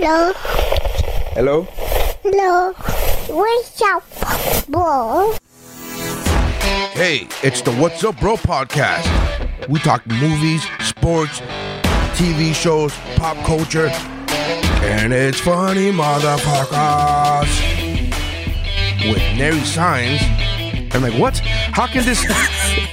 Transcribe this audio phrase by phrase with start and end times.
[0.00, 0.32] Hello.
[1.34, 1.62] Hello?
[2.22, 2.72] Hello.
[3.26, 5.34] What's up, bro?
[6.92, 9.08] Hey, it's the What's Up Bro podcast.
[9.68, 11.40] We talk movies, sports,
[12.14, 13.88] TV shows, pop culture,
[14.86, 17.50] and it's funny, motherfuckers.
[19.10, 20.22] With Nary Signs.
[20.94, 21.38] I'm like, what?
[21.38, 22.24] How can this?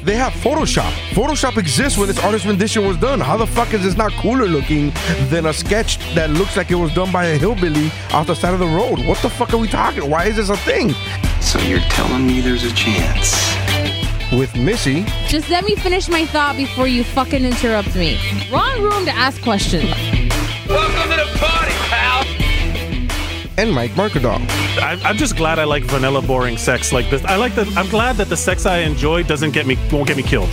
[0.06, 0.92] They have Photoshop.
[1.10, 3.20] Photoshop exists when this artist rendition was done.
[3.20, 4.94] How the fuck is this not cooler looking
[5.30, 8.54] than a sketch that looks like it was done by a hillbilly off the side
[8.54, 9.00] of the road?
[9.08, 10.08] What the fuck are we talking?
[10.10, 10.92] Why is this a thing?
[11.42, 13.34] So you're telling me there's a chance?
[14.32, 18.20] With Missy, Just let me finish my thought before you fucking interrupt me.
[18.52, 19.86] Wrong room to ask questions.
[23.58, 24.46] And Mike Mercadal.
[24.82, 27.24] I'm, I'm just glad I like vanilla boring sex like this.
[27.24, 27.62] I like the.
[27.78, 30.52] I'm glad that the sex I enjoy doesn't get me won't get me killed.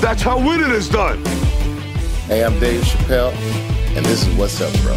[0.00, 1.24] That's how winning is done.
[2.26, 3.32] Hey, I'm Dave Chappelle,
[3.96, 4.94] and this is What's Up, Bro.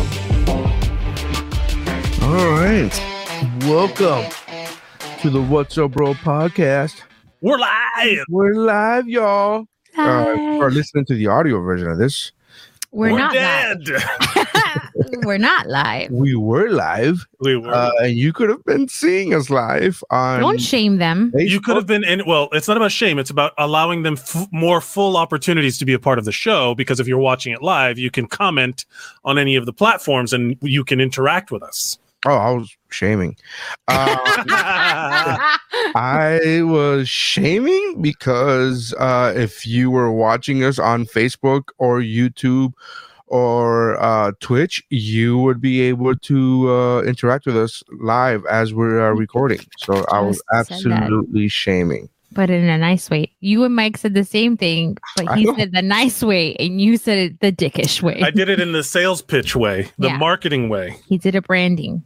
[2.27, 2.91] All right.
[3.65, 4.25] Welcome
[5.21, 7.03] to the What's Up Bro podcast.
[7.41, 8.25] We're live.
[8.27, 9.67] We're live, y'all.
[9.95, 12.31] Uh, or listening to the audio version of this.
[12.91, 13.87] We're, We're not dead.
[15.11, 15.25] live.
[15.25, 16.11] We're not live.
[16.11, 17.73] We were live, we were.
[17.73, 21.31] uh, and you could have been seeing us live on Don't shame them.
[21.35, 22.23] you could have been in.
[22.25, 23.19] Well, it's not about shame.
[23.19, 26.75] It's about allowing them f- more full opportunities to be a part of the show.
[26.75, 28.85] Because if you're watching it live, you can comment
[29.25, 31.97] on any of the platforms and you can interact with us.
[32.25, 33.37] Oh, I was shaming.
[33.87, 34.17] Uh,
[35.95, 42.73] I was shaming because uh, if you were watching us on Facebook or YouTube
[43.27, 49.05] or uh, Twitch, you would be able to uh, interact with us live as we're
[49.05, 49.59] uh, recording.
[49.77, 50.91] So I was Just that.
[50.91, 52.09] absolutely shaming.
[52.33, 53.31] but in a nice way.
[53.39, 56.97] You and Mike said the same thing, but he said the nice way and you
[56.97, 58.21] said it the dickish way.
[58.21, 60.17] I did it in the sales pitch way, the Yeah.
[60.17, 60.95] marketing way.
[61.09, 62.03] he did a branding.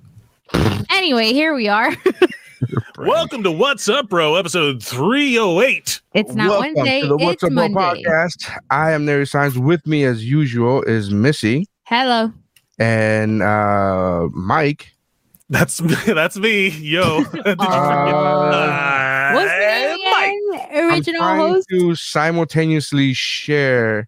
[0.89, 1.91] anyway, here we are.
[2.97, 6.01] Welcome to What's Up, Bro, episode 308.
[6.13, 8.03] It's not Welcome Wednesday, to the What's it's Up Bro Monday.
[8.03, 8.51] podcast.
[8.69, 9.57] I am Nary Signs.
[9.57, 12.31] With me, as usual, is Missy Hello.
[12.79, 14.91] and uh, Mike.
[15.49, 17.23] That's that's me, yo.
[17.23, 17.59] Did you forget?
[17.59, 20.27] Uh, What's Uh, your Mike.
[20.27, 20.69] name again?
[20.71, 21.67] I'm Original trying host?
[21.69, 24.07] to simultaneously share.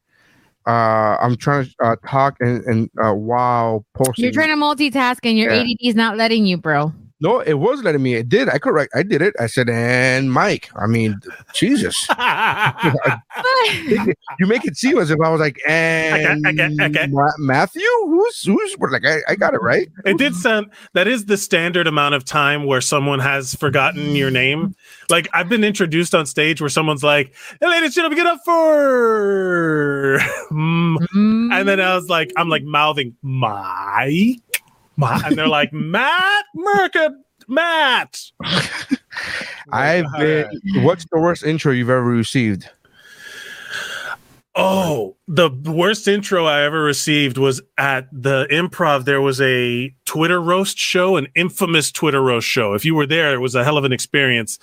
[0.65, 4.23] Uh, I'm trying to uh, talk and, and uh, while posting.
[4.23, 5.61] You're trying to multitask and your Yeah.
[5.63, 6.93] ADD is not letting you, bro.
[7.23, 8.15] No, it was letting me.
[8.15, 8.49] It did.
[8.49, 8.91] I correct.
[8.93, 9.33] I did it.
[9.39, 10.69] I said, and Mike.
[10.75, 11.21] I mean,
[11.53, 11.95] Jesus.
[14.39, 17.07] you make it seem as if I was like, and okay, okay.
[17.07, 17.87] Ma- Matthew.
[18.07, 18.75] Who's who's?
[18.91, 19.87] Like, I, I got it right.
[20.03, 24.29] It did sound that is the standard amount of time where someone has forgotten your
[24.29, 24.75] name.
[25.09, 28.41] Like I've been introduced on stage where someone's like, "Hey, ladies and gentlemen, get up
[28.43, 30.19] for,"
[30.51, 30.97] Mm.
[31.15, 31.53] Mm.
[31.53, 34.52] and then I was like, I'm like mouthing Mike, Ma-"
[34.97, 37.15] and they're like Matt Merca,
[37.47, 38.21] Matt.
[39.71, 40.45] I've been.
[40.45, 42.69] Uh, what's the worst intro you've ever received?
[44.55, 49.05] Oh, the worst intro I ever received was at the improv.
[49.05, 52.73] There was a Twitter roast show, an infamous Twitter roast show.
[52.73, 54.59] If you were there, it was a hell of an experience.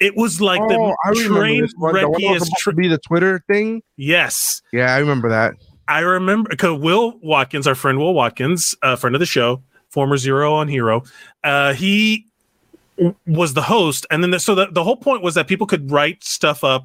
[0.00, 1.94] It was like oh, the I remember train this one.
[1.94, 2.56] The one that was wreckiest.
[2.58, 3.82] Tra- be the Twitter thing.
[3.96, 5.54] yes, Yeah, I remember that.
[5.92, 10.16] I remember because Will Watkins, our friend Will Watkins, a friend of the show, former
[10.16, 11.02] Zero on Hero,
[11.44, 12.26] uh, he
[13.26, 15.90] was the host, and then the, so the, the whole point was that people could
[15.90, 16.84] write stuff up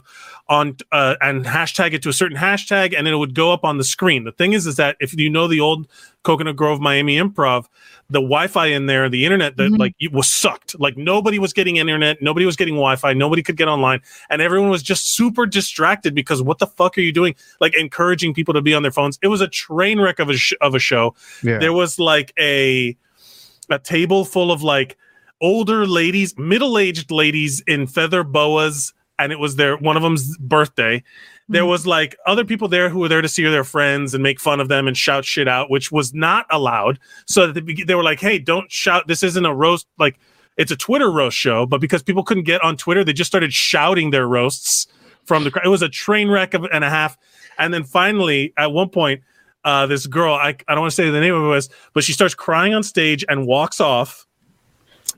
[0.50, 3.66] on uh, and hashtag it to a certain hashtag, and then it would go up
[3.66, 4.24] on the screen.
[4.24, 5.88] The thing is, is that if you know the old
[6.24, 7.66] Coconut Grove Miami Improv,
[8.10, 9.78] the Wi-Fi in there, the internet that Mhm.
[9.78, 10.80] like it was sucked.
[10.80, 14.00] Like nobody was getting internet, nobody was getting Wi-Fi, nobody could get online,
[14.30, 17.36] and everyone was just super distracted because what the fuck are you doing?
[17.60, 19.20] Like encouraging people to be on their phones.
[19.22, 21.14] It was a train wreck of a sh- of a show.
[21.44, 21.58] Yeah.
[21.58, 22.96] There was like a
[23.70, 24.96] a table full of like
[25.42, 31.04] older ladies, middle-aged ladies in feather boas, and it was their one of them's birthday.
[31.50, 31.70] There Mhm.
[31.70, 34.60] was like other people there who were there to see their friends and make fun
[34.60, 37.00] of them and shout shit out, which was not allowed.
[37.26, 39.08] So at the beg- they were like, "Hey, don't shout!
[39.08, 39.88] This isn't a roast.
[39.98, 40.20] Like,
[40.58, 43.54] it's a Twitter roast show." But because people couldn't get on Twitter, they just started
[43.54, 44.88] shouting their roasts
[45.26, 45.66] from the crowd.
[45.66, 47.18] It was a train wreck of, and a half.
[47.58, 49.22] And then finally, at one point,
[49.64, 52.04] uh, this girl, I, I don't want to say the name of it was, but
[52.04, 54.27] she starts crying on stage and walks off.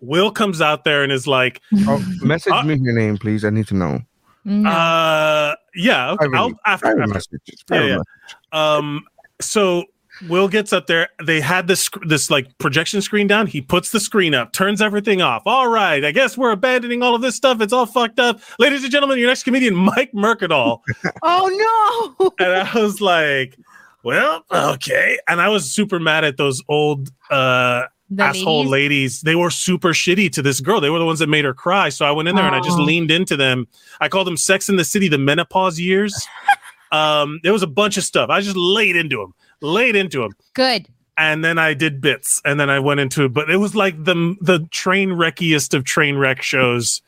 [0.02, 3.44] Will comes out there and is like, Oh, message Uh, me your name, please.
[3.46, 4.00] I need to know.
[4.46, 4.66] Mm.
[4.66, 7.14] uh, yeah, okay, Private- I'll, after, Private after.
[7.14, 7.64] messages.
[7.70, 7.84] Yeah, yeah.
[7.86, 8.04] messages.
[8.52, 9.04] Um,
[9.42, 9.84] so
[10.28, 11.10] Will gets up there.
[11.24, 13.48] They had this this like projection screen down.
[13.48, 15.44] He puts the screen up, turns everything off.
[15.46, 17.62] All right, I guess we're abandoning all of this stuff.
[17.62, 19.20] It's all fucked up, ladies and gentlemen.
[19.20, 20.80] Your next comedian, Mike Mercadal.
[21.24, 22.32] oh no.
[22.40, 23.58] and I was like,
[24.04, 25.20] well, okay.
[25.28, 28.72] And I was super mad at those old uh The asshole ladies?
[28.72, 29.22] ladies.
[29.22, 30.82] They were super shitty to this girl.
[30.82, 31.90] They were the ones that made her cry.
[31.90, 32.84] So I went in there and I just Oh.
[32.84, 33.68] leaned into them.
[34.02, 36.28] I called them Sex in the City, the menopause years.
[36.92, 38.30] um, there was a bunch of stuff.
[38.32, 40.32] I just laid into them, laid into them.
[40.54, 40.88] Good.
[41.18, 43.34] And then I did bits, and then I went into it.
[43.34, 47.02] But it was like the the train wreckiest of train wreck shows,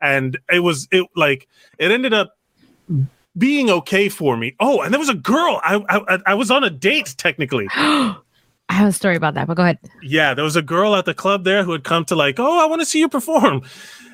[0.00, 1.46] and it was it like
[1.78, 2.36] it ended up
[3.36, 4.56] being okay for me.
[4.58, 5.60] Oh, and there was a girl.
[5.62, 7.68] I I, I was on a date technically.
[8.68, 9.78] I have a story about that, but go ahead.
[10.02, 12.62] Yeah, there was a girl at the club there who had come to like, oh,
[12.62, 13.62] I want to see you perform.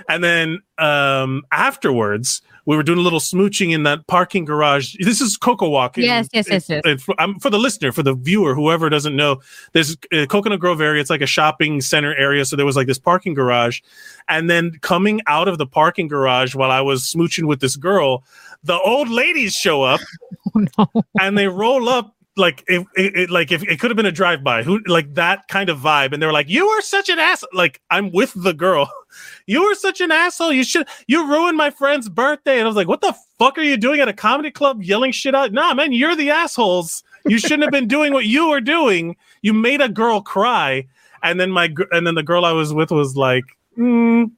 [0.08, 4.96] And then um afterwards, we were doing a little smooching in that parking garage.
[5.00, 5.96] This is Coco Walk.
[5.96, 7.02] Yes, yes, yes, yes.
[7.02, 9.40] For, um, for the listener, for the viewer, whoever doesn't know,
[9.72, 11.00] there's uh, Coconut Grove area.
[11.00, 12.44] It's like a shopping center area.
[12.44, 13.80] So there was like this parking garage.
[14.28, 18.24] And then coming out of the parking garage while I was smooching with this girl,
[18.62, 20.00] the old ladies show up
[20.54, 21.04] Oh no.
[21.20, 24.12] and they roll up like if it, it- like if it could have been a
[24.12, 27.08] drive by who like that kind of vibe and they were like you are such
[27.08, 28.90] an ass like i'm with the girl.
[29.46, 32.54] You are such an asshole you should you ruined my friend's birthday.
[32.58, 35.12] And i was like what the fuck are you doing at a comedy club yelling
[35.12, 35.52] shit out?
[35.52, 37.04] Nah man you're the assholes.
[37.26, 39.14] You shouldn't have been doing what you were doing.
[39.42, 40.86] You made a girl cry.
[41.22, 43.44] And then my and then the girl i was with was like
[43.78, 44.30] mm,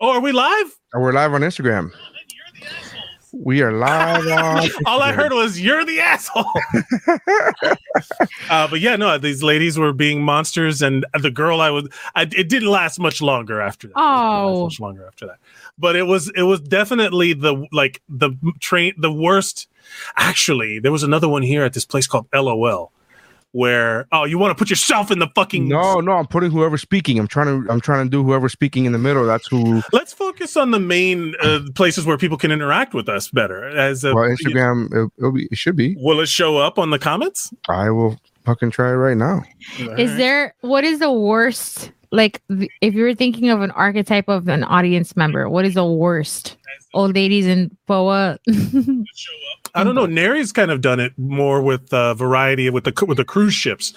[0.00, 0.74] oh are we live?
[0.92, 1.92] We're live on Instagram.
[3.36, 4.68] We are live on.
[4.86, 6.44] All I heard was "You're the asshole."
[8.50, 12.22] uh, but yeah, no, these ladies were being monsters, and the girl I was, I,
[12.22, 13.92] it didn't last much longer after that.
[13.94, 14.64] It Oh.
[14.64, 15.36] much longer after that.
[15.78, 19.68] But it was, it was definitely the like the train, the worst.
[20.16, 22.92] Actually, there was another one here at this place called LOL,
[23.54, 26.82] where oh, you want to put yourself in the fucking No, no, I'm putting whoever's
[26.82, 27.20] speaking.
[27.20, 29.24] I'm trying to I'm trying to do whoever's speaking in the middle.
[29.24, 33.30] That's who Let's focus on the main uh, places where people can interact with us
[33.30, 33.64] better.
[33.64, 35.94] As a, well Instagram it, it'll be it should be.
[35.98, 37.54] will it show up on the comments?
[37.68, 39.44] I will fucking try it right now.
[39.78, 44.64] Is there what is the worst like if you're thinking of an archetype of an
[44.64, 46.56] audience member, what is the worst?
[46.94, 48.38] Old ladies in boa.
[49.74, 50.06] I don't know.
[50.06, 53.92] Neri's kind of done it more with uh, variety with the with the cruise ships.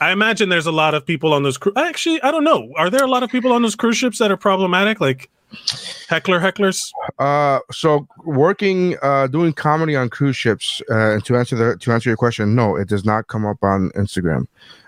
[0.00, 1.58] I imagine there's a lot of people on those.
[1.58, 2.72] Cru- Actually, I don't know.
[2.76, 5.28] Are there a lot of people on those cruise ships that are problematic, like
[6.08, 6.90] heckler hecklers?
[7.18, 10.80] Uh, so working, uh, doing comedy on cruise ships.
[10.90, 13.62] Uh, and to answer the to answer your question, no, it does not come up
[13.62, 14.46] on Instagram.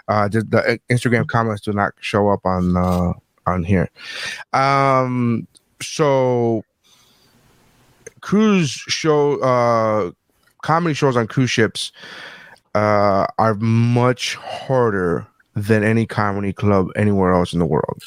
[0.08, 3.12] Uh, the, the Instagram comments do not show up on uh
[3.46, 3.90] on here.
[4.54, 5.46] Um,
[5.82, 6.64] so
[8.22, 10.10] cruise show uh
[10.62, 11.92] comedy shows on cruise ships
[12.74, 18.02] uh are much harder than any comedy club anywhere else in the world.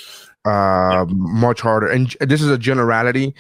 [0.46, 1.88] Uh much harder.
[1.88, 3.36] And this is a generality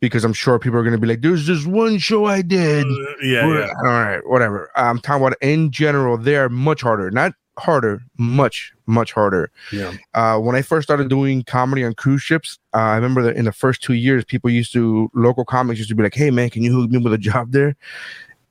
[0.00, 2.86] because i'm sure people are going to be like there's this one show i did.
[2.86, 3.72] Uh, yeah, yeah.
[3.78, 4.70] all right whatever.
[4.76, 7.10] I'm talking about in general they're much harder.
[7.10, 9.92] Not harder much much harder Yeah.
[10.14, 13.44] uh, when I first started doing comedy on cruise ships, uh, I remember that in
[13.44, 16.50] the first two years, people used to local comics used to be like, "Hey man,
[16.50, 17.76] can you hook me with a job there?"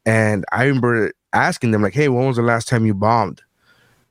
[0.05, 3.41] And I remember asking them like, "Hey, when was the last time you bombed?"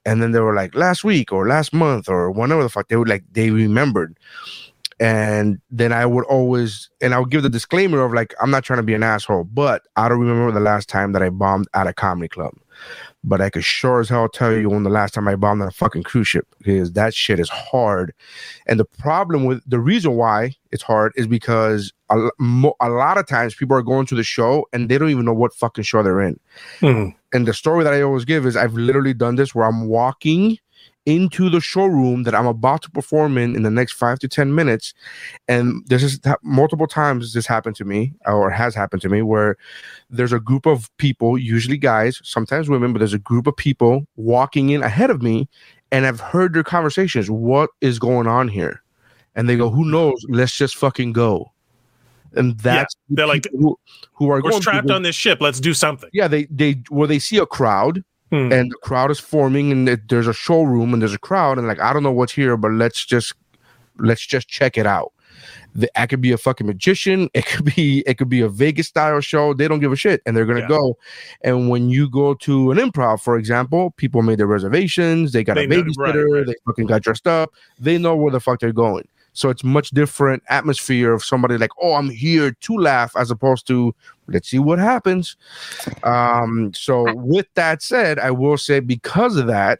[0.04, 2.96] And then they were like, "Last week or last month or whenever the fuck." They
[2.96, 4.16] would like they remembered.
[5.00, 8.64] And then I would always, and I would give the disclaimer of like, I'm not
[8.64, 11.68] trying to be an asshole, but I don't remember the last time that I bombed
[11.72, 12.52] at a comedy club
[13.24, 15.68] but I could sure as hell tell you when the last time I bombed on
[15.68, 18.14] a fucking cruise ship because that shit is hard.
[18.66, 23.18] And the problem with the reason why it's hard is because a, mo- a lot
[23.18, 25.84] of times people are going to the show and they don't even know what fucking
[25.84, 26.38] show they're in.
[26.80, 27.08] Hmm.
[27.32, 30.58] And the story that I always give is I've literally done this where I'm walking
[31.08, 34.54] into the showroom that I'm about to perform in in the next five to 10
[34.54, 34.92] minutes.
[35.48, 39.56] And this is multiple times this happened to me or has happened to me where
[40.10, 44.06] there's a group of people, usually guys, sometimes women, but there's a group of people
[44.16, 45.48] walking in ahead of me
[45.90, 47.30] and I've heard their conversations.
[47.30, 48.82] What is going on here?
[49.34, 50.22] And they go, Who knows?
[50.28, 51.52] Let's just fucking go.
[52.34, 53.78] And that's the they're like, who,
[54.12, 55.40] who are We're going trapped people- on this ship.
[55.40, 56.10] Let's do something.
[56.12, 58.52] yeah, they they where they see a crowd Hmm.
[58.52, 61.66] and the crowd is forming and it- there's a showroom and there's a crowd and
[61.66, 63.32] like I don't know what's here, but let's just
[63.98, 65.12] let's just check it out.
[65.74, 67.28] The, I could be a fucking magician.
[67.34, 69.54] It could be it could be a Vegas style show.
[69.54, 70.68] They don't give a shit, and they're gonna Yeah.
[70.68, 70.98] go.
[71.42, 75.32] And when you go to an improv, for example, people made their reservations.
[75.32, 75.96] They got They a babysitter.
[75.98, 76.46] right, right.
[76.46, 77.52] They fucking got dressed up.
[77.78, 79.06] They know where the fuck they're going.
[79.38, 83.68] So it's much different atmosphere of somebody like, oh, I'm here to laugh, as opposed
[83.68, 83.94] to
[84.26, 85.36] let's see what happens.
[86.02, 89.78] Um, so with that said, I will say because of that,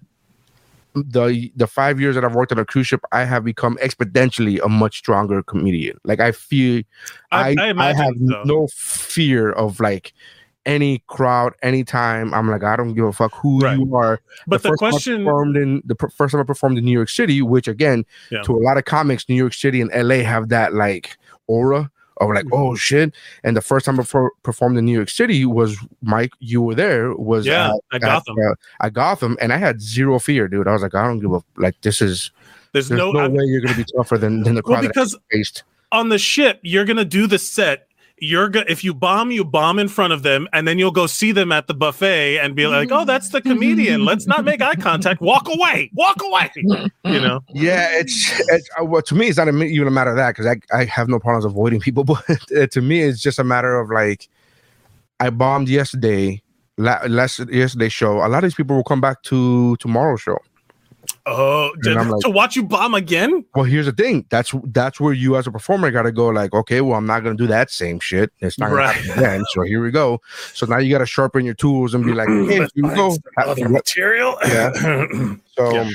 [0.94, 4.60] the the five years that I've worked on a cruise ship, I have become exponentially
[4.64, 5.98] a much stronger comedian.
[6.04, 6.84] Like I feel
[7.32, 8.42] I, I, I I, have so.
[8.44, 10.12] no fear of like
[10.68, 12.32] any crowd, anytime.
[12.34, 13.78] I'm like, I don't give a fuck who Right.
[13.78, 14.20] you are.
[14.46, 16.84] But the first time I question, performed in the pr- first time I performed in
[16.84, 18.42] New York City, which again, Yeah.
[18.42, 22.30] to a lot of comics, New York City and LA have that like aura of
[22.30, 23.14] like, oh shit.
[23.44, 26.32] And the first time I perfor- performed in New York City was Mike.
[26.40, 27.14] You were there.
[27.14, 28.36] Was yeah, at, at Gotham.
[28.38, 30.68] uh, at Gotham, and I had zero fear, dude.
[30.68, 31.80] I was like, I don't give a like.
[31.82, 32.30] This is
[32.72, 34.88] There's, there's no, no, way you're gonna be tougher than than the well crowd that
[34.88, 35.62] I because faced.
[35.92, 37.87] on the ship you're gonna do the set.
[38.20, 41.06] You're gonna if you bomb, you bomb in front of them, and then you'll go
[41.06, 44.04] see them at the buffet and be like, "Oh, that's the comedian.
[44.04, 45.20] Let's not make eye contact.
[45.20, 45.90] Walk away.
[45.94, 46.50] Walk away."
[47.04, 47.40] You know.
[47.54, 50.46] Yeah, it's, it's uh, well, to me, it's not even a matter of that because
[50.46, 53.78] I, I have no problems avoiding people, but uh, to me, it's just a matter
[53.78, 54.28] of like,
[55.20, 56.42] I bombed yesterday,
[56.76, 58.18] last yesterday's show.
[58.18, 60.38] A lot of these people will come back to tomorrow's show.
[61.30, 63.44] Oh, to, like- to watch you bomb again?
[63.54, 64.24] Well, here's the thing.
[64.30, 66.28] That's that's where you as a performer got to go.
[66.28, 68.32] Like, okay, well, I'm not gonna do that same shit.
[68.40, 68.94] It's not Right.
[68.96, 69.44] gonna happen again.
[69.50, 70.20] So here we go.
[70.54, 73.16] So now you got to sharpen your tools and be like, hey, here we go.
[73.36, 74.36] Other material.
[74.46, 74.72] Yeah.
[75.56, 75.90] So Yeah.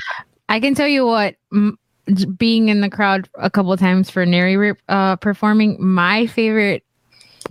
[0.50, 1.80] I can tell you what, m-
[2.14, 6.84] j- being in the crowd a couple of times for Neri uh, performing, my favorite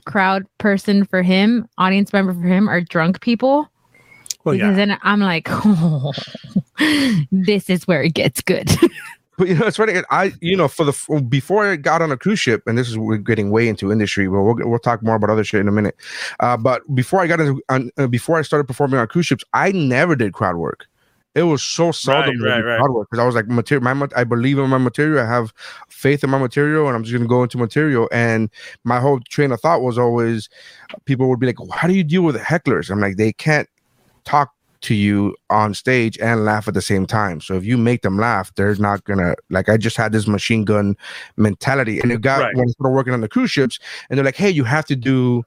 [0.04, 3.66] crowd person for him, audience member for him, are drunk people.
[4.44, 4.72] Well, because yeah.
[4.86, 6.12] then I'm like, oh,
[7.32, 8.70] this is where it gets good.
[9.38, 9.94] But you know, it's funny.
[10.10, 12.98] I, you know, for the before I got on a cruise ship, and this is
[12.98, 15.72] we're getting way into industry, but we'll we'll talk more about other shit in a
[15.72, 15.96] minute.
[16.40, 19.42] Uh, but before I got into, on, uh, before I started performing on cruise ships,
[19.54, 20.86] I never did crowd work.
[21.34, 22.78] It was so seldom that right, right.
[22.78, 23.94] crowd work because I was like, material.
[23.94, 25.24] My, I believe in my material.
[25.24, 25.54] I have
[25.88, 28.10] faith in my material, and I'm just gonna go into material.
[28.12, 28.50] And
[28.84, 30.50] my whole train of thought was always,
[31.06, 33.66] people would be like, "How do you deal with hecklers?" I'm like, they can't
[34.24, 34.52] talk
[34.82, 37.40] to you on stage and laugh at the same time.
[37.40, 39.68] So if you make them laugh, they're not gonna like.
[39.68, 40.96] I just had this machine gun
[41.36, 42.56] mentality, and it got Right.
[42.56, 43.78] when I started working on the cruise ships,
[44.10, 45.44] and they're like, "Hey, you have to do."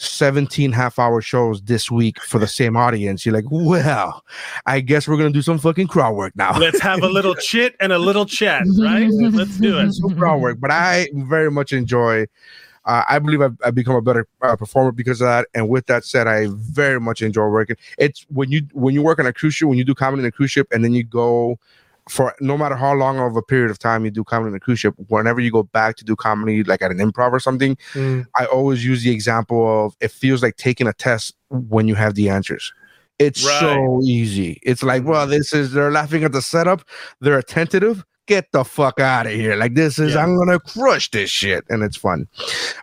[0.00, 3.26] 17 half hour shows this week for the same audience.
[3.26, 4.22] You're like, well,
[4.64, 6.56] I guess we're gonna do some fucking crowd work now.
[6.56, 9.08] Let's have a little chit and a little chat, right?
[9.10, 9.92] Let's do it.
[9.94, 12.26] some crowd work, but I very much enjoy.
[12.88, 15.46] Uh, I believe I've, I've become a better uh, performer because of that.
[15.54, 17.76] And with that said, I very much enjoy working.
[17.98, 20.26] It's when you when you work on a cruise ship, when you do comedy in
[20.26, 21.58] a cruise ship, and then you go
[22.08, 24.60] for no matter how long of a period of time you do comedy on a
[24.60, 24.94] cruise ship.
[25.08, 28.26] Whenever you go back to do comedy, like at an improv or something, Mm.
[28.36, 32.14] I always use the example of it feels like taking a test when you have
[32.14, 32.72] the answers.
[33.18, 34.60] It's so easy.
[34.62, 36.82] It's like, well, this is they're laughing at the setup,
[37.20, 38.04] they're attentive.
[38.28, 39.56] Get the fuck out of here.
[39.56, 40.22] Like this is Yeah.
[40.22, 41.64] I'm gonna crush this shit.
[41.70, 42.28] And it's fun.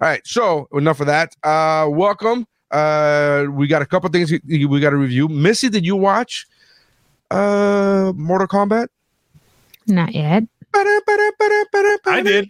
[0.02, 1.36] All right, so enough of that.
[1.44, 2.48] Uh welcome.
[2.72, 5.28] Uh we got a couple things we, we gotta review.
[5.28, 6.48] Missy, did you watch
[7.30, 8.88] uh Mortal Kombat?
[9.88, 10.44] Not yet.
[12.08, 12.50] I did.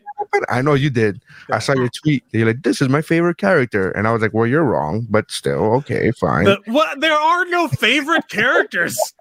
[0.49, 1.21] I know you did.
[1.51, 2.23] I saw your tweet.
[2.31, 3.91] You're like, this is my favorite character.
[3.91, 6.45] And I was like, well, you're wrong, but still, okay, fine.
[6.45, 6.99] The, what?
[7.01, 8.97] There are no favorite characters.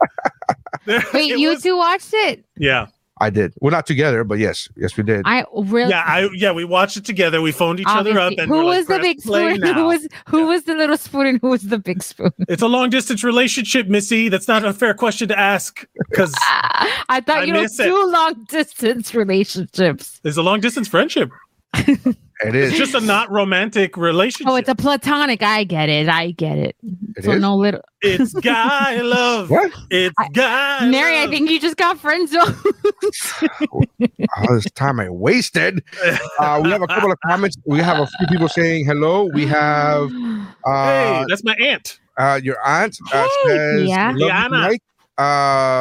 [0.87, 2.45] There- Wait, you was- two watched it?
[2.59, 3.55] Yeah, I did.
[3.61, 5.23] We're not together, but yes, yes, we did.
[5.25, 5.91] I really.
[5.91, 6.51] yeah, I yeah.
[6.51, 7.41] We watched it together.
[7.41, 9.75] We phoned each other up, and who we're like, was the big play spoon?
[9.75, 12.33] Who was who was the little spoon and who was the big spoon?
[12.49, 14.29] It's a long distance relationship, Missy.
[14.29, 16.35] That's not a fair question to ask because
[17.09, 17.85] I thought I you know miss it.
[17.85, 20.21] two long distance relationships.
[20.25, 21.31] It's a long distance friendship.
[22.45, 22.71] it is.
[22.71, 24.51] It's just a not romantic relationship.
[24.51, 25.43] Oh, it's a platonic.
[25.43, 26.09] I get it.
[26.09, 26.77] I get it.
[27.17, 27.41] It so is?
[27.41, 29.51] no little It's guy love.
[29.51, 29.73] What?
[29.91, 30.89] It's guy.
[30.89, 31.21] Mary.
[31.21, 32.55] I think you just got friend zone.
[33.73, 33.83] All
[34.55, 35.83] this time I wasted.
[36.39, 37.57] Uh, we have a couple of comments.
[37.67, 39.25] We have a few people saying hello.
[39.35, 40.11] We have
[40.67, 41.99] uh, Hey, that's my aunt.
[42.19, 44.07] uh, your aunt uh, Hey, says, yeah.
[44.09, 44.49] "Love you Liana.
[44.57, 44.83] tonight."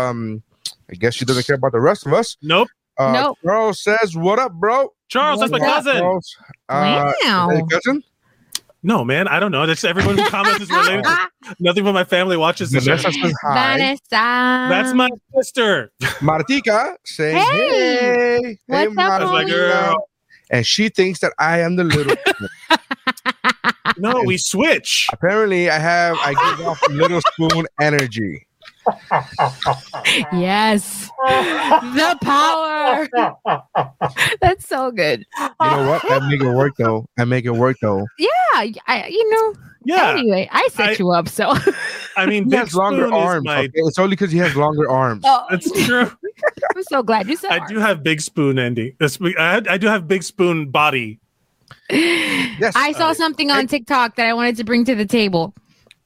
[0.10, 0.44] Um,
[0.92, 2.38] I guess she doesn't care about the rest of us.
[2.42, 2.68] Nope.
[2.98, 3.38] Uh, Nope.
[3.44, 5.98] Charles says, "What up, bro?" Charles, that's my cousin.
[5.98, 6.36] Charles,
[6.70, 7.68] uh, wow.
[7.70, 8.04] cousin?
[8.86, 9.66] No, man, I don't know.
[9.66, 11.06] That's everyone who comments is related.
[11.60, 12.98] Nothing but my family watches the show.
[12.98, 13.78] Vanessa says hi.
[13.78, 14.00] Vanessa.
[14.10, 15.92] That's my sister.
[16.20, 18.40] Martika saying, Hey.
[18.42, 20.10] "Hey, hey, What's up, That's my girl.
[20.50, 22.16] And she thinks that I am the little.
[23.98, 25.08] No, we switch.
[25.12, 28.48] Apparently, I have I give off little spoon energy.
[30.34, 31.10] Yes.
[31.28, 33.08] the power.
[34.42, 35.25] That's so good.
[35.40, 36.12] You know what?
[36.12, 37.06] I make it work though.
[37.18, 38.06] I make it work though.
[38.18, 38.30] Yeah.
[38.56, 39.54] I, you know.
[39.86, 41.28] Yeah, Anyway, I set I- you up.
[41.28, 41.54] So.
[42.18, 43.44] I mean, He has longer arms.
[43.46, 43.72] my- okay?
[43.74, 45.24] It's only because he has longer arms.
[45.25, 46.10] oh, That's true.
[46.75, 47.52] I'm so glad you said.
[47.52, 48.96] I do have Big Spoon Andy.
[49.02, 51.20] I, I do have Big Spoon body.
[51.90, 52.74] Yes.
[52.75, 55.54] I saw uh, something on TikTok that I wanted to bring to the table.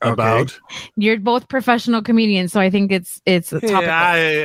[0.04, 0.12] Okay.
[0.12, 0.60] About
[0.96, 3.88] You're both professional comedians, so I think it's it's a topic.
[3.88, 4.36] yeah, I,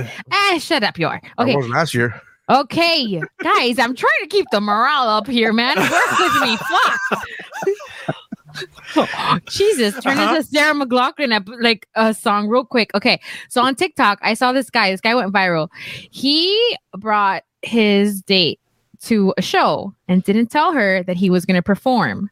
[0.00, 1.20] uh, Ah, shut up, you are.
[1.38, 2.20] I Okay, wasn't last year.
[2.50, 5.76] okay, guys, I'm trying to keep the morale up here, man.
[5.78, 6.56] Work with me,
[8.94, 9.40] fuck.
[9.48, 10.36] Jesus, turn Uh-huh.
[10.36, 12.90] into Sarah McLachlan ep- like a song real quick.
[12.94, 14.90] Okay, so on TikTok, I saw this guy.
[14.90, 15.68] This guy went viral.
[16.10, 18.60] He brought his date
[19.02, 22.30] to a show and didn't tell her that he was going to perform.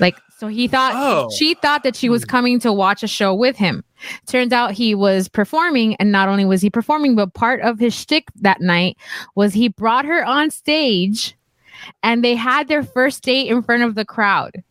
[0.00, 1.28] Like, so he thought Oh.
[1.36, 3.84] she thought that she was coming to watch a show with him.
[4.26, 7.94] Turns out he was performing, and not only was he performing, but part of his
[7.94, 8.96] shtick that night
[9.34, 11.36] was he brought her on stage,
[12.02, 14.62] and they had their first date in front of the crowd.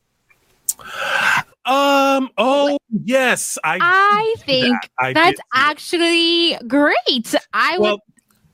[1.65, 2.29] Um.
[2.37, 3.77] Oh yes, I.
[3.81, 4.75] I think.
[4.97, 5.69] I that's did see that.
[5.69, 7.35] actually great.
[7.53, 7.99] I would well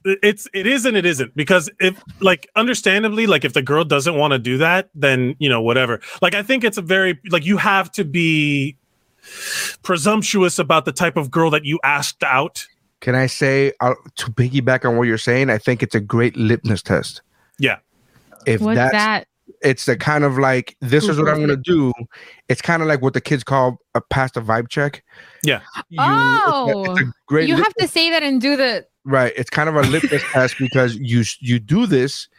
[0.05, 4.15] it's it is and it isn't because if like understandably like if the girl doesn't
[4.15, 7.43] want to do that then you know whatever like i think it's a very like
[7.45, 8.77] you have to be
[9.81, 12.67] presumptuous about the type of girl that you asked out
[13.01, 15.49] Can I say uh, to piggyback on what you're saying?
[15.49, 17.21] I think it's a great litmus test.
[17.59, 17.77] yeah
[18.45, 19.27] If what's that's that?
[19.65, 21.91] It's the kind of like this is what I'm gonna do.
[22.47, 25.03] It's kind of like what the kids call a pass the vibe check.
[25.43, 25.61] Yeah.
[25.89, 27.49] You, it's, a, it's a oh, great.
[27.49, 29.33] You have to say that and do the right.
[29.35, 32.29] It's kind of a litmus test because you you do this,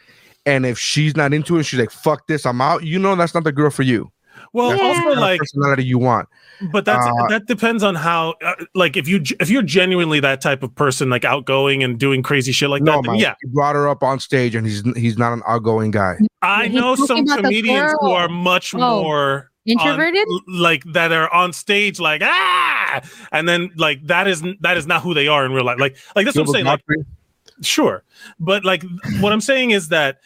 [0.45, 3.33] and if she's not into it, she's like, "Fuck this, I'm out." You know that's
[3.33, 4.09] not the girl for you.
[4.53, 6.27] Well That's not the also kind of like personality you want.
[6.71, 10.41] but that's Uh, that depends on how uh, like if you if you're genuinely that
[10.41, 13.15] type of person like outgoing and doing crazy shit like no, that man.
[13.17, 16.17] yeah He brought her up on stage, and he's he's not an outgoing guy.
[16.41, 19.01] i He's know some talking comedians who are much Oh.
[19.03, 20.25] more on- introverted.
[20.47, 23.01] like that are on stage like ah
[23.33, 25.97] and then like that is that is not who they are in real life like
[26.15, 26.81] like that's what i'm Gilbert saying like
[27.61, 28.03] sure
[28.39, 28.85] but like
[29.19, 30.19] what i'm saying is that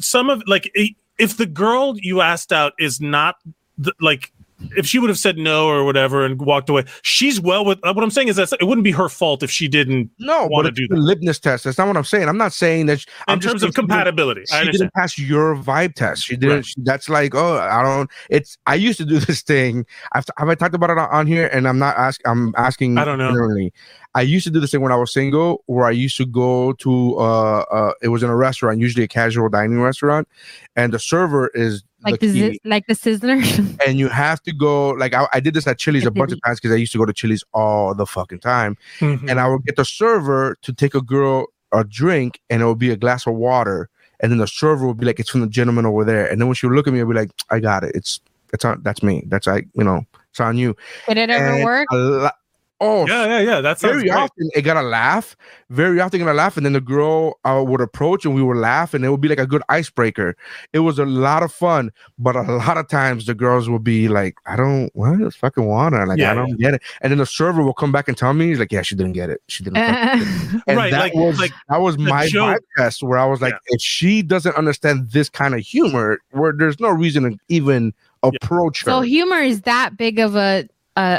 [0.00, 0.70] some of like
[1.18, 3.36] if the girl you asked out is not
[3.78, 4.32] the, like
[4.74, 8.02] if she would have said no or whatever and walked away she's well with what
[8.02, 10.84] i'm saying is that it wouldn't be her fault if she didn't No, wanna do
[10.84, 11.64] it's a litmus test.
[11.64, 12.26] That's not what I'm saying.
[12.28, 13.00] I'm not saying that.
[13.00, 16.24] sh- I'm in just terms of compatibility i she didn't pass your vibe test.
[16.24, 16.56] She didn't.
[16.56, 16.64] Right.
[16.66, 18.10] she- that's like, oh, I don't.
[18.30, 18.56] It's.
[18.66, 19.84] I used to do this thing.
[20.12, 22.30] I've have I talked about it on, on here, and I'm not asking.
[22.30, 22.96] I'm asking.
[22.98, 23.28] I don't know.
[23.28, 23.72] Generally,
[24.14, 26.72] I used to do this thing when I was single, where I used to go
[26.74, 27.18] to.
[27.18, 30.28] Uh, uh, it was in a restaurant, usually a casual dining restaurant,
[30.76, 32.60] and the server is like the the key.
[32.64, 33.40] like the sizzler.
[33.86, 34.90] and you have to go.
[34.90, 36.76] Like I, I did this at Chili's I a bunch did of times because I
[36.78, 39.28] used to go to Chili's all the fucking time Mhm.
[39.30, 42.78] and I would get the server to take a girl a drink, and it would
[42.78, 43.88] be a glass of water,
[44.20, 46.46] and then the server would be like, "It's from the gentleman over there," and then
[46.48, 47.92] when she would look at me, I'd be like, "I got it.
[47.94, 48.20] It's
[48.52, 48.80] it's on.
[48.82, 49.24] That's me.
[49.26, 49.64] That's I.
[49.74, 50.76] You know, it's on you."
[51.08, 51.88] Did it ever And work?
[51.92, 52.30] a lo-
[52.80, 54.12] oh, yeah yeah yeah that's very great.
[54.12, 55.36] often it got a laugh.
[55.70, 58.42] Very often it got a laugh, and then the girl uh, would approach, and we
[58.42, 60.36] would laugh, and it would be like a good icebreaker.
[60.72, 64.08] It was a lot of fun, but a lot of times the girls would be
[64.08, 66.06] like, "I don't what it's fucking water.
[66.06, 68.32] Like Yeah, I don't get it," and then the server will come back and tell
[68.32, 69.42] me, "He's like, yeah, she didn't get it.
[69.48, 70.22] She didn't." fucking get
[70.56, 73.40] it." And Right, that like- was like that was my joke- test where I was
[73.42, 77.92] like, if she doesn't understand this kind of humor, where there's no reason to even
[78.22, 78.90] approach her.
[78.90, 81.18] so humor is that big of a uh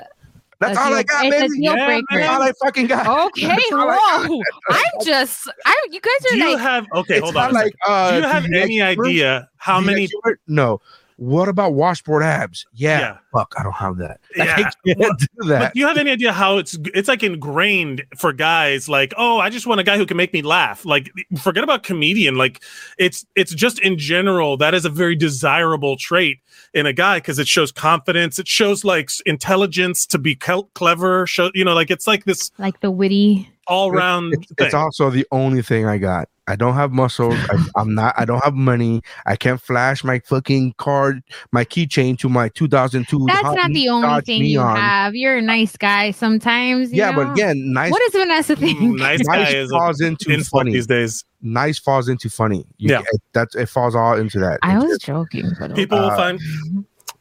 [0.59, 1.47] That's a all I got, baby.
[1.49, 2.05] deal Yeah, breaker.
[2.11, 3.27] That's all I fucking got.
[3.27, 4.29] Okay, That's all I got.
[4.29, 4.41] whoa.
[4.69, 6.35] I'm just I you guys are.
[6.35, 8.81] do are you like have okay hold not on like uh, do you have any
[8.81, 10.39] idea how Do you like many humor?
[10.47, 10.81] No.
[11.17, 12.65] What about washboard abs?
[12.73, 12.99] Yeah.
[12.99, 13.17] Yeah.
[13.33, 14.19] Fuck, I don't have that.
[14.35, 14.53] Yeah.
[14.55, 18.03] I can't Well, do But do you have any idea how it's it's like ingrained
[18.15, 18.87] for guys?
[18.87, 20.85] Like, oh, I just want a guy who can make me laugh.
[20.85, 22.35] Like, forget about comedian.
[22.35, 22.63] Like,
[22.99, 26.37] it's it's just in general that is a very desirable trait
[26.75, 28.37] in a guy because it shows confidence.
[28.37, 31.25] It shows like intelligence to be kel- clever.
[31.25, 35.09] Show you know, like it's like this like the witty all round It's, it's also
[35.09, 36.29] the only thing I got.
[36.49, 37.35] I don't have muscles.
[37.49, 38.15] I, I'm not.
[38.17, 39.01] I don't have money.
[39.25, 43.25] I can't flash my fucking card, my keychain to my 2002.
[43.27, 45.13] That's Hot not the only Dodge thing you have.
[45.13, 46.91] You're a nice guy sometimes.
[46.93, 47.91] you Yeah, but again, nice.
[47.91, 48.79] what is Vanessa think?
[48.97, 50.71] nice guy nice is falls into insult funny.
[50.71, 51.25] these days.
[51.41, 52.65] Nice falls into funny.
[52.77, 53.01] You- Yeah.
[53.11, 54.59] it, that's it falls all into that.
[54.63, 56.39] I It's was just- joking, but People will Uh, find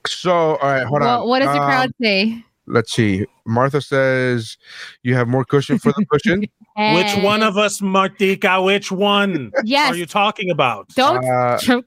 [0.07, 0.31] so.
[0.57, 1.29] All right, hold well, on.
[1.29, 2.45] what does the Um, crowd say?
[2.67, 3.27] Let's see.
[3.47, 4.57] Martha says
[5.03, 6.41] you have more cushion for the cushion.
[6.41, 8.65] which one of us, Martika?
[8.65, 9.93] Which one Yes.
[9.93, 10.89] are you talking about?
[10.97, 11.87] Don't Uh, choke.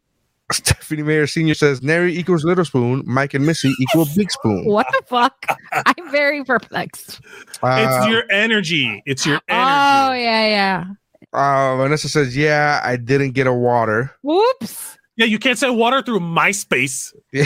[0.52, 3.04] Stephanie Mayer Senior says Neri equals little spoon.
[3.06, 4.66] Mike and Missy equal big spoon.
[4.66, 5.46] What the fuck?
[5.86, 7.22] I'm very perplexed.
[7.62, 9.04] Uh, It's your energy.
[9.06, 9.70] It's your energy.
[9.70, 10.86] Oh yeah, yeah.
[11.34, 14.32] uh, Vanessa says, "Yeah, I didn't get a water." yeah.
[14.32, 14.98] Whoops.
[15.20, 17.14] Yeah, you can't send water through MySpace.
[17.34, 17.46] there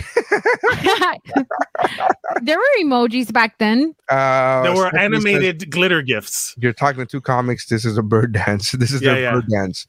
[2.57, 3.95] were emojis back then.
[4.09, 6.53] Uh, There were Stephanie says, animated glitter gifts.
[6.59, 7.65] You're talking to two comics.
[7.67, 8.73] This is a bird dance.
[8.73, 9.31] This is Yeah, their yeah.
[9.33, 9.87] bird dance.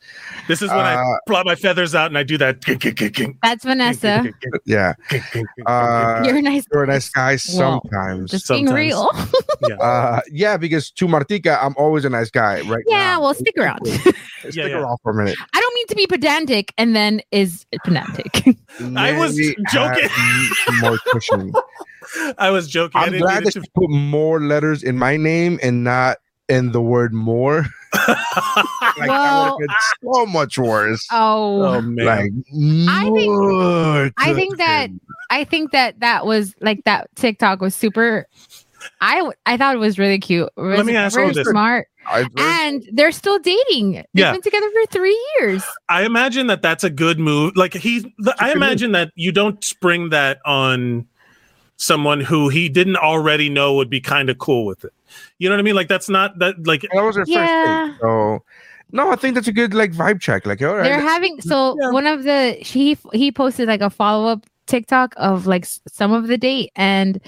[0.49, 2.63] This is when I Uh, pull out my feathers out and I do that.
[3.43, 4.25] That's Vanessa.
[4.65, 4.95] Yeah,
[5.67, 6.65] uh, You're a nice.
[6.73, 7.39] you're a nice guy Well,
[7.83, 8.31] sometimes.
[8.31, 8.81] Just being sometimes.
[8.81, 9.11] real.
[9.81, 12.83] uh, yeah, because to Martika, I'm always a nice guy, right?
[12.87, 13.21] yeah, now.
[13.23, 13.81] well, stick around.
[14.53, 14.79] Stick yeah.
[14.79, 15.37] around for a minute.
[15.53, 18.45] I don't mean to be pedantic, and then is pedantic.
[18.97, 19.37] I was
[19.73, 20.09] joking.
[20.81, 21.53] More cushion.
[22.39, 23.01] I was joking.
[23.01, 26.19] I I'm glad mean that it you put more letters in my name and not
[26.49, 27.67] in the word more.
[28.97, 29.67] Like Well, that
[30.03, 31.05] been so much worse.
[31.11, 32.07] oh, oh man.
[32.07, 32.33] Like
[32.89, 34.91] I think- I think that.
[35.31, 38.29] I think that that was like that TikTok was super.
[39.01, 40.49] I w- I thought it was really cute.
[40.57, 41.49] It was Let me ask you very this.
[41.49, 43.93] smart, heard- and they're still dating.
[43.93, 44.33] They've Yeah.
[44.33, 45.63] been together for three years.
[45.89, 47.57] I imagine that that's a good move.
[47.57, 48.63] Like he, the, I good move.
[48.69, 51.07] imagine that you don't spring that on
[51.77, 54.93] someone who he didn't already know would be kind of cool with it.
[55.39, 55.75] You know what I mean?
[55.75, 56.67] Like that's not that.
[56.67, 57.87] Like that was their Yeah.
[57.89, 58.01] first date.
[58.01, 58.43] So
[58.93, 60.47] no, I think that's a good like vibe check.
[60.47, 60.85] Like, all right.
[60.85, 61.91] They're having so Yeah.
[61.91, 66.27] one of the she he posted like a follow up TikTok of like some of
[66.29, 67.21] the date and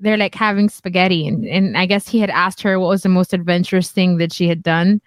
[0.00, 3.08] they're like having spaghetti and, and I guess he had asked her what was the
[3.08, 5.00] most adventurous thing that she had done.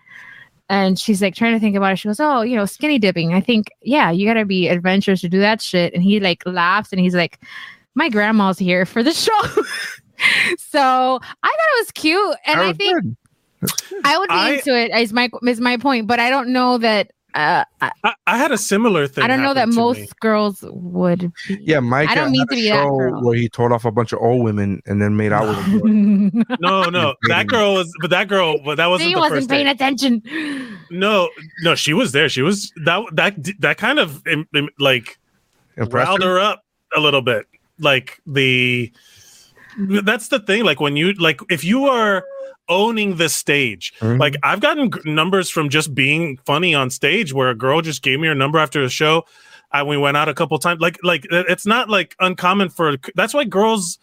[0.69, 1.97] And she's like trying to think about it.
[1.97, 3.33] She goes, Oh, you know, skinny dipping.
[3.33, 5.93] I think, yeah, you gotta be adventurous to do that shit.
[5.93, 7.39] And he like laughs and he's like,
[7.95, 9.41] My grandma's here for the show.
[10.57, 12.35] so I thought it was cute.
[12.45, 13.15] And That I think good.
[14.03, 16.77] I would be I- into it is my is my point, but I don't know
[16.79, 19.23] that uh, I, I, I had a similar thing.
[19.23, 20.07] I don't know that most me.
[20.19, 21.31] girls would.
[21.47, 21.57] Be.
[21.61, 22.09] Yeah, Mike.
[22.09, 23.21] I don't mean had to a be that show girl.
[23.23, 26.43] Where he told off a bunch of old women and then made out with them.
[26.59, 29.49] No, no, that girl was, but that girl, but that wasn't he the wasn't first
[29.49, 29.71] paying date.
[29.75, 30.21] attention.
[30.89, 31.29] No,
[31.61, 32.27] no, she was there.
[32.29, 35.17] She was that that that kind of im- im- like
[35.77, 36.35] Impressed riled her?
[36.35, 36.63] her up
[36.95, 37.45] a little bit.
[37.79, 38.91] Like the
[39.77, 40.63] that's the thing.
[40.65, 42.23] Like when you like if you are
[42.71, 44.19] owning the stage, Mhm.
[44.19, 48.01] like I've gotten g- numbers from just being funny on stage where a girl just
[48.01, 49.25] gave me her number after a show.
[49.73, 50.81] And we went out a couple times.
[50.81, 53.99] Like like it's not like uncommon for that's why girls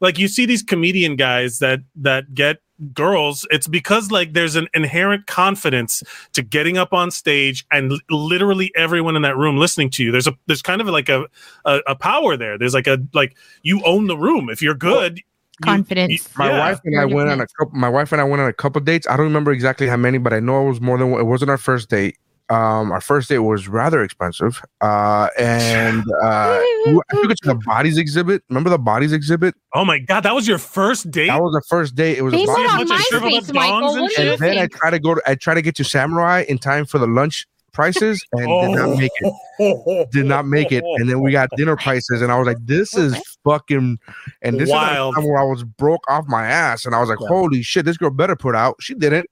[0.00, 2.58] like you see these comedian guys that that get
[2.94, 7.98] girls it's because like there's an inherent confidence to getting up on stage and l-
[8.08, 11.26] literally everyone in that room listening to you there's a there's kind of like a
[11.64, 15.20] a, a power there there's like a like you own the room if you're good
[15.64, 16.12] Confidence.
[16.12, 16.58] you- My yeah.
[16.58, 17.78] wife and I went on a couple.
[17.78, 19.06] My wife and I went on a couple dates.
[19.08, 21.12] I don't remember exactly how many, but I know it was more than.
[21.14, 22.16] It wasn't our first date.
[22.50, 24.62] Um, our first date was rather expensive.
[24.80, 28.42] Uh, and uh, I took it to the bodies exhibit.
[28.48, 29.54] Remember the bodies exhibit?
[29.74, 32.16] oh my god that was your first date That was the first date.
[32.16, 33.80] It was They a met bodies on bunch of shriveled up MySpace, Michael.
[33.80, 35.60] dongs and What do you and then I try to go to I try to
[35.60, 40.08] get to Samurai in time for the lunch prices and did not make it.
[40.12, 40.82] Did not make it.
[40.96, 43.14] And then we got dinner prices, and I was like, "This is
[43.48, 43.98] fucking."
[44.42, 45.14] And this Wild.
[45.14, 47.28] is like where I was broke off my ass, and I was like, Yeah.
[47.28, 49.26] "Holy shit, this girl better put out." She didn't.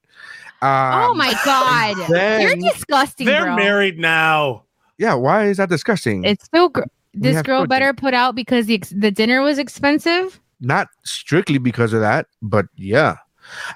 [0.61, 3.55] Um, oh my god, then- you're disgusting, they're bro.
[3.55, 4.63] married now
[4.97, 6.23] Yeah, why is that disgusting?
[6.23, 6.69] It's still.
[6.69, 6.81] Gr-
[7.13, 7.69] this girl children.
[7.69, 10.39] better put out because the ex- the dinner was expensive.
[10.59, 13.17] Not strictly because of that, but yeah.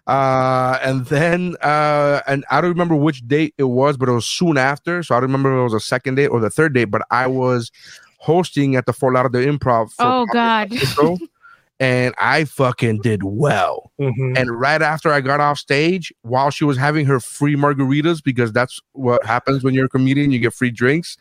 [0.07, 4.25] Uh, and then uh, and I don't remember which date it was, but it was
[4.25, 5.01] soon after.
[5.03, 6.85] So I don't remember if it was a second date or the third date.
[6.85, 7.71] But I was
[8.21, 9.91] hosting at the Fort Lauderdale Improv.
[9.93, 11.17] for Oh god, Festival,
[11.79, 13.91] and I fucking did well.
[13.99, 14.37] Mhm.
[14.37, 18.51] And right after I got off stage, while she was having her free margaritas, because
[18.51, 21.17] that's what happens when you're a comedian, you get free drinks.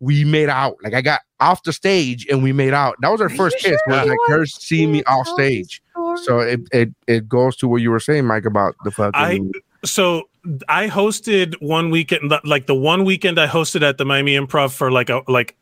[0.00, 0.76] We made out.
[0.82, 2.96] Like I got off the stage and we made out.
[3.02, 3.78] That was our Are first kiss.
[3.86, 5.82] sure Was you like her seeing me off stage.
[6.24, 9.12] So it, it it goes to what you were saying, Mike, about the fucking.
[9.14, 10.22] I so
[10.68, 14.90] I hosted one weekend, like the one weekend I hosted at the Miami Improv for
[14.90, 15.56] like a like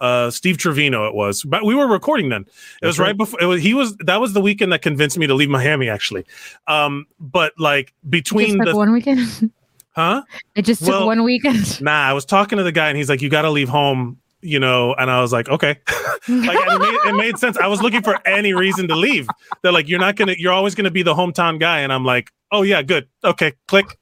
[0.00, 1.06] uh Steve Trevino.
[1.08, 2.44] It was, but we were recording then.
[2.82, 3.08] It was Okay.
[3.08, 3.40] right before.
[3.40, 6.24] It was, he was that was the weekend that convinced me to leave Miami actually.
[6.66, 9.50] Um, but like between took the one weekend.
[9.92, 10.22] huh?
[10.54, 11.80] It just took Well- one weekend.
[11.80, 14.18] Nah, I was talking to the guy and he's like, "You got to leave home."
[14.40, 15.80] You know, and I was like, okay,
[16.28, 17.58] like it, made, it made sense.
[17.58, 19.26] I was looking for any reason to leave.
[19.62, 22.30] They're like, you're not gonna, you're always gonna be the hometown guy, and I'm like,
[22.52, 23.98] oh yeah, good, okay, click,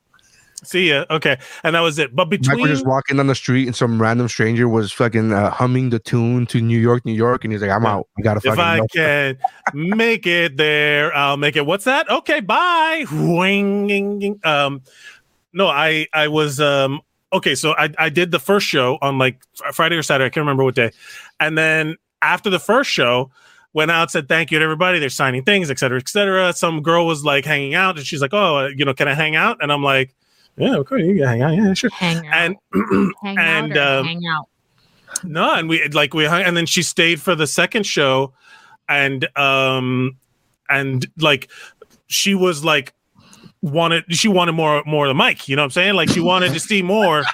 [0.64, 2.14] see ya, okay, and that was it.
[2.14, 5.32] But Mike between was just walking down the street and some random stranger was fucking
[5.32, 8.08] uh, humming the tune to New York, New York, and he's like, "I'm out.
[8.18, 8.58] I gotta if.
[8.58, 9.38] I go." can
[9.74, 11.66] make it there, I'll make it.
[11.66, 12.10] What's that?
[12.10, 13.04] Okay, bye.
[14.44, 14.82] Um,
[15.52, 17.00] no, I I was um
[17.32, 17.54] okay.
[17.54, 19.42] So I I did the first show on like
[19.72, 20.26] Friday or Saturday.
[20.26, 20.90] I can't remember what day,
[21.40, 23.30] and then after the first show.
[23.72, 24.98] Went out, said thank you to everybody.
[24.98, 26.54] They're signing things, et cetera, et cetera.
[26.54, 29.36] Some girl was like hanging out, and she's like, "Oh, you know, can I hang
[29.36, 30.14] out?" And I'm like,
[30.56, 32.34] "Yeah, okay, you can hang out, yeah, sure." hang out.
[32.34, 32.56] And
[33.22, 33.96] hang and, out.
[33.96, 34.48] Or um, hang out.
[35.24, 38.32] no, and we like we hung, and then she stayed for the second show,
[38.88, 40.16] and um,
[40.68, 41.50] and like
[42.06, 42.94] she was like
[43.62, 45.48] wanted she wanted more more of the mic.
[45.48, 45.94] You know what I'm saying?
[45.94, 47.24] Like she wanted to see more.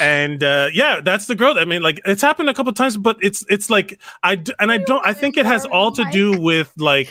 [0.00, 1.58] And uh, yeah, that's the girl.
[1.58, 4.70] I mean, like it's happened a couple times, but it's it's like I d- and
[4.70, 5.04] I don't.
[5.04, 7.08] I think it has all to do with like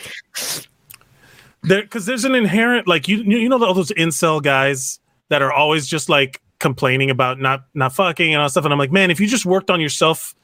[1.66, 5.42] there because there's an inherent like you you you know all those incel guys that
[5.42, 8.64] are always just like complaining about not not fucking and all stuff.
[8.64, 10.34] And I'm like, man, if you just worked on yourself,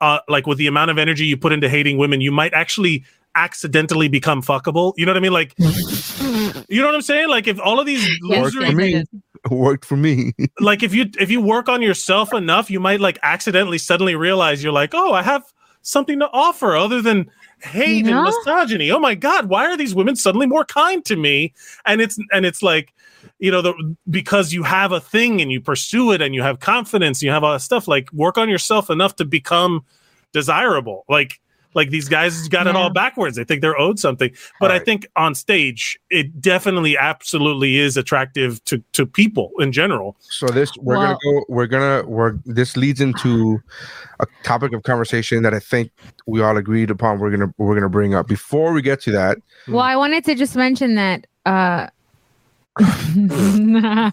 [0.00, 3.04] uh, like with the amount of energy you put into hating women, you might actually
[3.34, 4.92] accidentally become fuckable.
[4.96, 5.32] You know what I mean?
[5.32, 5.54] Like,
[6.68, 7.28] you know what I'm saying?
[7.28, 9.04] Like, if all of these Yes, losers, for me.
[9.50, 10.32] Worked for me.
[10.60, 14.62] like if you if you work on yourself enough, you might like accidentally suddenly realize
[14.62, 15.42] you're like, oh, I have
[15.82, 17.30] something to offer other than
[17.62, 18.24] hate You know?
[18.24, 18.90] and misogyny.
[18.90, 21.52] Oh my god, why are these women suddenly more kind to me?
[21.86, 22.92] And it's and it's like,
[23.38, 26.60] you know, the because you have a thing and you pursue it and you have
[26.60, 27.88] confidence, you have all that stuff.
[27.88, 29.84] Like work on yourself enough to become
[30.32, 31.04] desirable.
[31.08, 31.40] Like
[31.74, 33.36] like these guys got it all backwards.
[33.36, 34.30] They think they're owed something.
[34.60, 40.16] But I think on stage, it definitely absolutely is attractive to to people in general.
[40.20, 41.44] So this we're Well- gonna go.
[41.48, 42.02] We're gonna.
[42.06, 43.60] We're this leads into
[44.20, 45.90] a topic of conversation that I think
[46.26, 47.18] we all agreed upon.
[47.18, 48.26] We're gonna we're gonna bring up.
[48.26, 51.26] Before we get to that, Well, I wanted to just mention that.
[51.46, 51.86] uh
[52.78, 54.12] Ika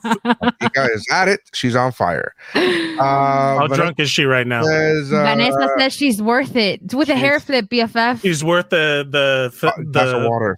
[0.94, 1.42] is at it.
[1.54, 2.34] She's on fire.
[2.98, 4.64] Uh, How Vanessa drunk is she right now?
[4.64, 8.24] says, uh, Vanessa says she's worth it with a hair flip, BFF.
[8.24, 10.28] He's worth the the uh, the.
[10.28, 10.58] water.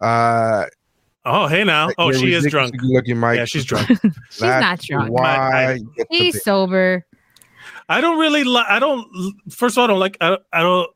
[0.00, 0.64] Uh,
[1.24, 1.90] Oh, hey now.
[1.98, 2.74] Oh, she is drunk.
[2.82, 3.38] Looking, Mike.
[3.38, 3.88] Yeah, she's drunk.
[4.30, 5.12] She's That's not drunk.
[5.12, 5.74] Why?
[5.74, 7.04] you He's sober.
[7.88, 8.66] I don't really like.
[8.68, 9.06] I don't.
[9.50, 10.16] First of all, I don't like.
[10.20, 10.90] I, I don't.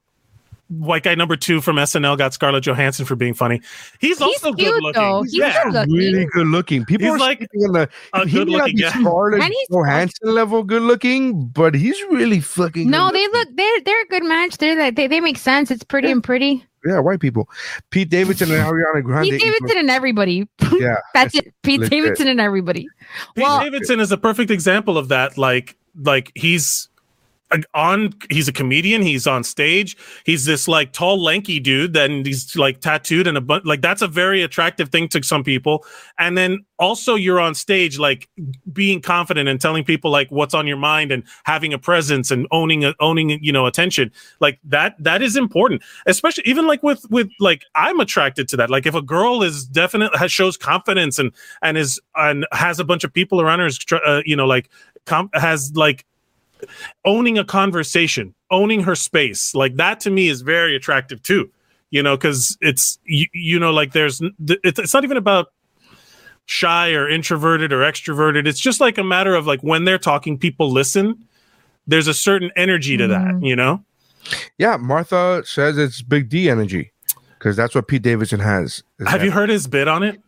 [0.79, 3.61] White guy number two from SNL got Scarlett Johansson for being funny.
[4.01, 5.03] He's, He's also cute, good looking.
[5.03, 5.23] though.
[5.23, 5.93] He's yeah, good looking.
[5.95, 6.85] really good looking.
[6.85, 8.91] People He's are like sleeping on the a he good looking guy.
[8.91, 12.89] Scarlett And he's- Johansson level good looking, but he's really fucking.
[12.91, 14.59] No, good they look they're they're a good match.
[14.59, 15.71] They're like they, they make sense.
[15.71, 16.65] It's pretty and pretty.
[16.87, 17.49] Yeah, white people.
[17.91, 19.31] Pete Davidson and Ariana Grande.
[19.31, 20.47] Pete Davidson and everybody.
[20.79, 21.55] Yeah, That's it.
[21.63, 21.91] Pete legit.
[21.91, 22.89] Davidson and everybody.
[23.35, 25.39] Pete Well- Davidson is a perfect example of that.
[25.39, 26.89] Like, like he's
[27.75, 28.15] on.
[28.31, 29.03] He's a comedian.
[29.03, 29.97] He's on stage.
[30.25, 31.93] He's this like tall, lanky dude.
[31.93, 33.65] Then he's like tattooed and a bunch.
[33.65, 35.85] Like that's a very attractive thing to some people.
[36.19, 38.29] And then also you're on stage, like
[38.73, 42.47] being confident and telling people like what's on your mind and having a presence and
[42.51, 44.11] owning a, owning you know attention.
[44.41, 44.97] Like that.
[44.99, 48.71] That is important, especially even like with with like I'm attracted to that.
[48.71, 52.85] Like if a girl is definitely has shows confidence and and is and has a
[52.85, 54.71] bunch of people around her is uh, you know like
[55.07, 56.05] com- has like
[57.05, 61.51] owning a conversation owning her space like that to me is very attractive too
[61.91, 64.21] you know because it's you, you know like there's
[64.63, 65.49] it's, it's not even about
[66.47, 68.47] shy or introverted or extroverted.
[68.47, 71.25] It's just like a matter of like when they're talking people listen.
[71.87, 73.47] There's a certain energy to that Mhm.
[73.47, 73.83] you know?
[74.59, 76.93] Yeah, Martha says it's Big D energy
[77.39, 78.83] because that's what Pete Davidson has.
[79.07, 80.21] have that- you heard his bit on it?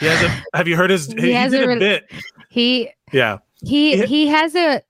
[0.00, 2.10] He has a have you heard his he, He has did a a bit.
[2.48, 3.38] He yeah.
[3.62, 4.80] he he has a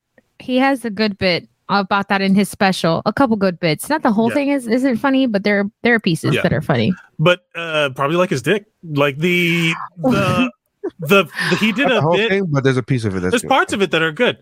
[0.47, 3.03] he has a good bit about that in his special.
[3.07, 3.89] A couple good bits.
[3.89, 4.35] Not the whole Yeah.
[4.35, 6.43] thing is isn't funny, but there there are pieces Yeah.
[6.43, 6.95] that are funny.
[7.19, 8.67] but uh probably like his dick
[9.05, 10.51] like the the
[11.01, 13.21] the, the he did Not a whole bit thing, but there's a piece of it
[13.21, 13.49] that's there's good.
[13.51, 14.39] parts of it that are good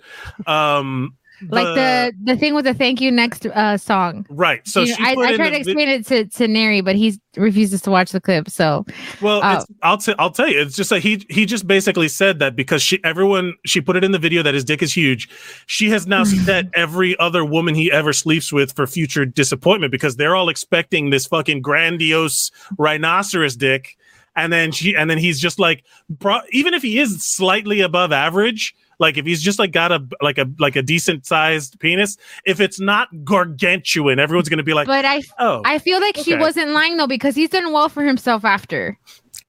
[0.47, 1.17] um
[1.49, 4.27] Like the the thing with the thank you next uh song.
[4.31, 6.97] right so You know, she I, I tried to explain it to to Neri, but
[6.97, 8.49] he refuses to watch the clip.
[8.49, 8.85] So
[9.20, 12.38] well it's, i'll t- i'll tell you it's just that he he just basically said
[12.38, 15.29] that because she everyone she put it in the video that his dick is huge
[15.66, 20.16] she has now set every other woman he ever sleeps with for future disappointment because
[20.16, 23.97] they're all expecting this fucking grandiose rhinoceros dick
[24.37, 28.12] and then she and then he's just like bro, even if he is slightly above
[28.12, 32.16] average like if he's just like got a like a like a decent sized penis
[32.44, 36.35] if it's not gargantuan everyone's gonna be like but I oh I feel like she
[36.35, 36.40] okay.
[36.40, 38.98] wasn't lying though because he's done well for himself after.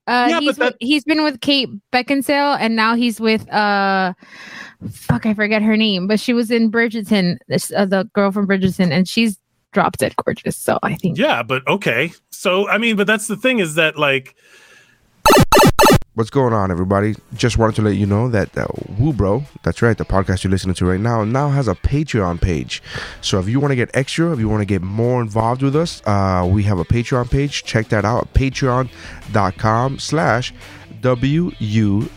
[0.06, 4.12] Uh, Yeah, he's that- with, he's been with Kate Beckinsale and now he's with uh,
[4.90, 8.46] fuck I forget her name, but she was in Bridgerton, this, uh, the girl from
[8.46, 9.38] Bridgerton, and she's
[9.72, 10.56] dropped dead gorgeous.
[10.56, 12.12] So I think Yeah, but okay.
[12.30, 14.34] So I mean, but that's the thing is that like
[16.16, 17.14] What's going on, everybody?
[17.34, 18.66] Just wanted to let you know that uh,
[18.98, 22.40] Woo Bro, that's right, the podcast you're listening to right now, now has a Patreon
[22.40, 22.82] page.
[23.20, 25.76] So if you want to get extra, if you want to get more involved with
[25.76, 27.64] us, uh, we have a Patreon page.
[27.64, 30.54] Check that out patreon.com slash
[31.02, 32.08] W-U-B-R-O-P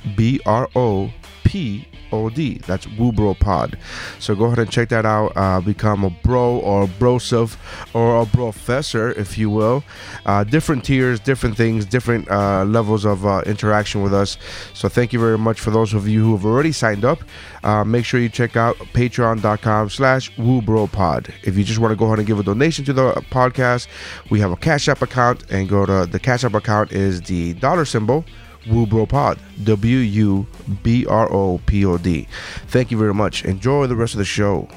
[2.11, 2.59] OD.
[2.65, 3.77] That's Woobro Pod.
[4.19, 5.33] So go ahead and check that out.
[5.35, 7.57] Uh, become a bro or a brosif
[7.93, 9.83] or a professor, if you will.
[10.25, 14.37] Uh, different tiers, different things, different uh, levels of uh, interaction with us.
[14.73, 17.19] So thank you very much for those of you who have already signed up.
[17.63, 21.31] Uh, make sure you check out patreon.com slash woobropod.
[21.43, 23.87] If you just want to go ahead and give a donation to the podcast,
[24.29, 27.53] we have a Cash App account and go to the Cash App account is the
[27.55, 28.25] dollar symbol
[28.69, 29.39] WuBroPod.
[29.63, 30.47] W U
[30.83, 32.27] B R O P O D.
[32.67, 33.43] Thank you very much.
[33.45, 34.67] Enjoy the rest of the show.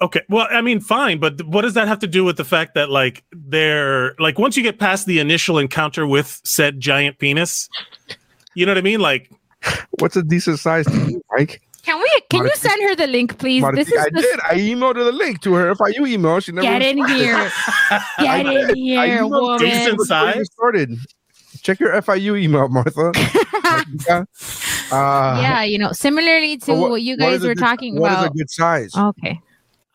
[0.00, 0.20] Okay.
[0.28, 2.90] Well, I mean, fine, but what does that have to do with the fact that
[2.90, 7.68] like they're like once you get past the initial encounter with said giant penis,
[8.54, 9.00] you know what I mean?
[9.00, 9.30] Like
[9.98, 11.62] What's a decent size to you, Mike?
[11.84, 12.10] Can we?
[12.30, 13.60] Can you send her the link, please?
[13.60, 14.40] Marti, This is I the did.
[14.40, 16.40] I emailed her the link to her FIU email.
[16.40, 17.24] She never Get in responded.
[17.24, 17.36] here.
[18.18, 19.58] Get in I here, emailed her woman.
[19.60, 20.46] Decent size?
[20.52, 20.98] Started.
[21.62, 23.12] Check your FIU email, Martha.
[23.12, 24.26] Martika.
[24.92, 27.98] uh, yeah, you know, similarly to so what, you guys is a were good- talking
[27.98, 28.30] What is about.
[28.30, 28.96] a good size?
[28.96, 29.40] okay.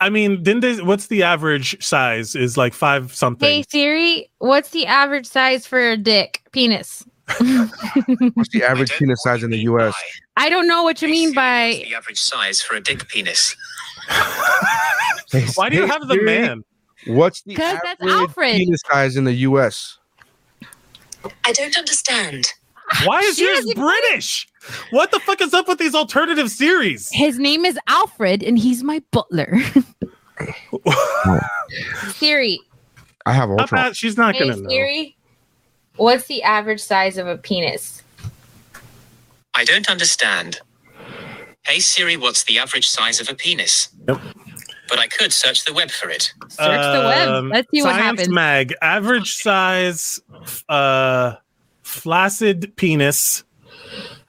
[0.02, 2.34] I mean, didn't they what's the average size?
[2.34, 3.46] Is like five something.
[3.46, 7.04] Hey Siri, what's the average size for a dick penis?
[8.34, 9.94] What's the average penis size in the U.S.?
[10.36, 13.56] I don't know what you mean by the average size for a dick penis?
[15.32, 16.64] Hey, Why do you have the Siri, man?
[17.06, 18.56] What's the 'Cause that's average Alfred.
[18.56, 19.96] penis size in the U.S.?
[21.46, 22.48] I don't understand.
[23.04, 24.48] Why is She yours doesn't- British?
[24.90, 27.08] What the fuck is up with these alternative series?
[27.12, 29.56] his name is Alfred and he's my butler.
[32.16, 32.58] Siri,
[33.26, 33.82] I have Not Ultron.
[33.90, 33.96] bad.
[33.96, 34.68] She's not hey gonna know.
[34.68, 35.16] Siri,
[36.00, 38.02] what's the average size of a penis?
[39.54, 40.60] I don't understand.
[41.66, 43.88] Hey Siri, what's the average size of a penis?
[44.08, 44.20] Yep.
[44.88, 46.32] But I could search the web for it.
[46.48, 47.28] Search the web.
[47.28, 48.28] Um, Let's see what happens.
[48.28, 50.20] Mag average size,
[50.68, 51.34] uh,
[51.82, 53.44] flaccid penis.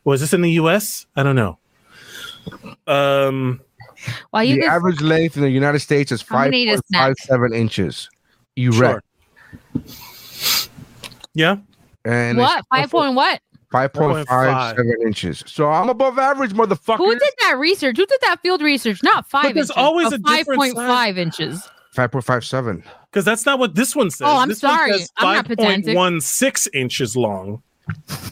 [0.04, 1.06] Was this in the U.S.?
[1.16, 1.58] I don't know.
[2.86, 3.62] Um,
[4.32, 7.16] While you The just average length in the United States is How many is that?
[7.30, 8.10] 5.57 inches.
[8.56, 9.02] You Sure.
[9.76, 9.84] read.
[11.34, 11.58] Yeah.
[12.06, 13.42] And what five point what?
[13.72, 15.44] Five point five seven inches.
[15.48, 16.98] So I'm above average, motherfucker.
[16.98, 17.98] Who did that research?
[17.98, 19.02] Who did that field research?
[19.02, 19.54] Not five.
[19.54, 21.70] there's inches, always a different 5.5 inches.
[21.92, 22.84] Five point five seven.
[23.10, 24.28] Because that's not what this one says.
[24.28, 24.94] Oh, I'm this one sorry.
[24.94, 25.96] says I'm not pedantic.
[25.96, 27.62] 5.16 inches long.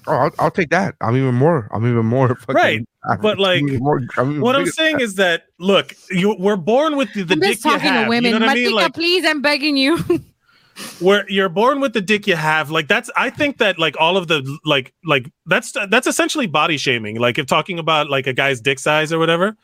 [0.07, 0.95] Oh, I'll, I'll take that.
[1.01, 1.67] I'm even more.
[1.73, 2.35] I'm even more.
[2.35, 2.85] Fucking, Right.
[3.21, 6.95] But like, I'm even more, I'm what I'm saying is that look, you we're born
[6.95, 8.05] with the, the I'm dick just talking you have.
[8.05, 8.33] to women.
[8.33, 8.71] You know what I mean?
[8.71, 9.97] Matika, Like, please, I'm begging you.
[10.99, 14.15] where you're born with the dick you have like that's i think that like all
[14.17, 18.33] of the like like that's that's essentially body shaming like if talking about like a
[18.33, 19.55] guy's dick size or whatever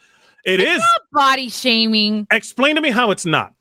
[0.46, 3.54] it is Body shaming explain to me how it's not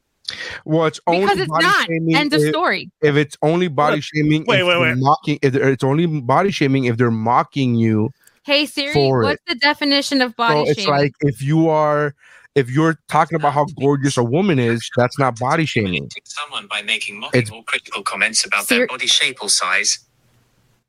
[0.65, 1.87] Well, it's only because it's body not.
[1.87, 2.91] shaming End of if, story.
[3.03, 4.45] if it's only body Look, shaming.
[4.47, 4.99] wait, if wait, they're wait.
[4.99, 5.39] Mocking.
[5.43, 8.11] If it's only body shaming if they're mocking you.
[8.45, 10.91] Hey Siri, For what's the definition of body so it's shaming?
[11.01, 12.15] like if you are,
[12.55, 16.09] if you're talking about how gorgeous a woman is, that's not body shaming.
[16.25, 19.99] Someone by making mocking It's- or critical comments about their body shape or size.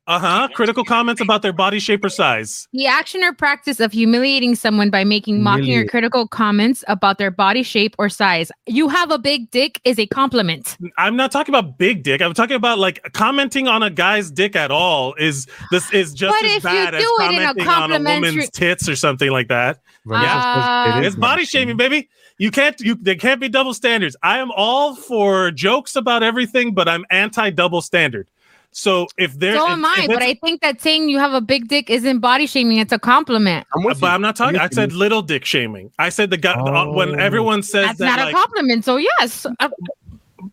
[0.08, 4.54] uh-huh critical comments about their body shape or size the action or practice of humiliating
[4.54, 8.52] someone by making mocking or critical comments about their body shape or size.
[8.66, 10.76] You have a big dick is a compliment.
[10.96, 14.54] i'm not talking about big dick i'm talking about like commenting on a guy's dick
[14.54, 17.42] at all is this is just But as if you bad as do it in
[17.42, 21.06] a commenting on a woman's tits or something like that Vanessa says Uh, it is
[21.08, 22.08] it's body shaming, baby.
[22.38, 22.78] You can't.
[22.80, 24.16] You there can't be double standards.
[24.22, 28.28] I am all for jokes about everything, but I'm anti double standard.
[28.72, 31.32] So if there, So if- am I, if but I think that saying you have
[31.32, 33.66] a big dick isn't body shaming, it's a compliment.
[33.74, 34.12] I'm with but you.
[34.12, 34.60] I'm not talking.
[34.60, 35.90] I said little dick shaming.
[35.98, 37.22] I said the guy uh, when Oh.
[37.24, 38.16] everyone says That's that.
[38.16, 38.84] not like, a compliment.
[38.84, 39.46] So yes.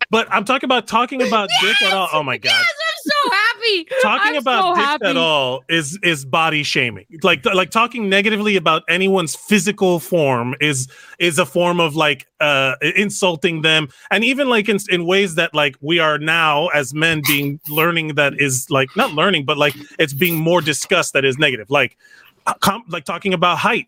[0.10, 2.10] But I'm talking about talking about dick at all.
[2.14, 2.50] Oh my god.
[2.52, 3.88] Yes, I'm so happy.
[4.02, 5.06] Talking I'm about so dicks happy.
[5.08, 7.06] at all is is body shaming.
[7.22, 10.88] Like like talking negatively about anyone's physical form is
[11.20, 15.54] is a form of like uh insulting them, and even like in in ways that
[15.54, 19.76] like we are now as men being learning that is like not learning, but like
[20.00, 21.70] it's being more discussed that is negative.
[21.70, 21.98] Like
[22.46, 23.88] uh, com- like talking about height,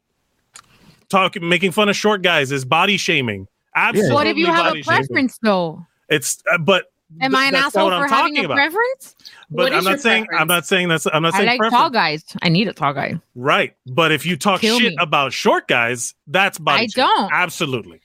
[1.09, 3.47] talking making fun of short guys is body shaming.
[3.75, 4.13] Absolutely.
[4.13, 4.97] What if you have a body shaming.
[5.07, 5.85] preference though?
[6.09, 6.85] It's uh, but
[7.21, 8.55] Am th- I an that's asshole what I'm for having talking a about.
[8.57, 9.15] preference?
[9.49, 11.57] But What I'm not your saying I'm not saying that's I'm not I saying like
[11.59, 11.81] preference.
[11.81, 12.23] tall guys.
[12.41, 13.19] I need a tall guy.
[13.35, 13.75] Right.
[13.85, 14.97] But if you talk Kill shit me.
[14.99, 17.09] about short guys, that's body I shaming.
[17.15, 17.31] don't.
[17.33, 18.01] Absolutely.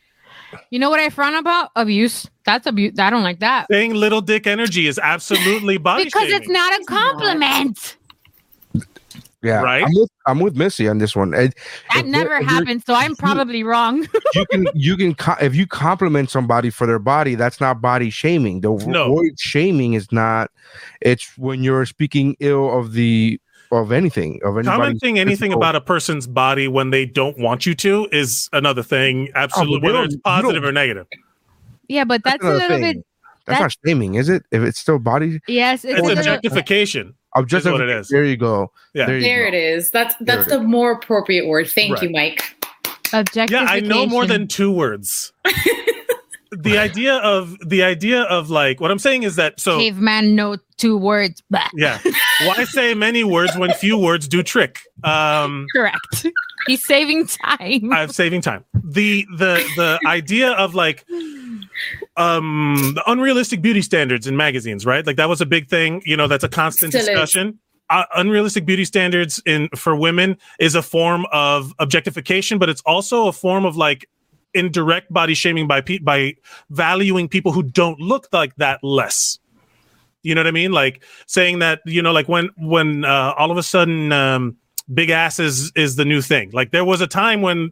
[0.71, 1.71] You know what I frown about?
[1.77, 2.29] Abuse.
[2.45, 2.99] That's abuse.
[2.99, 3.67] I don't like that.
[3.71, 6.37] Saying little dick energy is absolutely body Because shaming.
[6.43, 7.97] it's not a compliment.
[9.43, 9.83] Yeah, Right?
[9.85, 11.33] I'm with, I'm with Missy on this one.
[11.33, 11.55] It-
[11.95, 14.07] That never if you're- happened, so I'm probably wrong.
[14.35, 18.61] you can you can if you compliment somebody for their body that's not body shaming
[18.61, 19.13] the No.
[19.13, 20.51] word shaming is not
[21.01, 23.41] it's when you're speaking ill of the
[23.73, 27.75] of anything of anybody Commenting anything about a person's body when they don't want you
[27.77, 29.31] to is another thing.
[29.35, 29.89] Absolutely.
[29.89, 31.07] Oh, whether it's positive or negative.
[31.89, 32.83] yeah, but that's, a little thing.
[32.99, 33.07] bit.
[33.47, 36.19] that's, not shaming is it if it's still body Yes, it's It's a little.
[36.19, 37.15] objectification.
[37.37, 38.09] Objective Is what it is.
[38.09, 39.07] there you go Yeah.
[39.07, 39.49] there There go.
[39.49, 39.91] it is.
[39.91, 41.69] That's that's it the more appropriate word.
[41.69, 42.03] Thank Right.
[42.03, 42.57] you, Mike.
[43.13, 43.67] Objectification.
[43.67, 45.33] Yeah, I know more than two words.
[46.53, 50.35] the idea of the idea of like what I'm saying is that so caveman.
[50.35, 51.43] No two words.
[51.51, 51.69] Bah.
[51.75, 51.99] yeah
[52.45, 54.81] Why say many words when few words do trick?
[55.05, 56.27] Um, Correct.
[56.67, 57.93] He's saving time.
[57.93, 58.65] I'm saving time.
[58.75, 61.05] The the the idea of like
[62.17, 65.07] um the unrealistic beauty standards in magazines, right?
[65.07, 66.03] Like that was a big thing.
[66.05, 67.07] You know, that's a constant Still is.
[67.09, 67.59] discussion.
[67.89, 73.27] Uh, unrealistic beauty standards in for women is a form of objectification, but it's also
[73.27, 74.09] a form of like
[74.55, 76.35] indirect body shaming by pe- by
[76.71, 79.39] valuing people who don't look like that less.
[80.23, 80.71] You know what I mean?
[80.71, 84.57] Like saying that you know, like when when uh, all of a sudden um,
[84.93, 86.51] big asses is the new thing.
[86.53, 87.71] Like there was a time when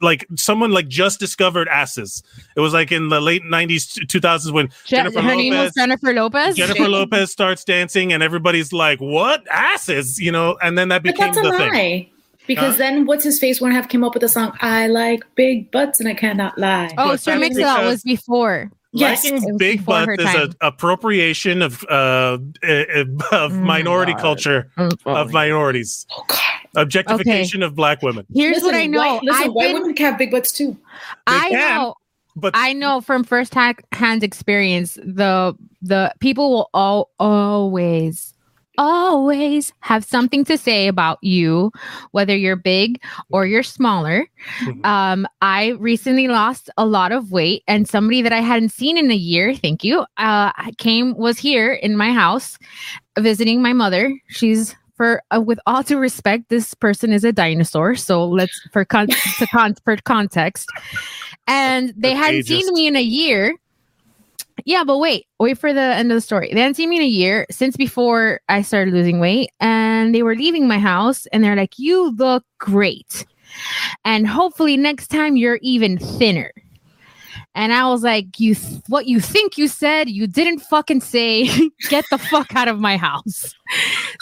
[0.00, 2.22] like someone like just discovered asses.
[2.56, 5.74] It was like in the late '90s, 2000s when Je- Jennifer her name was Lopez.
[5.76, 6.56] Jennifer Lopez.
[6.56, 11.14] Jennifer Lopez starts dancing, and everybody's like, "What asses?" You know, and then that But
[11.14, 11.70] became that's a the lie.
[11.70, 12.10] thing.
[12.46, 12.78] Because Huh?
[12.78, 15.98] then what's his face one half came up with the song I like big butts
[15.98, 16.90] and I cannot lie.
[16.96, 18.70] Oh, But Sir Mix-a-Lot was before.
[18.96, 19.24] Yes.
[19.24, 20.56] Liking big before her butts is a time.
[20.62, 24.20] appropriation of uh, uh, of minority God.
[24.22, 24.70] culture
[25.04, 26.40] of minorities, oh God.
[26.76, 28.26] objectification of black women.
[28.34, 28.98] Here's what I know.
[28.98, 30.78] White, listen, I've white been, women can have big butts too.
[31.26, 31.94] I can, know.
[32.36, 38.32] But I know from first hand experience the the people will all always
[38.78, 41.70] always have something to say about you
[42.12, 43.00] whether you're big
[43.30, 44.26] or you're smaller.
[44.60, 44.84] Mhm.
[44.84, 49.10] um i recently lost a lot of weight and somebody that i hadn't seen in
[49.10, 52.58] a year thank you uh came was here in my house
[53.18, 54.12] visiting my mother.
[54.28, 58.84] She's for uh, with all due respect this person is a dinosaur so let's for
[58.84, 59.08] con-
[59.38, 60.68] to con- for context.
[61.46, 63.54] And they That's hadn't seen me in a year
[64.64, 66.50] yeah, but wait, wait for the end of the story.
[66.52, 70.22] They hadn't seen me in a year since before I started losing weight, and they
[70.22, 73.26] were leaving my house, and they're like, "You look great,
[74.04, 76.52] and hopefully next time you're even thinner."
[77.54, 80.08] And I was like, "You, th- what you think you said?
[80.08, 81.44] You didn't fucking say.
[81.88, 83.54] Get the fuck out of my house."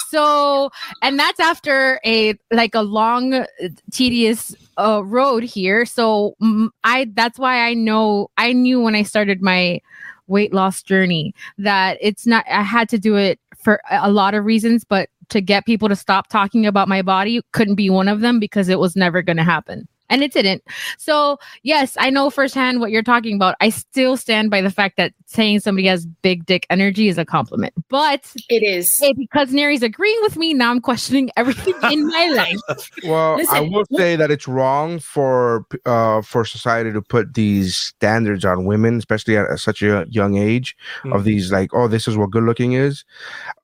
[0.08, 0.70] So,
[1.02, 3.46] and that's after a like a long, uh,
[3.92, 5.84] tedious uh, road here.
[5.84, 9.80] So mm, I that's why I know I knew when I started my
[10.26, 14.44] weight loss journey that it's not I had to do it for a lot of
[14.44, 18.20] reasons, but to get people to stop talking about my body couldn't be one of
[18.20, 19.88] them because it was never going to happen.
[20.10, 20.62] And it didn't.
[20.98, 23.56] So, yes, I know firsthand what you're talking about.
[23.60, 27.24] I still stand by the fact that saying somebody has big dick energy is a
[27.24, 27.72] compliment.
[27.88, 28.94] But It is.
[29.00, 32.26] hey, because Neri's agreeing with me, now I'm questioning everything in my
[32.68, 32.90] life.
[33.04, 38.44] Well, I will say that it's wrong for uh for society to put these standards
[38.44, 41.14] on women, especially at, such a young age, Mm.
[41.14, 43.04] of these like, oh, this is what good looking is.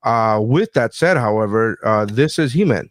[0.03, 2.81] Uh, with that said, however, uh, this is He-Man.
[2.81, 2.91] Yep.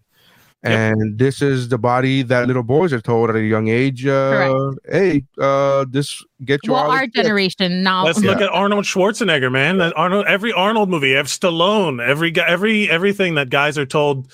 [0.62, 4.06] And this is the body that little boys are told at a young age.
[4.06, 7.24] Uh, hey, uh, this get you well, all our this shit.
[7.24, 8.04] generation now.
[8.04, 9.78] Let's look at Arnold Schwarzenegger, man.
[9.78, 14.32] That Arnold, every Arnold movie, every Stallone, every guy, every everything that guys are told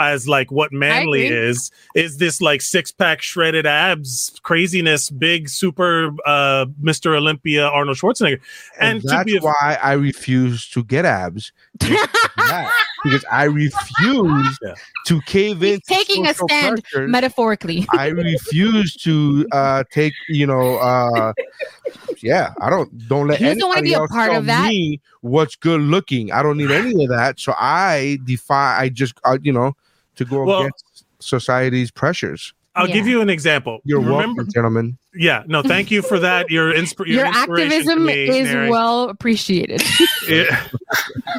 [0.00, 6.08] as like what manly is is this like six pack shredded abs craziness, big super
[6.24, 7.16] uh Mr.
[7.16, 8.40] Olympia Arnold Schwarzenegger,
[8.80, 11.52] And, and to that's be a- why I refuse to get abs.
[13.04, 13.24] because of that.
[13.24, 14.74] because I refuse Yeah.
[15.06, 15.68] to cave in.
[15.74, 17.86] He's taking a stand metaphorically.
[17.92, 21.32] I refuse to uh take, you know, uh
[22.22, 24.46] yeah, I don't don't let He doesn't wanna anybody be a else part tell of
[24.46, 24.68] that.
[24.68, 26.32] me what's good looking.
[26.32, 27.38] I don't need any of that.
[27.40, 29.74] So I defy I just uh, you know
[30.16, 32.54] to go Well- against society's pressures.
[32.78, 33.80] I'll give you an example.
[33.84, 34.98] You're Remember, welcome, gentlemen.
[35.14, 36.50] yeah, no, thank you for that.
[36.50, 38.70] Your, insp- your, Your inspiration activism me, is Neri.
[38.70, 39.82] well appreciated.
[40.28, 40.62] Yeah.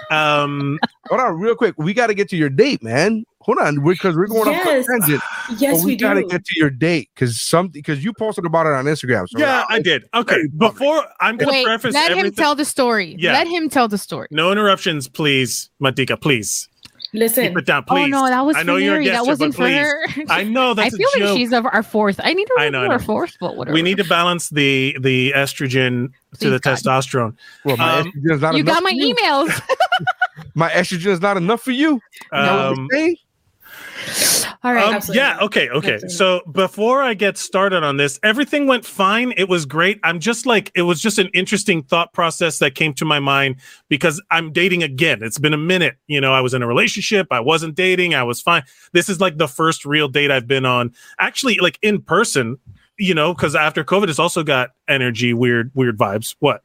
[0.10, 0.80] um,
[1.10, 1.76] Hold on, real quick.
[1.78, 3.24] We got to get to your date, man.
[3.42, 4.62] Hold on, because we're going Yes.
[4.62, 5.24] off on a tangent.
[5.58, 8.46] Yes, but we, we, got to get to your date because something because you posted
[8.46, 9.26] about it on Instagram.
[9.28, 10.04] So yeah, I did.
[10.14, 13.16] Okay, before I'm going to Wait, preface let him tell the story.
[13.18, 13.34] Yeah.
[13.34, 14.28] Let him tell the story.
[14.30, 16.22] no interruptions, please, Madika.
[16.22, 16.69] Please
[17.14, 18.10] Listen, keep it down, Oh please.
[18.12, 18.56] no, that was.
[18.56, 19.14] I know you're a guest.
[19.16, 20.06] That wasn't but for her.
[20.30, 21.38] I know that's I feel a like joke.
[21.38, 22.20] she's of our fourth.
[22.24, 23.04] I need to I know, I our know.
[23.06, 23.74] fourth, but whatever.
[23.74, 26.78] we need to balance the the estrogen to the God.
[26.78, 27.36] testosterone.
[27.66, 29.16] well, my Um, estrogen is not You enough got my for you.
[29.16, 29.62] emails.
[30.56, 31.92] My estrogen is not enough for you.
[31.92, 32.00] You
[32.32, 34.49] know what Um, I'm saying?
[34.62, 34.94] All right.
[34.94, 35.38] Um, yeah.
[35.42, 35.70] Okay.
[35.70, 35.94] Okay.
[35.94, 36.10] Absolutely.
[36.10, 39.34] So before I get started on this, everything went fine.
[39.38, 40.02] It was great.
[40.04, 43.56] I'm just like, it was just an interesting thought process that came to my mind
[43.88, 45.24] because I'm dating again.
[45.24, 45.96] It's been a minute.
[46.08, 47.28] You know, I was in a relationship.
[47.32, 48.16] I wasn't dating.
[48.16, 48.64] I was fine.
[48.92, 52.58] This is like the first real date I've been on, actually, like in person.
[53.02, 56.36] You know, because after COVID, it's also got energy, weird, weird vibes.
[56.40, 56.64] What?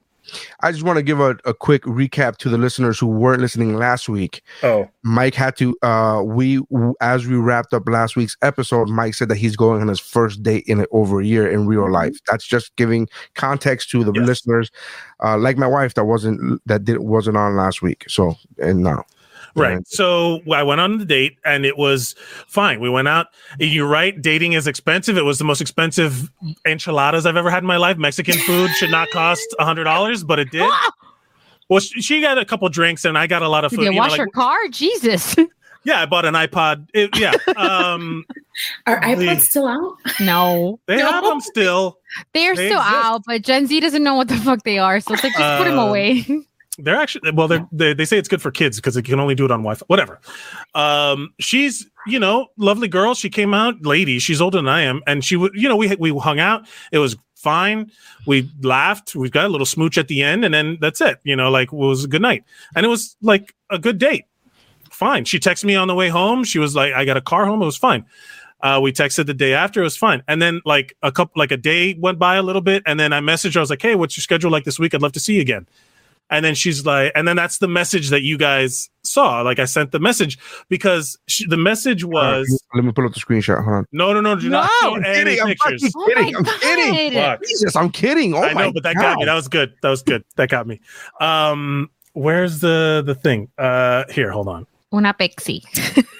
[0.60, 3.76] I just want to give a, a quick recap to the listeners who weren't listening
[3.76, 4.42] last week.
[4.62, 6.60] Oh, Mike had to uh we
[7.00, 10.42] as we wrapped up last week's episode, Mike said that he's going on his first
[10.42, 12.16] date in over a year in real life.
[12.28, 14.26] That's just giving context to the Yes.
[14.26, 14.70] listeners.
[15.22, 18.04] Uh like my wife that wasn't that did wasn't on last week.
[18.08, 19.04] So and now.
[19.56, 19.86] Right.
[19.86, 22.14] So I went on the date and it was
[22.48, 22.80] fine.
[22.80, 23.28] We went out.
[23.60, 24.20] You're right.
[24.20, 25.16] Dating is expensive.
[25.16, 26.30] It was the most expensive
[26.66, 27.96] enchiladas I've ever had in my life.
[27.96, 30.68] Mexican food should not cost a hundred dollars, but it did.
[31.70, 33.82] Well, she she got a couple drinks and I got a lot of Did food.
[33.84, 34.56] you you know, wash like- your car?
[34.70, 35.34] Jesus.
[35.84, 36.88] yeah, I bought an iPod.
[36.92, 37.32] It- yeah.
[37.56, 38.26] Um,
[38.86, 39.96] Are The- iPods still out?
[40.20, 40.78] No.
[40.86, 42.00] they have them still.
[42.34, 42.94] They're They still exist.
[43.04, 45.00] out, but Gen Z doesn't know what the fuck they are.
[45.00, 46.26] So it's like, just put them Um, away.
[46.78, 47.46] They're actually well.
[47.46, 49.60] They're, they they say it's good for kids because they can only do it on
[49.60, 49.84] Wi-Fi.
[49.86, 50.20] Whatever.
[50.74, 53.14] Um, she's you know lovely girl.
[53.14, 54.18] She came out lady.
[54.18, 56.66] She's older than I am, and she would you know we we hung out.
[56.90, 57.92] It was fine.
[58.26, 59.14] We laughed.
[59.14, 61.18] We got a little smooch at the end, and then that's it.
[61.22, 62.44] You know, like it was a good night,
[62.74, 64.24] and it was like a good date.
[64.90, 65.26] Fine.
[65.26, 66.42] She texted me on the way home.
[66.42, 68.04] She was like, "I got a car home." It was fine.
[68.62, 69.80] Uh, we texted the day after.
[69.80, 70.22] It was fine.
[70.26, 73.12] And then like a couple, like a day went by a little bit, and then
[73.12, 73.60] I messaged her.
[73.60, 74.92] I was like, "Hey, what's your schedule like this week?
[74.92, 75.68] I'd love to see you again."
[76.30, 79.42] And then she's like, and then that's the message that you guys saw.
[79.42, 83.20] Like I sent the message because she, the message was Let me pull up the
[83.20, 83.62] screenshot.
[83.62, 83.86] Hold on.
[83.92, 85.40] no, no, no, do not No, show I'm any kidding.
[85.42, 85.92] I'm pictures.
[85.92, 86.36] fucking kidding.
[86.36, 87.12] I'm kidding.
[87.20, 87.42] Fuck.
[87.44, 88.34] Jesus, I'm kidding.
[88.34, 89.02] Oh I know, but that God.
[89.02, 89.24] got me.
[89.26, 89.74] That was good.
[89.82, 90.24] That was good.
[90.36, 90.80] That got me.
[91.20, 93.48] Um, where's the the thing?
[93.58, 94.66] Uh, here, hold on.
[94.92, 95.62] Una pexi.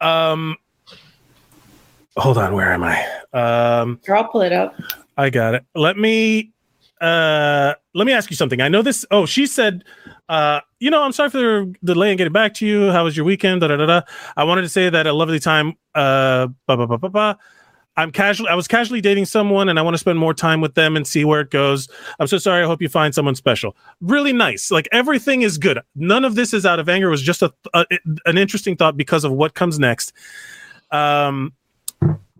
[0.00, 0.56] Um,
[2.18, 2.52] hold on.
[2.54, 3.02] Where am I?
[3.32, 4.74] Um, I'll pull it up.
[5.16, 5.64] I got it.
[5.74, 6.52] Let me
[7.00, 8.60] uh let me ask you something.
[8.60, 9.06] I know this.
[9.10, 9.82] Oh, she said,
[10.28, 12.90] uh, you know, I'm sorry for the delay in getting back to you.
[12.92, 13.62] How was your weekend?
[13.62, 14.02] Da, da, da, da.
[14.36, 15.74] I wanted to say that a lovely time.
[15.94, 17.38] Uh, ba, ba, ba, ba, ba.
[17.96, 18.48] I'm casual.
[18.48, 21.06] I was casually dating someone, and I want to spend more time with them and
[21.06, 21.88] see where it goes.
[22.20, 22.62] I'm so sorry.
[22.62, 23.74] I hope you find someone special.
[24.02, 24.70] Really nice.
[24.70, 25.80] Like everything is good.
[25.94, 27.08] None of this is out of anger.
[27.08, 27.86] It was just a, a
[28.26, 30.12] an interesting thought because of what comes next.
[30.90, 31.54] Um,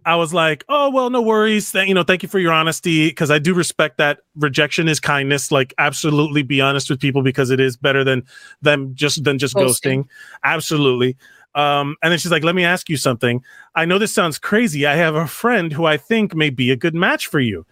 [0.06, 1.70] I was like, oh well, no worries.
[1.70, 5.00] Thank you know, thank you for your honesty because I do respect that rejection is
[5.00, 5.50] kindness.
[5.50, 8.22] Like, absolutely, be honest with people because it is better than
[8.62, 10.04] them just than just ghosting.
[10.04, 10.08] Ghosting.
[10.44, 11.16] Absolutely.
[11.56, 13.42] Um, and then she's like, let me ask you something.
[13.74, 14.86] I know this sounds crazy.
[14.86, 17.66] I have a friend who I think may be a good match for you.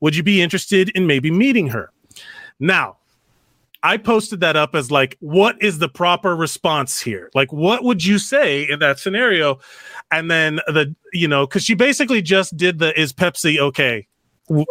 [0.00, 1.90] Would you be interested in maybe meeting her?
[2.60, 2.96] Now,
[3.82, 7.30] I posted that up as like, what is the proper response here?
[7.34, 9.60] Like, what would you say in that scenario?
[10.10, 14.06] And then the, you know, because she basically just did the is Pepsi okay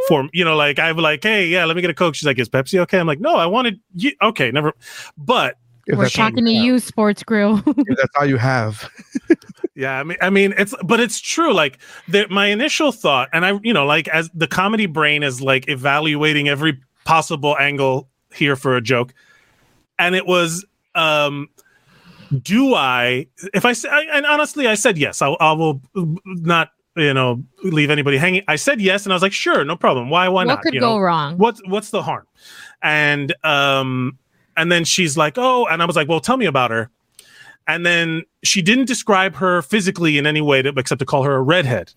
[0.07, 2.15] for you know, like I'm like, hey, yeah, let me get a Coke.
[2.15, 2.99] She's like, is Pepsi okay?
[2.99, 4.11] I'm like, no, I wanted you.
[4.21, 4.73] Okay, never.
[5.17, 7.57] But If We're that's all talking to you, Sports Grill.
[7.65, 8.89] That's all you have.
[9.77, 11.53] Yeah, I mean, I mean, it's but it's true.
[11.53, 11.77] Like
[12.07, 15.69] the, my initial thought, and I, you know, like as the comedy brain is like
[15.69, 19.13] evaluating every possible angle here for a joke,
[19.99, 20.65] and it was,
[20.95, 21.47] um,
[22.41, 23.27] do I?
[23.53, 25.21] If I say, and honestly, I said yes.
[25.21, 25.81] I, I will
[26.25, 28.43] not, you know, leave anybody hanging.
[28.47, 30.09] I said yes, and I was like, sure, no problem.
[30.09, 30.27] Why?
[30.27, 30.57] Why what not?
[30.57, 30.99] What could you go know?
[30.99, 31.37] wrong?
[31.37, 32.25] what's what's the harm
[32.81, 34.17] and um
[34.55, 36.89] and then she's like oh and i was like well tell me about her
[37.67, 41.35] and then she didn't describe her physically in any way to, except to call her
[41.35, 41.93] a redhead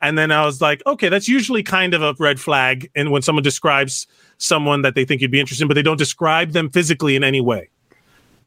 [0.00, 3.22] and then i was like okay that's usually kind of a red flag and when
[3.22, 4.06] someone describes
[4.38, 7.24] someone that they think you'd be interested in but they don't describe them physically in
[7.24, 7.68] any way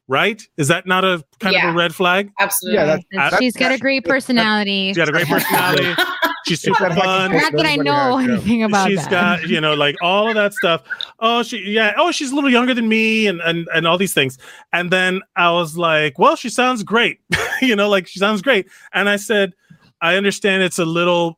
[0.07, 2.79] right is that not a kind of a red flag Absolutely.
[2.79, 4.87] Yeah, that's- I- She's got a great personality.
[4.89, 5.93] she's got a great personality
[6.47, 9.11] she's super That fun Not that I Everybody know has, anything about She's that.
[9.11, 10.83] got, you know, like all of that stuff.
[11.19, 11.93] Oh, she, yeah.
[11.97, 14.37] Oh, she's a little younger than me, and and and all these things.
[14.73, 17.19] And then I was like, well, she sounds great,
[17.61, 18.67] you know, like she sounds great.
[18.93, 19.53] And I said,
[20.01, 21.37] I understand it's a little,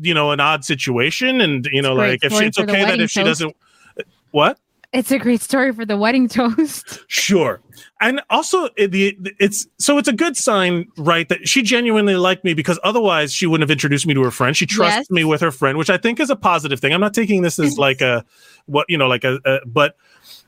[0.00, 3.00] you know, an odd situation, and you know, It's like if she, it's okay that
[3.00, 3.54] if she doesn't,
[4.30, 4.58] what?
[4.92, 7.00] It's a great story for the wedding toast.
[7.08, 7.60] Sure.
[8.00, 11.28] And also it, the it's so it's a good sign, right?
[11.28, 14.56] That she genuinely liked me because otherwise she wouldn't have introduced me to her friend.
[14.56, 15.10] She trusts Yes.
[15.10, 16.92] me with her friend, which I think is a positive thing.
[16.92, 18.24] I'm not taking this as like a
[18.66, 19.96] what you know, like a, a but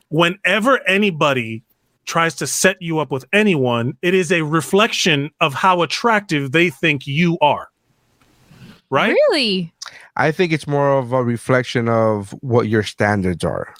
[0.08, 1.62] whenever anybody
[2.04, 6.68] tries to set you up with anyone, it is a reflection of how attractive they
[6.70, 7.68] think you are.
[8.90, 9.10] Right?
[9.28, 9.72] Really?
[10.16, 13.74] I think it's more of a reflection of what your standards are.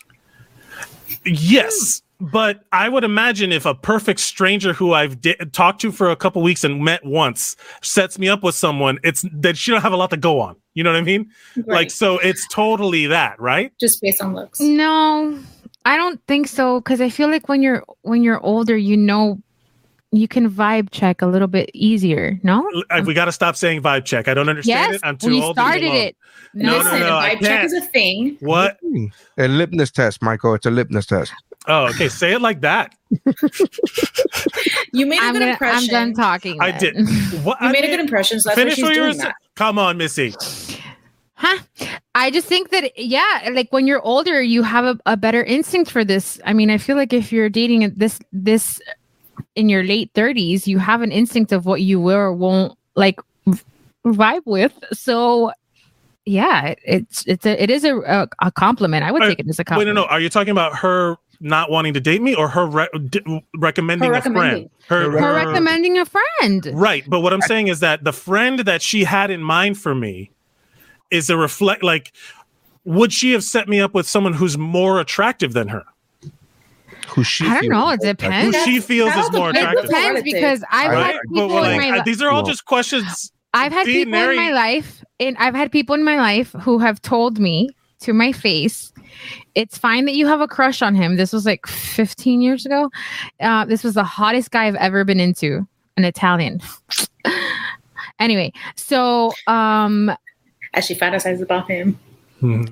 [1.25, 2.27] Yes, hmm.
[2.27, 6.16] but I would imagine if a perfect stranger who I've di- talked to for a
[6.16, 9.93] couple weeks and met once sets me up with someone, it's that she don't have
[9.93, 10.57] a lot to go on.
[10.75, 11.31] You know what I mean?
[11.66, 13.73] Like, so it's totally that, right?
[13.79, 14.59] just based on looks.
[14.61, 15.39] No,
[15.85, 16.81] I don't think so.
[16.81, 19.39] Because I feel like when you're when you're older, you know,
[20.13, 22.39] you can vibe check a little bit easier.
[22.43, 22.69] No.
[23.05, 24.29] We got to stop saying vibe check.
[24.29, 25.07] I don't understand Yes, it.
[25.07, 25.57] I'm too we old.
[25.57, 26.17] to leave started it.
[26.55, 28.37] No, no, Listen, no, vibe check is a thing.
[28.41, 28.79] What?
[28.83, 29.07] Hmm.
[29.39, 30.55] A lipness test, Michael.
[30.55, 31.33] It's a lipness test.
[31.67, 32.09] Oh, okay.
[32.09, 32.95] Say it like that.
[34.95, 35.45] You made a I'm good gonna.
[35.47, 35.89] I'm impression.
[35.91, 36.61] done talking.
[36.61, 36.95] I then.
[36.95, 37.09] did.
[37.45, 37.59] What?
[37.63, 39.33] You I made a good impression, so that's Finish she's what you were saying.
[39.55, 40.35] Come on, Missy.
[41.35, 41.59] Huh?
[42.15, 45.91] I just think that yeah, like when you're older, you have a, a better instinct
[45.91, 46.39] for this.
[46.45, 48.81] I mean, I feel like if you're dating this this
[49.55, 53.20] in your late 30s, you have an instinct of what you will or won't like
[54.05, 54.72] vibe with.
[54.93, 55.53] So
[56.24, 59.05] yeah, it's it's a it is a a, a compliment.
[59.05, 59.97] I would Wait, take it as a compliment.
[59.97, 60.09] Wait, no, no.
[60.09, 64.09] Are you talking about her not wanting to date me or her re- d- recommending
[64.09, 64.36] Her a friend?
[64.36, 64.70] recommending.
[64.88, 66.70] Her, Her recommending a friend.
[66.72, 69.95] Right, but what I'm saying is that the friend that she had in mind for
[69.95, 70.30] me
[71.11, 71.82] is a reflect.
[71.82, 72.12] Like,
[72.84, 75.84] would she have set me up with someone who's more attractive than her?
[77.15, 77.45] Who she?
[77.47, 77.91] I don't feels know.
[77.91, 78.57] It depends.
[78.57, 79.81] Who she feels that is all more depends.
[79.81, 80.25] It attractive.
[80.25, 81.07] depends because I've Right.
[81.13, 82.05] had people but in my life.
[82.05, 83.33] these are all just questions.
[83.55, 86.79] I've had See, people in my life, and I've had people in my life who
[86.79, 87.69] have told me
[88.01, 88.93] to my face,
[89.55, 92.91] "It's fine that you have a crush on him." This was like 15 years ago.
[93.41, 95.67] Uh, this was the hottest guy I've ever been into,
[95.99, 96.61] an Italian.
[98.19, 100.11] anyway, so um,
[100.75, 101.99] As she fantasizes about him.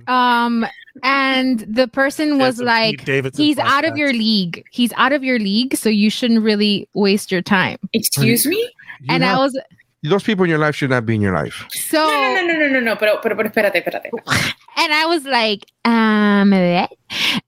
[0.06, 0.66] Um,
[1.02, 4.64] and the person was Yes, like, Pete Davidson "He's out of your league.
[4.70, 8.56] He's out of your league, so you shouldn't really waste your time." Excuse me?
[8.56, 9.58] You and I was
[10.02, 11.66] those people in your life should not be in your life.
[11.70, 11.98] so.
[11.98, 12.96] No, no, no, no, no, no, no.
[12.96, 14.10] Pero, pero, pero, espérate, espérate.
[14.76, 16.86] And I was like, um, eh?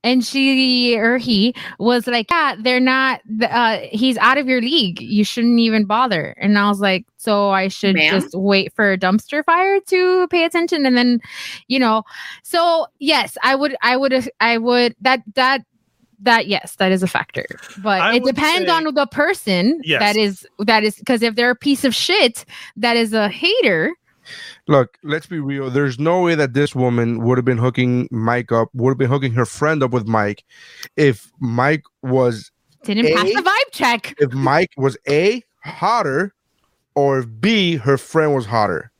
[0.03, 5.01] and she or he was like, yeah, they're not, uh, he's out of your league.
[5.01, 6.35] You shouldn't even bother.
[6.37, 8.19] And I was like, so I should Ma'am?
[8.21, 10.85] just wait for a dumpster fire to pay attention.
[10.85, 11.21] And then,
[11.67, 12.03] you know,
[12.43, 15.61] so yes, I would, I would, I would, that, that,
[16.21, 17.45] that yes, that is a factor,
[17.79, 19.99] but I it depends say- on the person Yes.
[19.99, 22.45] that is that is because if they're a piece of shit
[22.77, 23.91] that is a hater,
[24.67, 25.69] Look, let's be real.
[25.69, 29.09] There's no way that this woman would have been hooking Mike up, would have been
[29.09, 30.45] hooking her friend up with Mike
[30.95, 32.49] if Mike was
[32.83, 34.15] didn't pass the vibe check.
[34.19, 36.33] if Mike was A hotter
[36.95, 38.91] or if B her friend was hotter.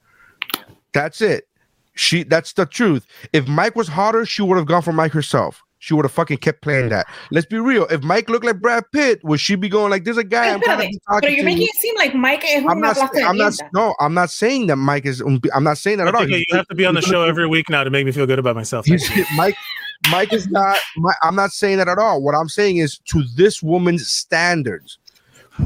[0.93, 1.47] That's it.
[1.95, 3.05] She that's the truth.
[3.31, 5.63] If Mike was hotter, she would have gone for Mike herself.
[5.83, 7.07] She would have fucking kept playing that.
[7.29, 7.85] Let's be real.
[7.87, 10.61] If Mike looked like Brad Pitt, would she be going like, "There's a guy I'm
[10.61, 10.91] trying to Espérate.
[10.91, 11.43] be Pero talking you're to"?
[11.43, 12.97] making it seem like Mike es I'm not.
[13.21, 13.53] I'm not.
[13.73, 15.21] No, I'm not saying that Mike is.
[15.21, 16.25] um, I'm not saying that I at all.
[16.29, 18.39] you have to be on the show every week now to make me feel good
[18.39, 18.85] about myself.
[19.35, 19.57] Mike,
[20.09, 20.77] Mike is not.
[20.95, 22.21] My, I'm not saying that at all.
[22.23, 24.99] What I'm saying is to this woman's standards,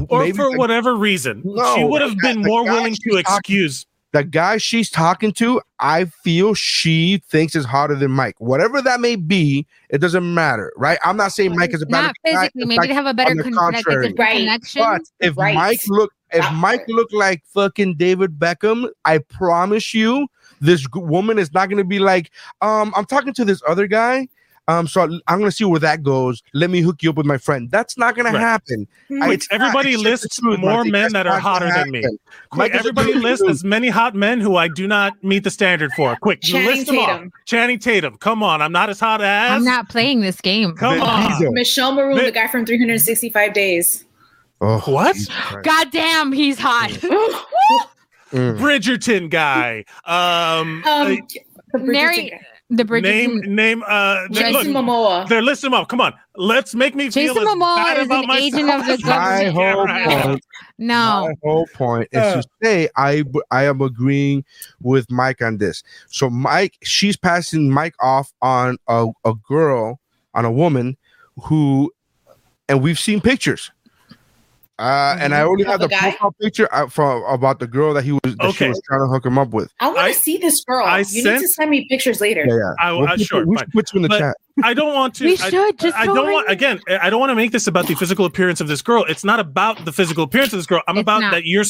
[0.08, 3.16] or maybe for the- whatever reason, No, she would have been more guy willing to
[3.18, 3.86] excuse.
[4.12, 8.34] The guy she's talking to, I feel she thinks is hotter than Mike.
[8.38, 10.98] Whatever that may be, it doesn't matter, right?
[11.04, 13.14] I'm not saying Mike is a better Not physically, In maybe fact, to have a
[13.14, 14.14] better on the con- like a contrary.
[14.18, 14.38] Right.
[14.38, 14.82] connection.
[14.82, 15.54] But if Right.
[15.54, 16.88] Mike look, if That Mike part.
[16.90, 20.26] looked like fucking David Beckham, I promise you,
[20.60, 22.30] this g- woman is not gonna be like,
[22.62, 24.28] um, I'm talking to this other guy.
[24.68, 26.42] Um, so I'm gonna see where that goes.
[26.52, 27.70] Let me hook you up with my friend.
[27.70, 28.38] That's not gonna Right.
[28.40, 28.86] happen.
[29.08, 29.22] Hmm.
[29.22, 30.90] I- Quick, it's not- everybody it's lists truth, more Monty.
[30.90, 31.98] men That's that are hotter than me.
[32.02, 32.18] happen.
[32.50, 35.42] Quick, Mike is a everybody lists as many hot men who I do not meet
[35.44, 36.14] the standard for.
[36.20, 37.06] Quick, Channing list them all.
[37.06, 37.32] Tatum.
[37.46, 38.16] Channing Tatum.
[38.18, 39.52] Come on, I'm not as hot as.
[39.52, 40.74] I'm not playing this game.
[40.74, 41.54] Come on.
[41.54, 44.04] Michele Morrone, Mi- the guy from 365 Days.
[44.60, 45.14] Oh, What?
[45.16, 46.90] Jesus God damn, he's hot.
[48.32, 48.58] Mm.
[48.58, 49.86] Bridgerton guy.
[50.04, 51.04] Um, Um, uh,
[51.72, 52.40] the Mary- guy.
[52.70, 53.02] The Bridgerton.
[53.02, 53.82] name name.
[53.86, 55.26] Uh, Jason look, Momoa.
[55.26, 55.88] they're listing them up.
[55.88, 58.54] Come on, let's make me feel Jason as Momoa bad is about an myself.
[58.54, 59.56] agent of the as My government.
[59.56, 60.24] Yeah, whole right.
[60.26, 60.44] point
[60.76, 60.94] no.
[61.28, 64.44] My whole point is to say I I am agreeing
[64.82, 65.82] with Mike on this.
[66.08, 69.98] So Mike, she's passing Mike off on a, a girl,
[70.34, 70.98] on a woman
[71.44, 71.90] who,
[72.68, 73.70] and we've seen pictures.
[74.78, 77.94] Uh, and I only Of have the the profile picture uh, from about the girl
[77.94, 78.68] that he was that she Okay.
[78.68, 79.72] was trying to hook him up with.
[79.80, 80.84] I want to see this girl.
[80.86, 82.44] I you sent- need to send me pictures later.
[82.48, 82.72] Yeah, yeah.
[82.78, 83.64] I- We'll I- put sure, you- we fine.
[83.64, 84.36] should put you in the But- chat.
[84.62, 85.24] I don't want to.
[85.24, 86.52] We I- should just I throw don't want in.
[86.52, 86.80] again.
[86.88, 89.04] I don't want to make this about the physical appearance of this girl.
[89.08, 90.82] It's not about the physical appearance of this girl.
[90.88, 91.30] I'm It's about not.
[91.32, 91.64] that you're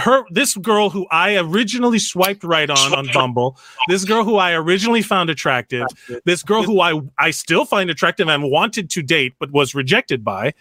[0.00, 0.24] her.
[0.30, 3.58] This girl who I originally swiped right on on Bumble.
[3.88, 5.86] This girl who I originally found attractive.
[6.24, 10.24] This girl who I I still find attractive and wanted to date but was rejected
[10.24, 10.54] by,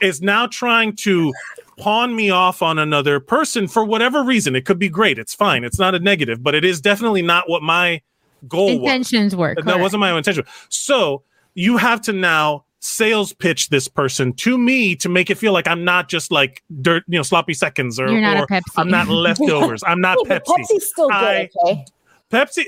[0.00, 1.32] is now trying to
[1.78, 4.56] pawn me off on another person for whatever reason.
[4.56, 5.16] It could be great.
[5.18, 5.62] It's fine.
[5.62, 8.02] It's not a negative, but it is definitely not what my
[8.46, 8.92] goal was.
[8.92, 9.54] Intentions were.
[9.54, 9.80] That correct.
[9.80, 10.44] wasn't my own intention.
[10.68, 11.22] So
[11.54, 15.66] you have to now sales pitch this person to me to make it feel like
[15.66, 18.62] I'm not just like dirt, you know, sloppy seconds or, You're not a or Pepsi.
[18.76, 19.82] I'm not leftovers.
[19.84, 20.44] I'm not Hey, Pepsi.
[20.46, 21.84] Pepsi's still good, I- okay?
[22.30, 22.64] Pepsi.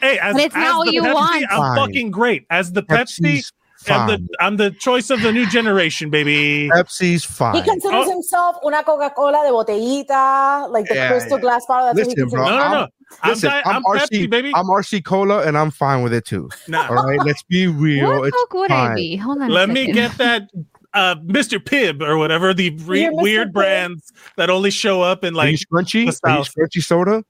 [0.00, 1.44] Hey, as, But it's as not what you Pepsi, want.
[1.50, 1.76] I'm Fine.
[1.78, 2.44] fucking great.
[2.50, 3.50] As the Pepsi,
[3.84, 6.68] Pepsi's I'm the I'm the choice of the new generation, baby.
[6.72, 7.54] Pepsi's fine.
[7.56, 8.10] He considers Oh.
[8.10, 11.42] himself una Coca-Cola de botellita, like the Yeah, crystal yeah.
[11.42, 11.92] glass bottle.
[11.94, 12.58] That's Listen, bro, No, considers.
[12.58, 12.88] no, I'm- no.
[13.22, 14.52] I'm, Listen, di- I'm, I'm RC, Pepsi, baby.
[14.54, 16.48] I'm RC Cola, and I'm fine with it too.
[16.68, 16.88] Nah.
[16.88, 18.18] All right, let's be real.
[18.20, 19.16] What It's Coke would I be?
[19.16, 19.50] Hold on.
[19.50, 20.48] a Let me get that
[20.94, 21.58] uh, Mr.
[21.58, 23.52] Pibb or whatever the re- weird Pibb.
[23.52, 26.06] brands that only show up in Are you like scrunchy?
[26.06, 27.24] the Are you scrunchy soda?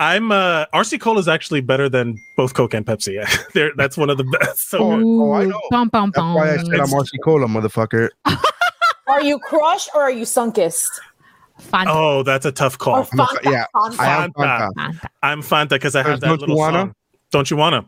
[0.00, 3.22] I'm uh RC Cola is actually better than both Coke and Pepsi.
[3.52, 4.70] They're, that's one of the best.
[4.70, 5.60] So Oh, oh, I know.
[5.70, 8.08] Bum, bum, That's why I said I'm RC Cola, motherfucker.
[9.08, 10.86] Are you crushed or are you sunkist?
[11.60, 11.86] Fanta.
[11.88, 13.00] Oh, that's a tough call.
[13.00, 13.42] Or Fanta?
[13.44, 13.98] yeah, Fanta.
[13.98, 14.70] I am Fanta.
[14.78, 15.06] Fanta.
[15.22, 16.78] I'm Fanta because I have Don't that little wanna?
[16.78, 16.94] song.
[17.32, 17.84] Don't you wanna?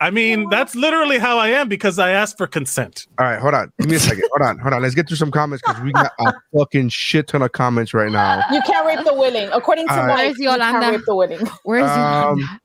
[0.00, 3.06] I mean, that's literally how I am because I asked for consent.
[3.18, 3.70] All right, hold on.
[3.78, 4.24] Give me a second.
[4.36, 4.82] Hold on, hold on.
[4.82, 8.10] Let's get through some comments because we got a fucking shit ton of comments right
[8.10, 8.42] now.
[8.52, 9.48] You can't rape the willing.
[9.52, 10.08] According to All right.
[10.08, 10.90] Mike, Where's you can't Yolanda?
[10.90, 11.46] rape the willing.
[11.64, 12.60] Where's Um, Yolanda?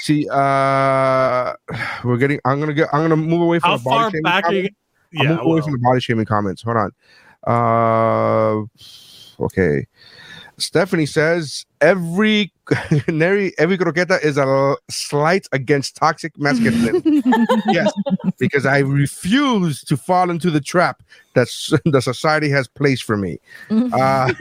[0.00, 1.52] See, uh,
[2.04, 2.40] we're getting.
[2.44, 2.88] I'm gonna get.
[2.92, 4.62] I'm gonna move away from How the body far shaming back are you?
[4.62, 4.76] comments.
[5.18, 6.62] I'm Yeah, moving away from the body shaming comments.
[6.62, 6.92] Hold on.
[9.40, 9.86] Uh, okay.
[10.58, 12.52] Stephanie says every
[13.08, 17.22] Neri, every croqueta is a slight against toxic masculinity.
[17.66, 17.92] yes,
[18.38, 21.02] because I refuse to fall into the trap
[21.34, 21.48] that
[21.84, 23.38] the society has placed for me.
[23.70, 24.32] Uh,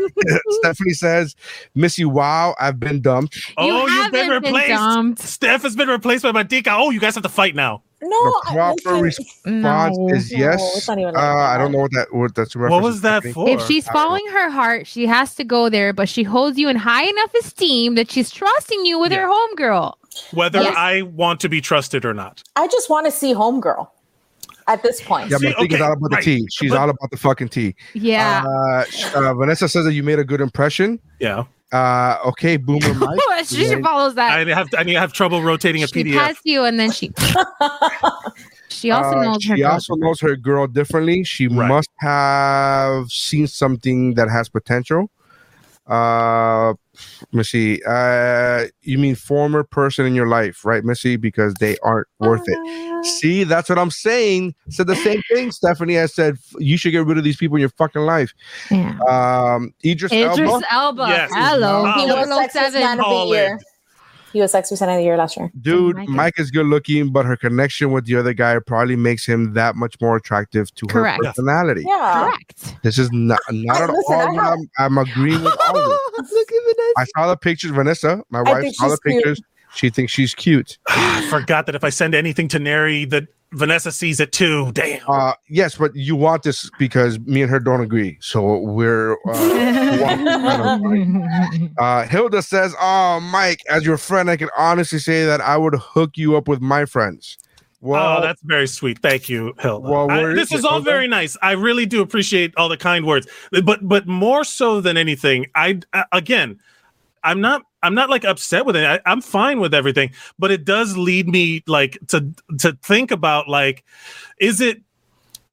[0.50, 1.36] Stephanie says,
[1.76, 4.70] "Missy, wow, I've been dumped." oh, you've been haven't been replaced.
[4.70, 5.20] dumped.
[5.20, 6.70] Steph has been replaced by Madika.
[6.70, 7.84] Oh, you guys have to fight now.
[8.02, 10.10] No, The I- proper listen, response No.
[10.10, 10.78] is yes.
[10.78, 12.56] it's not even uh, I don't know what that what that's.
[12.56, 13.50] What was that for?
[13.50, 14.02] If she's I don't know.
[14.08, 17.34] following her heart, she has to go there, but she holds you in high enough
[17.36, 19.24] esteem that she's trusting you with Yeah.
[19.24, 19.96] her homegirl.
[20.32, 20.76] Whether Yes.
[20.78, 22.42] I want to be trusted or not.
[22.56, 23.88] I just want to see homegirl
[24.68, 25.30] at this point.
[25.30, 26.48] Yeah, See, but I think it's okay, all about the tea.
[26.52, 27.76] She's But- all about the fucking tea.
[27.94, 28.44] Yeah.
[28.46, 28.84] Uh,
[29.16, 31.00] uh, Vanessa says that you made a good impression.
[31.20, 33.20] Yeah, Uh, okay, Boomer Mike.
[33.46, 34.32] she should follows that.
[34.32, 36.18] I have I need to have trouble rotating a she PDF.
[36.18, 37.12] pats you and then she
[38.70, 39.80] she also Uh, knows her she girl.
[39.98, 41.24] knows her girl differently.
[41.24, 41.68] She Right.
[41.68, 45.12] must have seen something that has potential.
[45.86, 46.74] Uh,
[47.32, 51.16] Missy, uh, you mean former person in your life, right, Missy?
[51.16, 53.06] Because they aren't worth uh, it.
[53.06, 54.56] See, that's what I'm saying.
[54.70, 56.00] Said the same thing, Stephanie.
[56.00, 58.34] I said you should get rid of these people in your fucking life.
[58.72, 58.98] Yeah.
[59.10, 60.66] Um, Idris, Idris Elba.
[60.72, 61.06] Elba.
[61.08, 61.32] Yes.
[61.34, 61.92] Hello.
[61.94, 63.60] He was 07.
[64.32, 65.52] He was sexiest man of the year last year.
[65.62, 68.58] Dude, oh Mike Mike is- is good looking, but her connection with the other guy
[68.60, 71.18] probably makes him that much more attractive to Correct.
[71.24, 71.84] her personality.
[71.88, 72.30] Yeah.
[72.30, 72.76] Correct.
[72.84, 75.92] This is not not at Listen, all what have- I'm, I'm agreeing with all of
[75.92, 76.00] it.
[76.32, 76.94] Look at Vanessa.
[76.98, 79.16] I saw the pictures, Vanessa, my wife think saw the she's cute.
[79.24, 79.42] pictures.
[79.76, 80.78] She thinks she's cute.
[80.90, 84.72] I forgot that if I send anything to Neri, that Vanessa sees it too.
[84.74, 85.02] Damn.
[85.08, 88.18] Uh, yes, but you want this because me and her don't agree.
[88.22, 89.14] So we're.
[89.28, 90.80] Uh,
[91.78, 95.76] uh, Hilda says, "Oh, Mike, as your friend, I can honestly say that I would
[95.76, 97.38] hook you up with my friends."
[97.82, 99.00] Well, oh, that's very sweet.
[99.00, 99.90] Thank you, Hilda.
[99.90, 100.92] Well, I- this is is all Hilda?
[100.92, 101.38] very nice.
[101.42, 103.28] I really do appreciate all the kind words.
[103.64, 106.60] But but more so than anything, I uh, again,
[107.24, 108.86] I'm not I'm not like upset with it.
[108.86, 110.12] I, I'm fine with everything.
[110.38, 113.84] But it does lead me like to to think about like,
[114.40, 114.82] is it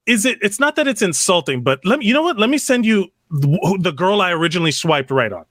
[0.06, 0.38] is it?
[0.40, 2.06] It's not that it's insulting, but let me.
[2.06, 2.38] You know what?
[2.38, 5.44] Let me send you the, the girl I originally swiped right on.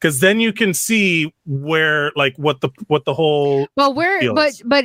[0.00, 4.34] Because then you can see where, like, what the what the whole well, feels.
[4.34, 4.84] but but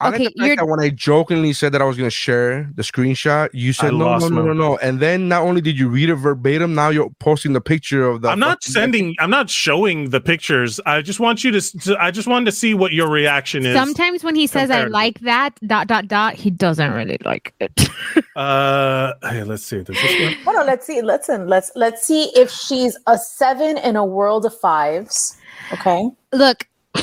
[0.00, 2.70] I like the fact that when I jokingly said that I was going to share
[2.74, 5.88] the screenshot, you said no, no, no, no, no, and then not only did you
[5.88, 8.28] read it verbatim, now you're posting the picture of the.
[8.28, 9.14] I'm not fucking- sending.
[9.20, 10.78] I'm not showing the pictures.
[10.84, 11.60] I just want you to.
[11.80, 13.74] to- I just wanted to see what your reaction is.
[13.74, 17.88] sometimes when he says I like that dot dot dot, he doesn't really like it.
[18.36, 19.82] Uh, hey, let's see.
[19.82, 20.36] Does this one?
[20.44, 21.00] Well, no, let's see.
[21.00, 25.38] Listen, let's let's see if she's a seven in a world of fives.
[25.72, 26.10] Okay.
[26.34, 26.66] Look,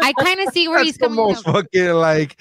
[0.00, 1.54] I kind of see where he's That's the coming most from.
[1.54, 2.40] fucking like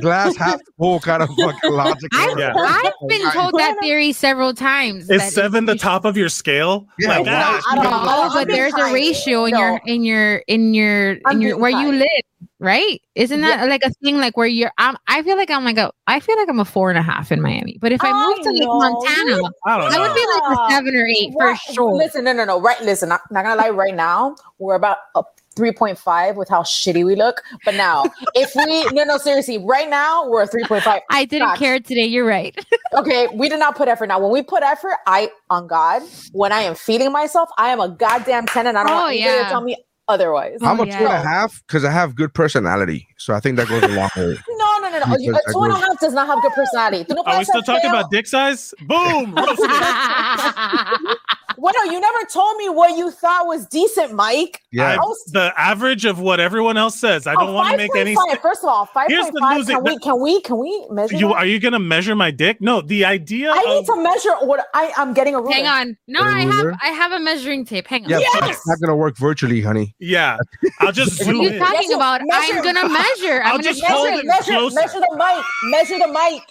[0.00, 2.10] glass half full kind of fucking logic.
[2.14, 2.52] I've, Yeah.
[2.56, 5.08] I've been told that theory several times.
[5.10, 6.86] Is seven the top of your scale?
[6.98, 7.24] Yeah, My why?
[7.24, 7.62] gosh.
[7.70, 8.04] I don't know.
[8.04, 11.92] No, but there's a ratio in your in your in your in your where you
[11.92, 12.08] live,
[12.58, 13.00] right?
[13.14, 14.72] Isn't that like a thing like where you're?
[14.78, 15.92] I'm, I feel like I'm like a.
[16.06, 17.78] I feel like I'm a four and a half in Miami.
[17.80, 18.66] But if I I moved to like.
[18.66, 21.94] Montana, I I would be like a seven or eight for sure.
[21.94, 22.60] Listen, no, no, no.
[22.60, 22.80] Right.
[22.82, 23.70] Listen, not, not gonna lie.
[23.70, 25.22] Right now, we're about a
[25.54, 27.42] 3.5 with how shitty we look.
[27.64, 31.00] But now, if we no, no, seriously, right now we're a 3.5.
[31.10, 31.58] I didn't Facts.
[31.60, 32.04] care today.
[32.06, 32.56] You're right.
[32.94, 34.06] Okay, we did not put effort.
[34.06, 36.00] Now, when we put effort, I on God,
[36.32, 39.18] when I am feeding myself, I am a goddamn ten, and I don't Oh, want
[39.18, 39.42] yeah.
[39.42, 39.76] to tell me
[40.06, 40.58] otherwise.
[40.62, 40.98] Oh, I'm a yeah.
[40.98, 43.88] two and a half because I have good personality, so I think that goes a
[43.88, 44.36] long way.
[44.48, 45.16] No, no, no, no.
[45.18, 47.04] You, Because a two and a I half does not have good personality.
[47.26, 48.72] Are we still talking about dick size?
[48.86, 49.34] Boom!
[51.64, 51.76] Roasted.
[51.80, 54.60] Well, no, you never told me what you thought was decent, Mike.
[54.72, 57.26] Yeah, I- I was- the average of what everyone else says.
[57.26, 58.14] I Oh, don't want to make any.
[58.14, 58.40] 5.5.
[58.42, 59.58] First of all, five Here's the five.
[59.58, 59.98] losing- Can we?
[59.98, 60.40] Can we?
[60.42, 61.16] Can we measure?
[61.16, 61.34] You that?
[61.36, 62.60] are you gonna measure my dick?
[62.60, 63.50] No, the idea.
[63.52, 64.92] I need to measure what I.
[64.96, 65.52] I'm getting a ruler.
[65.54, 65.96] Hang on.
[66.06, 66.66] No, Get a I have?
[66.82, 67.86] I have a measuring tape.
[67.88, 68.10] Hang on.
[68.10, 68.50] yeah, Yes!
[68.56, 69.94] it's not gonna work virtually, honey.
[69.98, 70.38] Yeah,
[70.80, 71.58] I'll just What are you in.
[71.58, 72.20] talking Yes, about?
[72.24, 73.42] measure- I'm gonna measure.
[73.42, 75.44] I'll I'm gonna just hold Measure, it measure, measure the mic.
[75.70, 76.42] Measure the mic.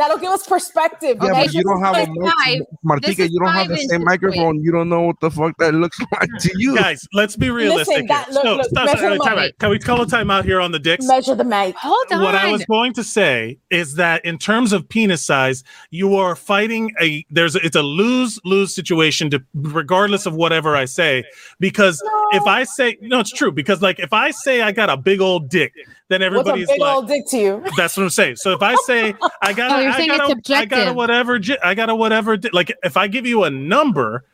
[0.00, 1.18] That'll give us perspective.
[1.20, 1.44] Yeah, okay?
[1.44, 3.30] but you don't have a This mic, Martika.
[3.30, 4.58] You don't have the same inches microphone.
[4.60, 6.74] You don't know what the fuck that looks like to you.
[6.74, 8.08] Guys, let's be realistic.
[8.08, 8.34] that- here.
[8.34, 9.52] look, no, look, stop, measure stop, the time mic.
[9.52, 9.58] out.
[9.58, 11.06] Can we call a timeout here on the dicks?
[11.06, 11.74] Measure the mic.
[11.76, 12.22] Hold on.
[12.22, 16.34] what I was going to say is that in terms of penis size, you are
[16.34, 21.24] fighting a there's a, it's a lose lose situation to regardless of whatever I say
[21.58, 24.96] because if I say no, it's true because like if I say I got a
[24.96, 25.74] big old dick,
[26.10, 26.94] then What's a everybody's big like.
[26.96, 27.64] old dick to you?
[27.76, 28.36] That's what I'm saying.
[28.36, 30.92] So if I say I got, Oh, a I got, it's a, I got a
[30.92, 32.36] whatever, I got a whatever.
[32.52, 34.24] Like if I give you a number,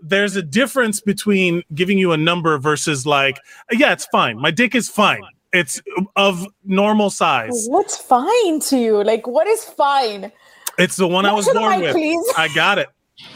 [0.00, 3.38] there's a difference between giving you a number versus like,
[3.70, 4.38] yeah, it's fine.
[4.38, 5.22] My dick is fine.
[5.52, 5.80] It's
[6.16, 7.66] of normal size.
[7.68, 9.02] What's fine to you?
[9.04, 10.32] Like, what is fine?
[10.78, 11.92] It's the one I was Measure the born mic, with.
[11.94, 12.32] please.
[12.36, 12.88] I got it.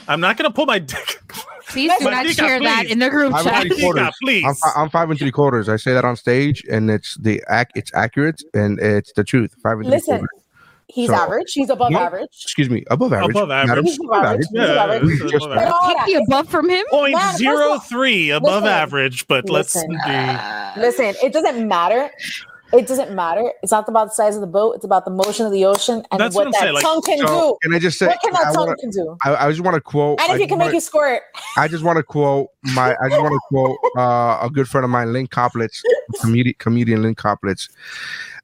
[0.09, 1.21] I'm not gonna pull my dick.
[1.69, 2.93] Please do not dick, share that please.
[2.93, 3.63] in the group I'm chat.
[3.67, 4.45] three please.
[4.45, 5.69] I'm, I'm five and three quarters.
[5.69, 9.55] I say that on stage, and it's the ac- it's accurate and it's the truth.
[9.63, 10.29] Five and three Listen, quarters.
[10.89, 11.53] he's So- average.
[11.53, 11.99] He's above No.
[11.99, 12.29] average.
[12.45, 13.31] Excuse me, above average.
[13.37, 13.85] Above average.
[13.85, 14.47] He's above average.
[14.47, 15.21] He's Yeah, above average.
[15.23, 15.97] it's Just above average.
[15.97, 16.85] Take the above from him.
[16.91, 18.69] Point Man, first zero of- three above listen.
[18.69, 19.91] average, but let's Listen.
[19.91, 20.81] be.
[20.81, 22.11] Listen, it doesn't matter.
[22.73, 23.53] It doesn't matter.
[23.63, 24.77] It's not about the size of the boat.
[24.77, 27.03] It's about the motion of the ocean and That's what, what that saying, like, tongue
[27.03, 27.59] can so, do.
[27.63, 28.07] Can I just say?
[28.07, 29.17] What can that I, tongue wanna, can do?
[29.25, 30.21] I, I just want to quote.
[30.21, 31.23] And I if you just can wanna- make you squirt.
[31.57, 32.97] I just want to quote my.
[33.01, 35.83] I just want to quote uh, a good friend of mine, Lynn Koplitz,
[36.21, 37.71] comedian, comedian Lynn Koplitz.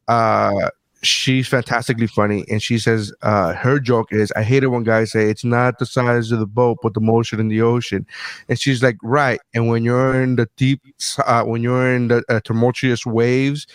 [0.09, 0.70] Uh,
[1.03, 5.13] she's fantastically funny, and she says uh, her joke is, "I hate it when guys
[5.13, 8.07] say it's not the size of the boat, but the motion in the ocean."
[8.49, 10.81] And she's like, "Right." And when you're in the deep,
[11.27, 13.67] uh, when you're in the uh, tumultuous waves,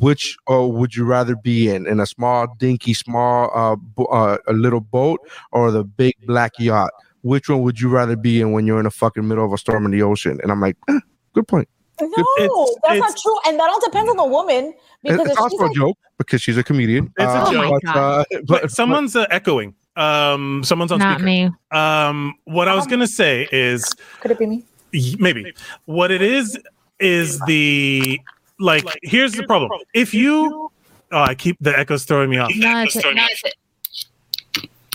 [0.00, 1.86] which uh, would you rather be in?
[1.86, 5.20] In a small, dinky, small, uh, uh, a little boat,
[5.52, 6.90] or the big black yacht?
[7.22, 9.58] which one would you rather be in when you're in the fucking middle of a
[9.58, 10.38] storm in the ocean?
[10.42, 11.00] And I'm like, eh,
[11.34, 11.68] good point.
[12.00, 12.06] No,
[12.38, 13.38] It's- that's it's- not true.
[13.46, 14.74] And that all depends on the woman.
[15.02, 17.06] Because it's if also a like, joke because she's a comedian.
[17.18, 17.80] It's a Uh, joke.
[17.84, 19.74] But, uh, but, But someone's uh, echoing.
[19.96, 21.24] Um, someone's on Not speaker.
[21.24, 21.50] me.
[21.70, 23.84] Um, what I was gonna say is
[24.20, 24.64] could it be me?
[24.92, 25.52] y- maybe
[25.86, 26.58] what it is
[27.00, 28.20] is the
[28.58, 28.84] like.
[29.02, 29.70] Here's the problem.
[29.94, 30.70] If you,
[31.12, 32.50] oh, I keep the echoes throwing me off.
[32.54, 33.42] No, it's, no, it's,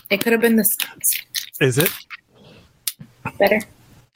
[0.10, 0.76] It could have been this
[1.60, 1.90] Is it
[3.40, 3.60] better.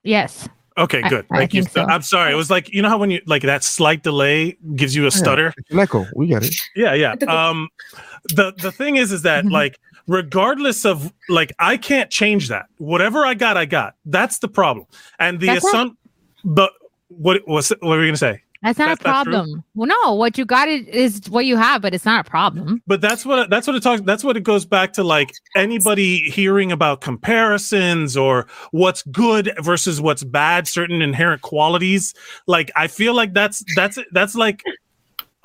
[0.03, 0.47] yes.
[0.79, 1.01] Okay?
[1.07, 1.25] Good.
[1.31, 1.63] I Thank you.
[1.63, 1.83] so.
[1.83, 2.31] I'm sorry.
[2.31, 5.11] It was like you know how when you like that slight delay gives you a
[5.11, 5.53] stutter.
[5.57, 6.05] it's an echo.
[6.15, 6.55] We get it.
[6.75, 7.15] Yeah, yeah.
[7.29, 7.69] Um,
[8.35, 12.65] the the thing is, is that like regardless of like I can't change that.
[12.77, 13.95] Whatever I got, I got.
[14.05, 14.87] That's the problem.
[15.19, 15.97] And the That's assumption.
[16.43, 16.71] But
[17.09, 18.41] what was what were you gonna say?
[18.61, 19.63] That's not That's a problem.
[19.73, 22.83] Well, no, what you got is, is what you have, but it's not a problem.
[22.87, 24.01] But that's what that's what it talks.
[24.01, 25.03] That's what it goes back to.
[25.03, 32.13] Like anybody hearing about comparisons or what's good versus what's bad, certain inherent qualities.
[32.47, 34.61] Like I feel like that's that's that's like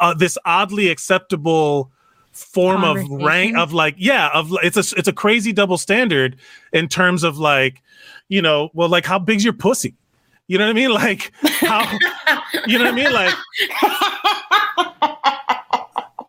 [0.00, 1.92] uh, this oddly acceptable
[2.32, 6.34] form of rank of like yeah of it's a it's a crazy double standard
[6.72, 7.80] in terms of like
[8.28, 9.94] you know well like how big's your pussy
[10.48, 11.80] you know what i mean like how
[12.66, 13.34] you know what i mean like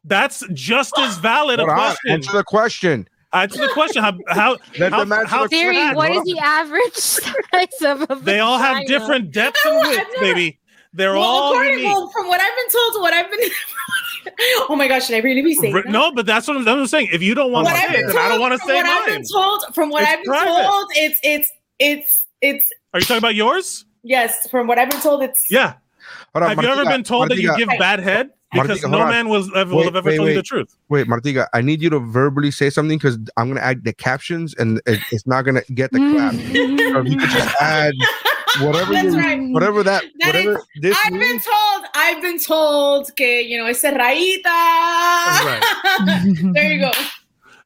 [0.06, 1.78] that's just as valid a Hold on.
[1.78, 3.08] question Answer the question.
[3.34, 5.96] answer the question how how, Let how, them how the Theory, question.
[5.96, 9.90] what Hold the average size of a they all have different depths and No, I've
[9.90, 10.60] widths never- baby
[10.94, 13.50] they're Well, all according well, from what I've been told to what I've been.
[14.70, 15.92] oh my gosh, should I really be saying Re- that?
[15.92, 17.78] no but that's what I'm, that's what I'm saying if you don't want What to
[17.80, 19.64] I've say it then i don't want to from say what I've been told.
[19.76, 20.68] From what It's I've been private.
[20.70, 24.48] told, it's it's it's it's are you talking about yours yes.
[24.50, 25.74] From what I've been told, it's yeah
[26.34, 28.92] Hold on, have you ever been told that you Martika, give bad head because Martika,
[28.92, 29.10] no on.
[29.10, 30.38] man will ever, will Wait, have ever wait, told you wait.
[30.38, 33.84] the truth Wait, Martiga, I need you to verbally say something because I'm gonna add
[33.84, 36.34] the captions and it, it's not gonna get the clap.
[36.36, 36.94] Mm-hmm.
[36.94, 37.94] so you could just add
[38.62, 39.52] whatever That's you, right.
[39.52, 41.86] whatever that, That whatever is- this I've been told.
[41.96, 43.16] I've been told.
[43.16, 44.46] Que you know, it's raíta.
[44.46, 45.64] Right.
[46.54, 46.92] there you go.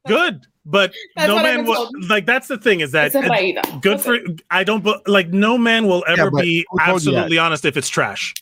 [0.07, 3.81] good but no man will like that's the thing is that It's a raíta.
[3.81, 4.17] good for
[4.51, 7.75] i don't like no man will ever but be who told you absolutely honest if
[7.77, 8.33] it's trash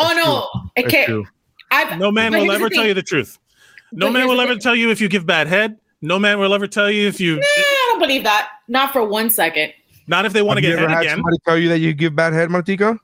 [0.00, 0.70] Oh no.
[0.76, 1.04] That's Okay.
[1.06, 1.26] true.
[1.72, 3.38] I've, no man will ever tell you the truth
[3.92, 4.60] no But man will ever thing.
[4.60, 7.36] tell you if you give bad head no man will ever tell you if you
[7.36, 8.48] Nah, I don't believe that.
[8.68, 9.72] Not for one second.
[10.06, 11.68] not if they want to Have you get ever head had again somebody tell you
[11.70, 12.98] that you give bad head, Martika?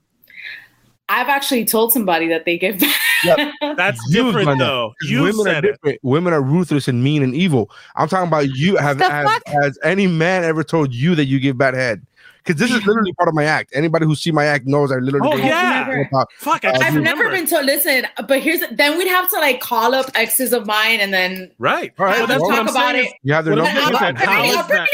[1.08, 2.80] I've actually told somebody that they give.
[3.76, 4.94] that's You've different though.
[5.00, 5.08] that.
[5.08, 6.00] you women are said it different.
[6.02, 7.70] Women are ruthless and mean and evil.
[7.96, 8.76] I'm talking about you.
[8.76, 9.42] Have The has, fuck?
[9.46, 12.06] has any man ever told you that you give bad head?
[12.44, 13.70] Because this is literally part of my act.
[13.74, 15.28] Anybody who see my act knows I literally.
[15.32, 16.02] Oh, yeah.
[16.08, 17.64] about- fuck I uh, I've remember never been told.
[17.64, 21.50] Listen, but here's then we'd have to like call up exes of mine and then
[21.58, 23.64] right All right, Well, that's well, what i'm talk about saying You have their What
[23.64, 23.80] number.
[23.80, 24.16] I'm- What's that?
[24.28, 24.88] how is that-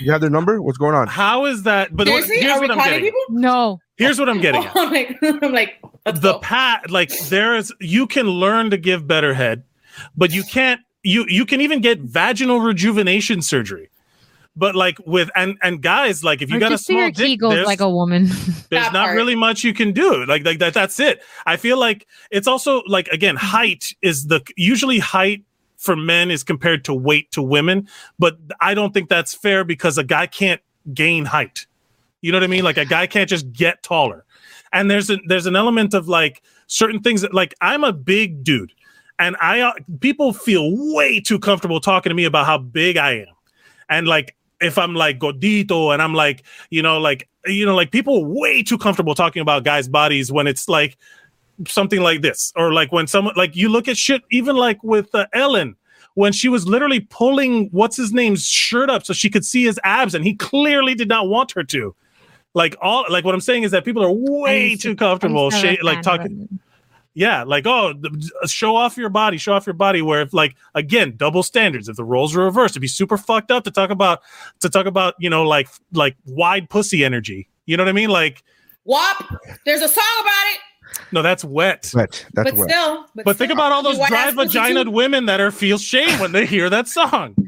[0.00, 0.62] You have their number.
[0.62, 1.08] What's going on?
[1.08, 3.20] how is that but what- Seriously, here's are we what i'm getting people?
[3.28, 3.80] No.
[3.96, 8.26] here's what i'm getting at I'm like, I'm like, the pat like there's you can
[8.28, 9.62] learn to give better head
[10.16, 13.90] but you can't you you can even get vaginal rejuvenation surgery.
[14.54, 17.02] But like with and and guys, like if you Or got a just do small
[17.02, 18.26] your dick, there's, like a woman.
[18.70, 19.16] there's not part.
[19.16, 20.26] really much you can do.
[20.26, 21.22] Like like that that's it.
[21.46, 25.42] I feel like it's also like again, height is the usually height
[25.78, 27.88] for men is compared to weight to women,
[28.18, 30.60] but I don't think that's fair because a guy can't
[30.92, 31.66] gain height.
[32.20, 32.62] You know what I mean?
[32.62, 34.24] Like a guy can't just get taller.
[34.72, 38.44] And there's a, there's an element of like certain things that like I'm a big
[38.44, 38.72] dude
[39.18, 43.18] and I uh, people feel way too comfortable talking to me about how big I
[43.18, 43.34] am.
[43.88, 47.90] And like if I'm like Godito and I'm like, you know, like you know, like
[47.90, 50.96] people are way too comfortable talking about guys' bodies when it's like
[51.66, 52.52] something like this.
[52.56, 55.76] Or like when someone like you look at shit even like with uh, Ellen
[56.14, 59.80] when she was literally pulling what's his name's shirt up so she could see his
[59.82, 61.94] abs and he clearly did not want her to.
[62.54, 66.02] Like all like what i'm saying is that people are way too comfortable used like
[66.02, 66.60] talking
[67.14, 70.32] yeah like oh th- uh, show off your body show off your body where if
[70.32, 73.70] like again double standards if the roles are reversed it'd be super fucked up to
[73.70, 74.20] talk about
[74.60, 78.10] to talk about you know like like wide pussy energy you know what i mean
[78.10, 78.42] like
[78.84, 79.24] WAP.
[79.64, 80.60] There's a song about it.
[81.12, 82.26] no that's wet Wet.
[82.34, 82.70] That's but wet.
[82.70, 83.06] still.
[83.14, 83.52] but think still.
[83.52, 87.36] about all those dry vaginaed women that are feel shame when they hear that song.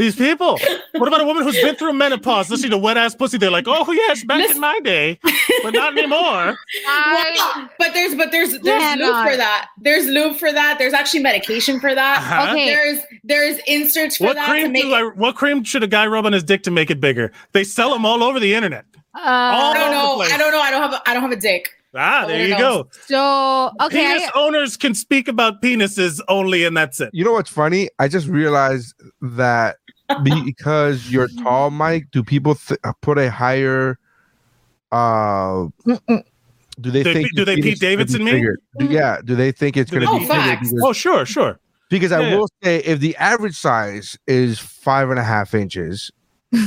[0.00, 0.58] These people.
[0.94, 3.36] What about a woman who's been through menopause listening to wet ass pussy?
[3.36, 5.18] They're like, oh yes, back in my day,
[5.62, 6.56] but not anymore.
[6.86, 9.30] Well, but there's but there's there's Yeah, lube no.
[9.30, 9.68] for that.
[9.78, 10.76] There's lube for that.
[10.78, 12.18] There's actually medication for that.
[12.18, 12.52] Uh-huh.
[12.52, 12.66] Okay.
[12.66, 15.86] There's there's inserts for What that to cream make do I, what cream should a
[15.86, 17.30] guy rub on his dick to make it bigger?
[17.52, 18.86] They sell them all over the internet.
[19.14, 20.20] Uh, All I don't know.
[20.22, 20.60] I don't know.
[20.60, 21.68] I don't have a, I don't have a dick.
[21.92, 22.88] Ah, there you go.
[23.06, 27.10] so okay, Penis I- owners can speak about penises only, and that's it.
[27.12, 27.88] You know what's funny?
[27.98, 29.78] I just realized that
[30.44, 33.98] because you're tall, Mike, do people th- put a higher?
[34.92, 35.66] Uh,
[36.80, 37.28] do they they- think?
[37.34, 38.32] do they Pete is gonna be Davidson me?
[38.32, 38.58] bigger?
[38.78, 39.18] Do- yeah.
[39.24, 40.34] Do they think it's going to they- be Oh, bigger?
[40.40, 40.70] facts.
[40.70, 41.60] Because, Oh, sure, sure.
[41.90, 42.36] because I Yeah.
[42.36, 46.10] will say, if the average size is five and a half inches,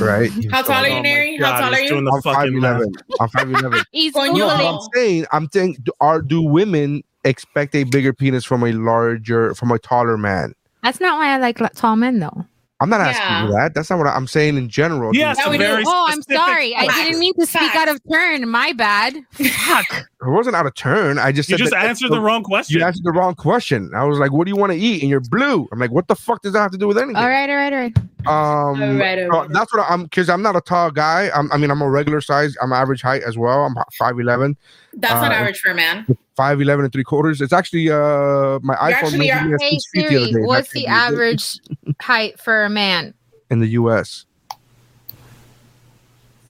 [0.00, 0.30] right?
[0.50, 1.36] How tall are Oh you, my Neri?
[1.36, 1.96] How tall are you?
[1.98, 2.76] I'm five fucking math.
[2.76, 2.92] eleven.
[3.20, 3.82] I'm five eleven.
[3.92, 4.38] he's Coño.
[4.38, 4.74] No, Googling.
[4.74, 9.54] I'm saying, I'm saying, do- are do women expect a bigger penis from a larger,
[9.54, 10.54] from a taller man?
[10.82, 12.46] That's not why I like tall men though.
[12.80, 13.46] I'm not asking Yeah.
[13.46, 13.74] you that.
[13.74, 15.14] That's not what I, I'm saying in general.
[15.14, 16.74] Yes, Yeah, a very Oh, I'm specific- sorry.
[16.74, 17.76] I didn't mean to speak Facts.
[17.76, 18.48] out of turn.
[18.48, 19.14] My bad.
[19.32, 19.86] Fuck.
[19.90, 21.18] It wasn't out of turn.
[21.18, 22.78] I just You said just answered the wrong question.
[22.78, 23.90] You answered the wrong question.
[23.94, 25.68] I was like, "What do you want to eat?" And you're blue.
[25.70, 27.56] I'm like, "What the fuck does that have to do with anything?" All right, all
[27.56, 27.96] right, all right.
[28.26, 31.30] Um, All right, all so that's what I'm because I'm not a tall guy.
[31.34, 32.56] I'm, I mean, I'm a regular size.
[32.62, 33.64] I'm average height as well.
[33.66, 34.56] I'm five eleven,
[34.94, 36.06] That's not Uh, average for a man.
[36.36, 37.40] Five eleven and three quarters.
[37.40, 40.40] It's actually uh my iPhone actually measured are- me Hey six feet the other day.
[40.40, 41.58] what's That's the average
[42.00, 43.14] height for a man?
[43.50, 44.24] in the U.S.?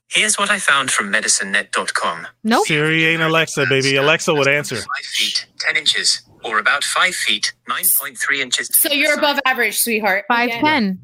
[0.07, 2.27] Here's what I found from medicinenet.com.
[2.43, 2.65] Nope.
[2.67, 3.95] Siri ain't Alexa, baby.
[3.97, 4.77] Alexa would answer.
[4.77, 8.67] Five feet, 10 inches, or about five feet, 9.3 inches.
[8.73, 10.23] So you're above average, sweetheart.
[10.29, 10.63] Five Again.
[10.63, 10.99] ten.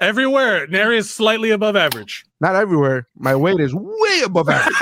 [0.00, 2.24] Everywhere, Neri is slightly above average.
[2.40, 3.06] Not everywhere.
[3.16, 4.74] My weight is way above average.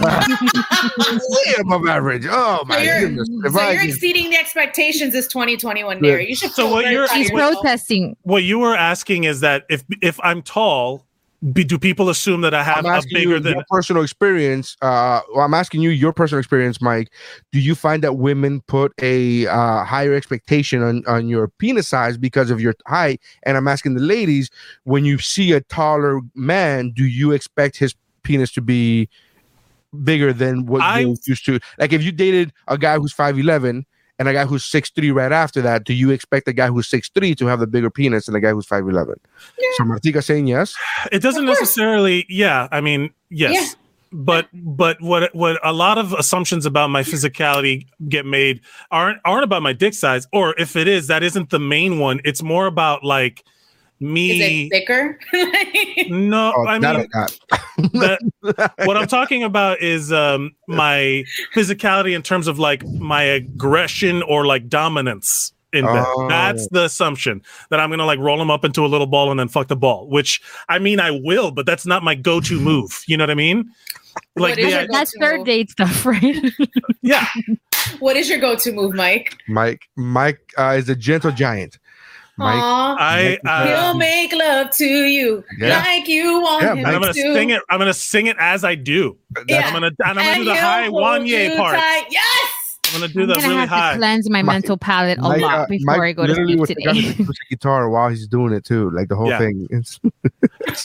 [1.18, 2.26] way above average.
[2.28, 3.28] Oh my So you're, goodness!
[3.44, 6.28] If so I you're could- exceeding the expectations this 2021 Neri.
[6.28, 8.16] You should So what you're- proud He's protesting.
[8.22, 11.06] What you were asking is that if if I'm tall,
[11.52, 13.62] be, do people assume that I have a bigger you than?
[13.70, 14.76] personal experience.
[14.82, 17.10] Uh, well, I'm asking you your personal experience, Mike.
[17.50, 22.18] Do you find that women put a uh, higher expectation on, on your penis size
[22.18, 23.20] because of your height?
[23.44, 24.50] And I'm asking the ladies,
[24.84, 29.08] when you see a taller man, do you expect his penis to be
[30.04, 31.58] bigger than what I- you used to?
[31.78, 33.86] Like, if you dated a guy who's five eleven.
[34.20, 36.86] And a guy who's six three right after that, do you expect a guy who's
[36.86, 39.18] six three to have the bigger penis than a guy who's five eleven?
[39.78, 40.74] So Martika saying yes.
[41.10, 42.26] It doesn't necessarily.
[42.28, 43.54] Yeah, I mean, yes.
[43.54, 43.66] Yeah.
[44.12, 48.60] But but what what a lot of assumptions about my physicality get made
[48.90, 52.20] aren't aren't about my dick size, or if it is, that isn't the main one.
[52.22, 53.42] It's more about like
[54.00, 54.66] Is me.
[54.66, 55.18] it thicker?
[56.08, 57.38] No, Oh, I mean, I got.
[57.92, 61.24] that, what I'm talking about is um, my
[61.54, 66.04] physicality in terms of like my aggression or like dominance in bed.
[66.08, 66.26] Oh.
[66.28, 69.38] That's the assumption that I'm gonna like roll them up into a little ball and
[69.38, 70.08] then fuck the ball.
[70.08, 73.02] Which I mean I will, but that's not my go-to move.
[73.06, 73.70] You know what I mean?
[74.34, 76.34] Like the, I- That's third date stuff, right?
[77.02, 77.26] yeah,
[78.00, 79.36] what is your go-to move, Mike?
[79.46, 81.78] Mike Mike uh, is a gentle giant.
[82.40, 85.78] Mike, I uh, He'll make love to you Yeah.
[85.78, 87.34] like you want Yeah, him and I'm gonna to.
[87.34, 87.62] sing it.
[87.70, 89.16] I'm gonna sing it as I do.
[89.46, 89.66] Yeah.
[89.66, 91.76] I'm gonna and I'm gonna And do the high hold Wanya part.
[91.76, 92.06] tight.
[92.10, 92.56] Yes.
[92.92, 93.92] I'm gonna do I'm the gonna really have high.
[93.92, 96.32] to close my Mike- mental palate a Mike, lot uh, before Mike I go to
[96.32, 97.24] literally sleep was taking today.
[97.24, 99.38] the guitar while he's doing it too, like the whole Yeah.
[99.38, 99.68] thing.
[99.70, 100.00] It's,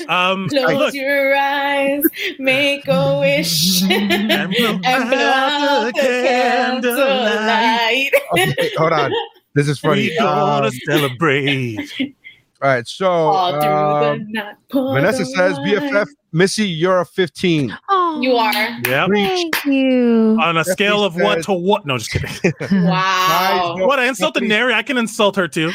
[0.08, 2.04] Um, Close look, your eyes,
[2.40, 8.12] make a wish, and we'll blow out the candlelight.
[8.34, 9.12] okay, hold on.
[9.56, 10.10] This is funny.
[10.10, 11.78] we gonna Um, celebrate.
[12.62, 15.58] all right, so All um, the Vanessa the says.
[15.60, 17.76] BFF, Missy, you're a 15.
[17.90, 18.52] Oh, You are.
[18.54, 19.10] Yep.
[19.14, 20.38] Thank you.
[20.42, 21.86] On a scale of what says- to what?
[21.86, 22.30] No, just kidding.
[22.86, 23.76] Wow.
[23.78, 24.00] Guys, what?
[24.00, 24.74] I insulted Neri.
[24.74, 25.72] I can insult her too.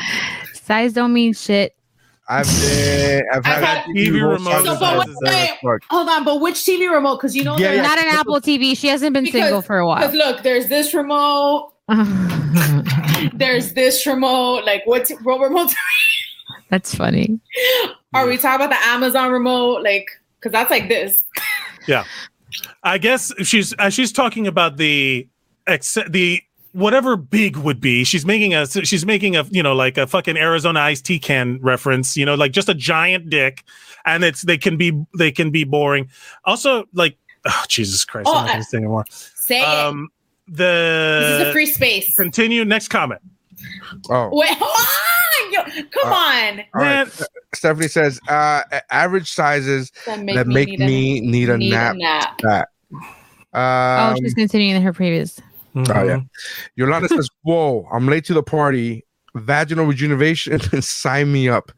[0.52, 1.74] Size don't mean shit.
[2.28, 5.82] I've been, I've had, I've had TV remote So, but wait, wait, Fuck.
[5.90, 7.16] hold on, but which TV remote?
[7.16, 7.82] Because you know Yeah, there's yeah.
[7.82, 8.76] Not an Apple TV.
[8.76, 10.32] She hasn't been Because- single for a Because while.
[10.34, 11.69] look, there's this remote,
[13.34, 14.64] there's this remote.
[14.64, 15.72] Like, what's t- what remote
[16.68, 17.40] That's funny.
[18.14, 18.70] are we talking about?
[18.70, 19.82] The Amazon remote?
[19.82, 21.22] Like, because that's like this.
[21.88, 22.04] Yeah,
[22.82, 25.28] I guess she's uh, she's talking about the
[25.66, 28.04] ex- the whatever big would be.
[28.04, 31.58] She's making a she's making a you know like a fucking Arizona iced tea can
[31.60, 32.16] reference.
[32.16, 33.64] You know, like just a giant dick,
[34.06, 36.08] and it's they can be they can be boring.
[36.44, 37.16] Also, like
[37.46, 39.04] oh, Jesus Christ, Oh, I'm not gonna say anymore.
[39.10, 40.06] Say it.
[40.50, 42.14] Um, This is a free space.
[42.16, 43.20] continue next comment.
[44.08, 45.52] Oh, Wait, hold on.
[45.52, 46.60] Yo, come on.
[46.74, 47.06] all right.
[47.06, 47.10] Man,
[47.54, 51.94] Stephanie says, uh, average sizes That that make me need a need nap.
[51.94, 52.38] a nap.
[52.42, 52.68] That.
[53.54, 55.40] oh, Um, she's continuing her previous.
[55.76, 56.20] Oh yeah.
[56.76, 59.04] Yolanda says, "Whoa, I'm late to the party.
[59.36, 61.70] Vaginal rejuvenation, sign me up."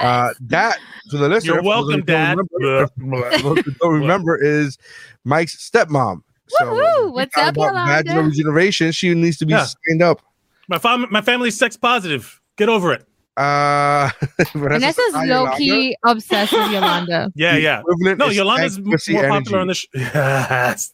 [0.00, 0.78] Uh, that
[1.10, 2.38] to the listener, You're welcome, for those Dad.
[2.60, 4.78] Don't remember, don't remember is
[5.24, 6.22] Mike's stepmom.
[6.48, 7.04] So Woohoo!
[7.06, 7.92] we What's talk up, about Yolanda?
[8.04, 8.92] Vaginal rejuvenation.
[8.92, 9.66] She needs to be Yeah.
[9.88, 10.22] signed up.
[10.68, 12.40] My fam- my family's sex positive.
[12.56, 13.06] Get over it.
[13.38, 14.10] Uh,
[14.54, 17.30] Vanessa's says, low Yolanda." key obsessed with Yolanda.
[17.36, 17.80] Yeah, yeah.
[17.80, 19.28] equivalent No, is Yolanda's stank m- more energy.
[19.44, 19.88] popular on the show.
[19.94, 20.92] Yes.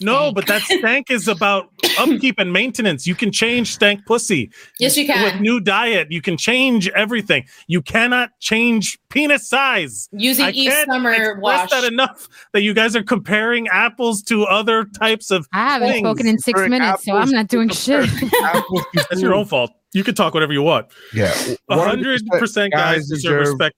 [0.00, 3.06] no, but that stank is about upkeep and maintenance.
[3.06, 4.50] You can change stank pussy.
[4.78, 5.22] Yes, you can.
[5.24, 7.46] With new diet, you can change everything.
[7.68, 10.08] You cannot change penis size.
[10.12, 11.70] Using I Eve can't Summer express wash.
[11.70, 15.46] that enough that you guys are comparing apples to other types of.
[15.52, 16.00] I haven't Things.
[16.06, 18.08] spoken in six Comparing minutes, so I'm not doing shit.
[18.44, 19.70] Apples That's your own fault.
[19.92, 20.86] You can talk whatever you want.
[21.14, 21.34] Yeah,
[21.68, 23.74] A hundred percent guys deserve respect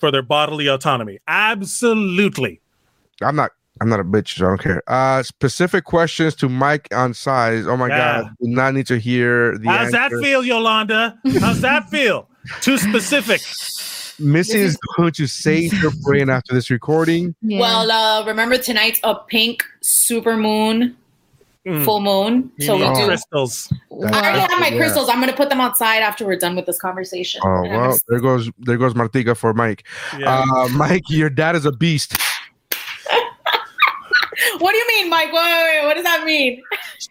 [0.00, 1.18] for their bodily autonomy.
[1.28, 2.60] Absolutely.
[3.22, 3.50] I'm not.
[3.80, 4.36] I'm not a bitch.
[4.38, 4.82] So I don't care.
[4.86, 7.66] Uh, specific questions to Mike on size.
[7.66, 8.22] Oh my Yeah.
[8.22, 11.18] god, do not need to hear the How's that feel, Yolanda?
[11.40, 12.28] How's that feel?
[12.60, 13.40] Too specific.
[14.18, 17.34] Missy This is going to save her brain after this recording.
[17.42, 17.60] Yeah.
[17.60, 20.96] Well, uh, remember tonight's a pink super moon,
[21.66, 21.84] Mm.
[21.84, 22.50] full moon.
[22.60, 23.06] So we do.
[23.06, 23.72] crystals.
[23.72, 24.78] I already have my Yeah.
[24.78, 25.08] crystals.
[25.08, 27.40] I'm gonna put them outside after we're done with this conversation.
[27.44, 29.84] Oh well, there goes there goes Martika for Mike.
[30.18, 30.40] Yeah.
[30.44, 32.16] Uh, Mike, your dad is a beast.
[34.58, 35.26] What do you mean, Mike?
[35.32, 35.86] Wait, wait, wait.
[35.86, 36.62] What does that mean?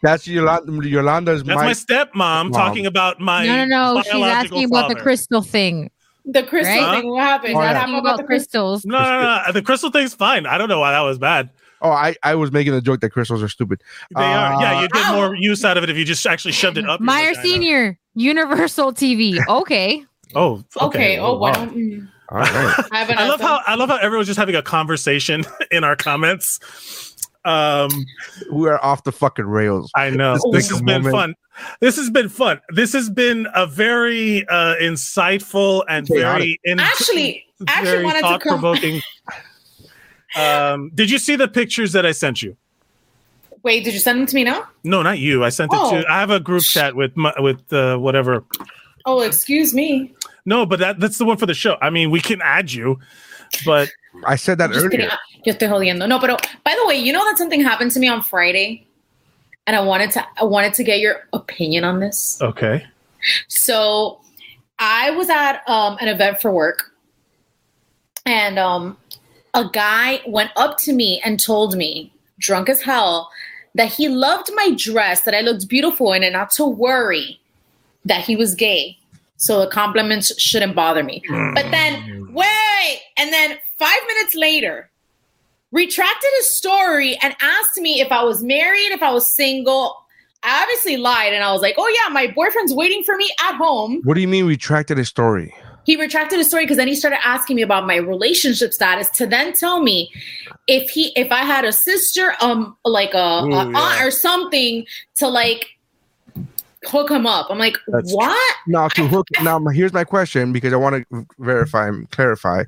[0.02, 0.88] That's Yolanda.
[0.88, 1.66] Yolanda's That's Mike.
[1.66, 2.52] my stepmom Mom.
[2.52, 4.02] talking about my no, no, no.
[4.02, 5.92] She's biological asking about the crystal thing.
[6.26, 7.02] The crystal Right?
[7.02, 7.10] thing.
[7.10, 7.54] What happened?
[7.54, 7.74] Oh, What yeah.
[7.80, 8.74] happened about the crystal?
[8.74, 8.86] crystals.
[8.86, 9.52] No, no, no.
[9.54, 10.46] The crystal thing's fine.
[10.46, 11.50] I don't know why that was bad.
[11.82, 13.82] Oh, I I was making the joke that crystals are stupid.
[14.16, 14.62] They are.
[14.62, 15.16] Yeah, you get Ow.
[15.16, 17.00] more use out of it if you just actually shoved it up.
[17.00, 17.34] your Meyer.
[17.36, 19.38] Senior, Universal TV.
[19.50, 20.06] Okay.
[20.34, 20.86] Oh, okay.
[20.86, 21.20] Okay.
[21.20, 21.52] Oh, wow.
[21.52, 21.68] well.
[21.68, 22.50] mm, All right.
[22.92, 23.14] I.
[23.18, 23.60] I love how.
[23.68, 26.60] I love how everyone's just having a conversation in our comments.
[27.44, 27.90] Um,
[28.52, 29.92] we are off the fucking rails.
[29.96, 31.14] I know This this big has been moment.
[31.14, 31.36] fun.
[31.82, 32.62] This has been fun.
[32.70, 38.28] This has been a very uh, insightful and very in- Actually, actually very wanted to
[38.28, 38.60] thought come.
[38.60, 39.02] provoking.
[40.36, 42.56] Um, did you see the pictures that I sent you?
[43.64, 44.68] Wait, did you send them to me now?
[44.84, 45.44] No, not you.
[45.44, 45.92] I sent it Oh.
[46.02, 46.12] to.
[46.12, 48.44] I have a group chat with my, with uh, whatever.
[49.06, 50.14] Oh, excuse me.
[50.46, 51.78] No, but that that's the one for the show.
[51.82, 53.00] I mean, we can add you,
[53.66, 53.90] but
[54.26, 55.02] I said that Just kidding.
[55.02, 55.12] earlier.
[55.14, 56.08] Ah, Yo estoy jodiendo.
[56.08, 58.88] No, but by the way, you know that something happened to me on Friday,
[59.68, 62.40] and I wanted to I wanted to get your opinion on this.
[62.42, 62.86] okay.
[63.48, 64.20] So
[64.80, 66.92] I was at um, an event for work,
[68.26, 68.98] and um,
[69.54, 73.30] a guy went up to me and told me, drunk as hell,
[73.76, 77.40] that he loved my dress, that I looked beautiful in it, not to worry
[78.06, 78.98] that he was gay.
[79.38, 81.24] So the compliments shouldn't bother me.
[81.28, 82.34] But then, mm.
[82.34, 84.90] wait, and then five minutes later,
[85.72, 89.96] retracted his story and asked me if I was married, if I was single.
[90.44, 93.56] I obviously lied and I was like, oh yeah, my boyfriend's waiting for me at
[93.56, 94.02] home.
[94.04, 95.54] What do you mean retracted his story?
[95.84, 99.26] He retracted his story because then he started asking me about my relationship status to
[99.26, 100.12] then tell me
[100.68, 104.86] if he if I had a sister, um, like a, a Ooh, aunt or something
[105.16, 105.70] to like
[106.86, 107.48] hook him up.
[107.50, 108.56] I'm like, That's- what?
[108.68, 109.28] Now to hook.
[109.42, 112.66] Now here's my question because I want to verify and clarify.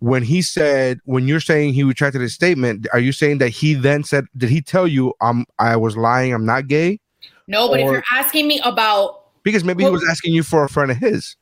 [0.00, 3.74] When he said, when you're saying he retracted his statement, are you saying that he
[3.74, 7.00] then said, did he tell you, "I'm I was lying, I'm not gay,"
[7.48, 10.68] No, but if you're asking me about Because maybe he was asking you for a
[10.68, 11.36] friend of his.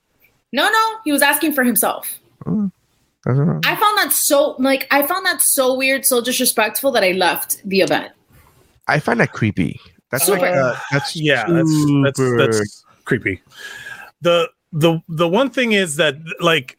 [0.55, 2.19] No, no, he was asking for himself.
[2.47, 2.71] Oh,
[3.25, 3.39] that's.
[3.67, 7.61] I found that so like I found that so weird, so disrespectful that I left
[7.65, 8.13] the event.
[8.87, 9.81] I find that creepy.
[10.11, 10.53] That's like Super.
[10.53, 13.43] uh, that's yeah that's that's that's creepy
[14.21, 16.79] the the the one thing is that like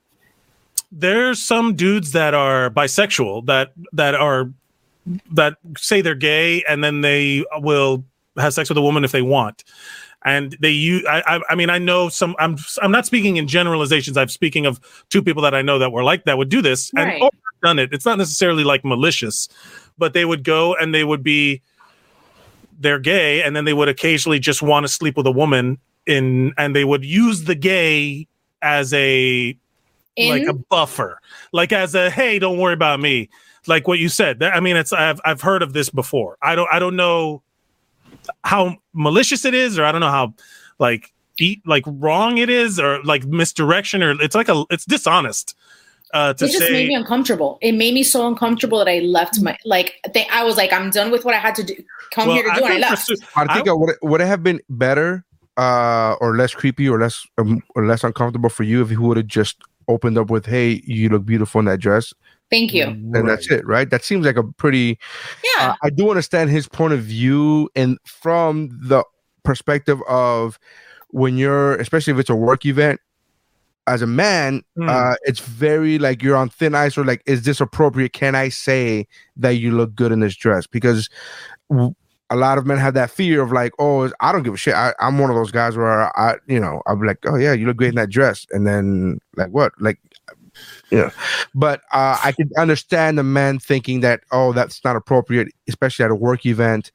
[0.92, 4.52] there's some dudes that are bisexual that that are
[5.32, 8.04] that say they're gay and then they will
[8.38, 9.64] have sex with a woman if they want
[10.26, 13.48] and they use I, I i mean i know some i'm i'm not speaking in
[13.48, 14.18] generalizations.
[14.18, 14.80] I'm speaking of
[15.10, 16.92] two people that i know that were like that would do this.
[16.94, 17.14] Right.
[17.14, 17.30] and oh,
[17.64, 17.94] done it.
[17.94, 19.48] It's not necessarily like malicious
[19.98, 21.62] but they would go and they would be
[22.80, 26.54] they're gay and then they would occasionally just want to sleep with a woman in
[26.58, 28.28] and they would use the gay
[28.62, 29.58] as a
[30.18, 30.30] In?
[30.30, 31.20] like a buffer.
[31.54, 33.30] Like as a hey don't worry about me.
[33.68, 34.40] Like what you said.
[34.40, 36.38] That- i mean it's i've i've heard of this before.
[36.42, 37.42] I don't i don't know
[38.46, 40.34] how malicious it is or i don't know how
[40.80, 45.56] like eat like wrong it is or like misdirection or it's like a it's dishonest
[46.14, 47.58] uh to it just say made me uncomfortable.
[47.62, 50.92] It made me so uncomfortable that I left my like they, I was like, I'm
[50.92, 51.76] done with what I had to do
[52.12, 53.08] come Well, here to I do, and I think left.
[53.08, 55.26] Su- I think it would would it have been better
[55.58, 59.18] uh, or less creepy or less um, or less uncomfortable for you if he would
[59.18, 59.58] have just
[59.88, 62.14] opened up with, "Hey, you look beautiful in that dress,"
[62.52, 62.84] Thank you.
[62.86, 63.90] and that's it, right?
[63.90, 65.00] That seems like a pretty.
[65.58, 65.70] Yeah.
[65.72, 69.04] Uh, I do understand his point of view, and from the
[69.44, 70.60] perspective of
[71.10, 73.00] when you're, especially if it's a work event.
[73.88, 74.90] As a man, Hmm.
[74.90, 78.14] uh, it's very like you're on thin ice, or like, is this appropriate?
[78.14, 79.08] Can I say
[79.38, 80.66] that you look good in this dress?
[80.66, 81.08] Because
[81.70, 81.94] w-
[82.32, 84.74] a lot of men have that fear of like, oh, I don't give a shit.
[84.74, 87.68] I, I'm one of those guys where I, you know, I'm like, oh yeah, you
[87.68, 90.00] look great in that dress, and then like what, like,
[90.92, 91.12] know.
[91.54, 96.12] But uh, I can understand the man thinking that, oh, that's not appropriate, especially at
[96.12, 96.92] a work event,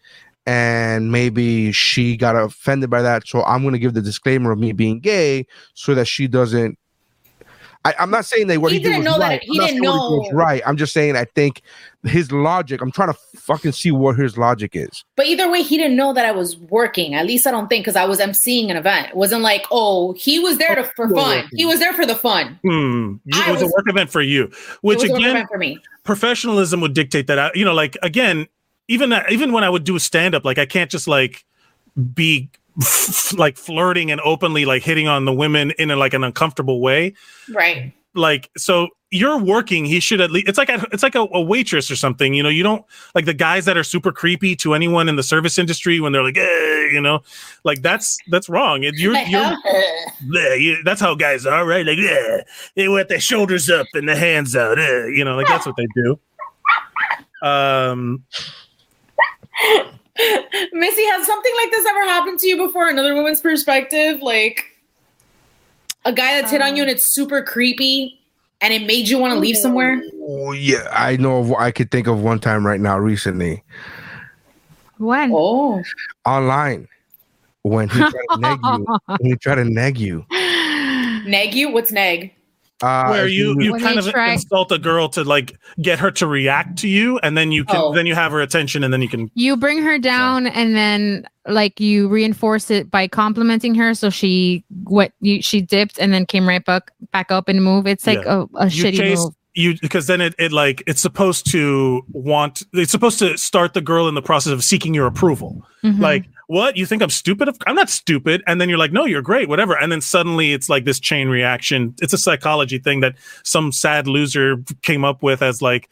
[0.47, 3.27] and maybe she got offended by that.
[3.27, 6.78] So I'm going to give the disclaimer of me being gay so that she doesn't.
[7.85, 9.43] I, I'm not saying that what He he, did didn't was know that- right.
[9.43, 10.36] he I'm didn't saying what he was know.
[10.39, 10.62] right.
[10.66, 11.62] I'm just saying I think
[12.05, 12.82] his logic.
[12.82, 15.02] I'm trying to fucking see what his logic is.
[15.16, 17.15] But either way, he didn't know that I was working.
[17.15, 19.09] At least I don't think because I was emceeing an event.
[19.09, 21.15] It wasn't like, oh, he was there to, for fun.
[21.44, 21.48] working.
[21.55, 22.59] He was there for the fun.
[22.62, 23.15] Hmm.
[23.32, 25.31] I it was, was- a work event for you, It which was a work again,
[25.36, 25.78] event for me.
[26.05, 27.39] professionalism would dictate that.
[27.39, 28.47] I, you know, like again,
[28.89, 31.44] even even when I would do a stand up, like I can't just like
[32.15, 32.51] be
[32.81, 36.81] f- like flirting and openly like hitting on the women in a, like an uncomfortable
[36.81, 37.15] way.
[37.53, 37.93] Right.
[38.15, 39.85] Like so, you're working.
[39.85, 40.49] He should at least.
[40.49, 42.35] It's like a, it's like a, a waitress or something.
[42.35, 42.85] You know, you don't
[43.15, 46.23] like the guys that are super creepy to anyone in the service industry when they're
[46.25, 47.21] like, eh, you know,
[47.65, 48.85] like that's that's wrong.
[48.85, 49.41] And you're you're
[50.25, 51.87] Bleh, you- that's how guys are, right?
[51.87, 52.43] Like, yeah,
[52.75, 54.79] they with their shoulders up and the hands out.
[54.79, 56.19] eh, you know, like that's what they do.
[57.43, 58.25] Um,
[60.73, 62.89] Missy, has something like this ever happened to you before?
[62.89, 64.65] Another woman's perspective, like
[66.05, 68.21] a guy that's hit on you and um, it's super creepy,
[68.61, 69.63] and it made you want to leave oh.
[69.63, 70.03] somewhere.
[70.23, 71.39] Oh yeah, I know.
[71.39, 73.63] Of, I could think of one time right now recently
[74.99, 75.31] When?
[75.33, 75.83] Oh,
[76.27, 76.89] online
[77.63, 78.87] when he tried to nag you.
[79.07, 80.27] When he tried to neg you.
[81.27, 81.71] neg you?
[81.71, 82.35] What's neg?
[82.82, 86.11] Uh, where you you When kind of try- insult a girl to like get her
[86.12, 87.93] to react to you, and then you can Oh.
[87.93, 89.31] then you have her attention, and then you can.
[89.35, 94.65] You bring her down and then like you reinforce it by complimenting her so she
[94.85, 97.86] what you she dipped and then came right back back up and move.
[97.86, 98.44] It's like Yeah.
[98.55, 99.35] a, a You shitty chase move.
[99.55, 103.81] you because then it, it like it's supposed to want it's supposed to start the
[103.82, 105.66] girl in the process of seeking your approval.
[105.85, 105.98] Mhm.
[105.98, 106.77] like what?
[106.77, 107.49] You think i'm stupid?
[107.67, 108.43] I'm not stupid.
[108.47, 109.79] And then you're like no you're great whatever.
[109.79, 111.95] And then suddenly it's like this chain reaction.
[112.03, 113.15] It's a psychology thing that
[113.45, 115.89] some sad loser came up with as like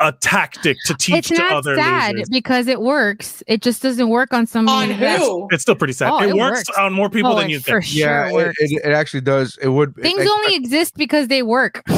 [0.00, 3.42] a tactic to teach it's to not other sad losers because it works.
[3.46, 5.46] It just doesn't work on some On who?
[5.50, 6.78] it's still pretty sad Oh, it, it works, works.
[6.78, 9.58] on more people Oh, than you think sure yeah, it, it, it actually does.
[9.62, 9.94] It would.
[9.96, 11.82] Things like, only exist because they work.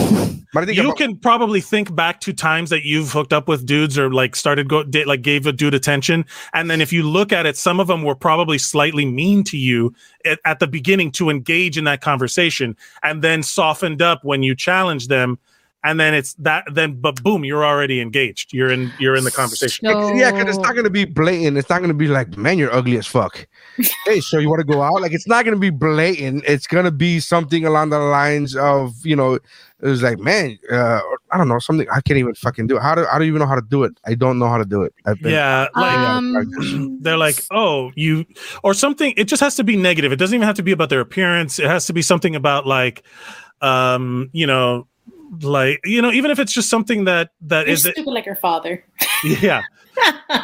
[0.54, 3.48] But I think you about- can probably think back to times that you've hooked up
[3.48, 6.92] with dudes or like started go did, like gave a dude attention and then if
[6.92, 9.94] you look at it some of them were probably slightly mean to you
[10.26, 14.54] at, at the beginning to engage in that conversation and then softened up when you
[14.54, 15.38] challenged them
[15.84, 19.30] and then it's that then but boom you're already engaged you're in you're in the
[19.30, 21.56] conversation So- yeah, because it's not gonna be blatant.
[21.59, 23.46] It's not gonna be like, man, you're ugly as fuck.
[24.06, 25.00] hey, so you want to go out?
[25.00, 26.44] Like, it's not gonna be blatant.
[26.46, 29.42] It's gonna be something along the lines of, you know, it
[29.80, 31.00] was like, man, uh,
[31.32, 32.76] I don't know, something I can't even fucking do.
[32.76, 32.82] it.
[32.82, 33.92] How do I don't even know how to do it?
[34.06, 34.94] I don't know how to do it.
[35.06, 38.24] I've been, yeah like Um, they're like oh you
[38.62, 40.88] or something it just has to be negative it doesn't even have to be about
[40.90, 43.02] their appearance it has to be something about like
[43.60, 44.86] um you know
[45.40, 48.36] like you know even if it's just something that that You're is stupid like your
[48.36, 48.84] father.
[49.24, 49.62] yeah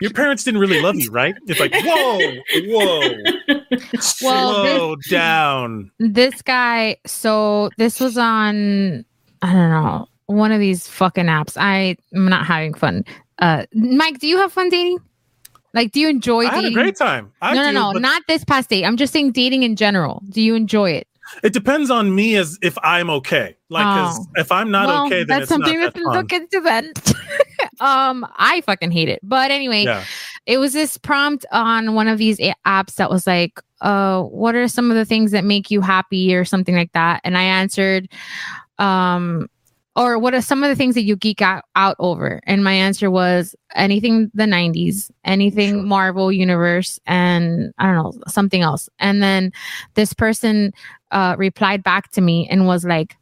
[0.00, 1.34] Your parents didn't really love you, right?
[1.46, 2.18] It's like, whoa,
[2.66, 5.90] whoa, slow down.
[5.98, 9.04] This guy, so this was on,
[9.40, 11.56] I don't know, one of these fucking apps.
[11.56, 13.04] I am not having fun.
[13.38, 14.98] Uh, Mike, do you have fun dating?
[15.72, 16.74] Like, do you enjoy I had a dating?
[16.74, 17.32] great time.
[17.40, 18.84] I no, no, do, no, but not this past date.
[18.84, 20.22] I'm just saying dating in general.
[20.28, 21.08] Do you enjoy it?
[21.42, 23.56] It depends on me as if I'm okay.
[23.70, 24.24] Like, Oh.
[24.36, 26.02] if I'm not Well, okay, then that's it's something that fun.
[26.12, 26.92] look into then.
[27.80, 29.20] um, I fucking hate it.
[29.22, 30.04] But anyway, Yeah.
[30.46, 34.68] it was this prompt on one of these apps that was like, uh, what are
[34.68, 37.20] some of the things that make you happy or something like that?
[37.24, 38.08] And I answered,
[38.78, 39.48] um,
[39.96, 42.40] or what are some of the things that you geek out, out over?
[42.44, 48.62] And my answer was anything the 90s, anything Marvel universe, and I don't know, something
[48.62, 48.88] else.
[48.98, 49.52] And then
[49.94, 50.72] this person
[51.10, 53.16] uh, replied back to me and was like,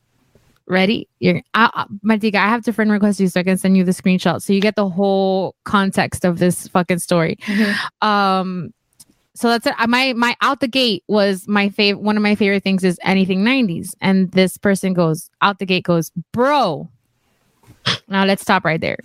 [0.66, 1.08] ready?
[1.18, 3.92] You're, I, Martika, I have to friend request you so I can send you the
[3.92, 7.38] screenshot so you get the whole context of this fucking story.
[8.00, 8.72] Um,
[9.34, 9.74] so that's it.
[9.88, 12.02] My my out the gate was my favorite.
[12.02, 15.84] One of my favorite things is anything '90s, and this person goes out the gate
[15.84, 16.88] goes, bro.
[18.08, 18.98] Now let's stop right there.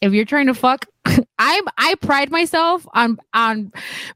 [0.00, 0.86] If you're trying to fuck,
[1.38, 3.72] I I pride myself on on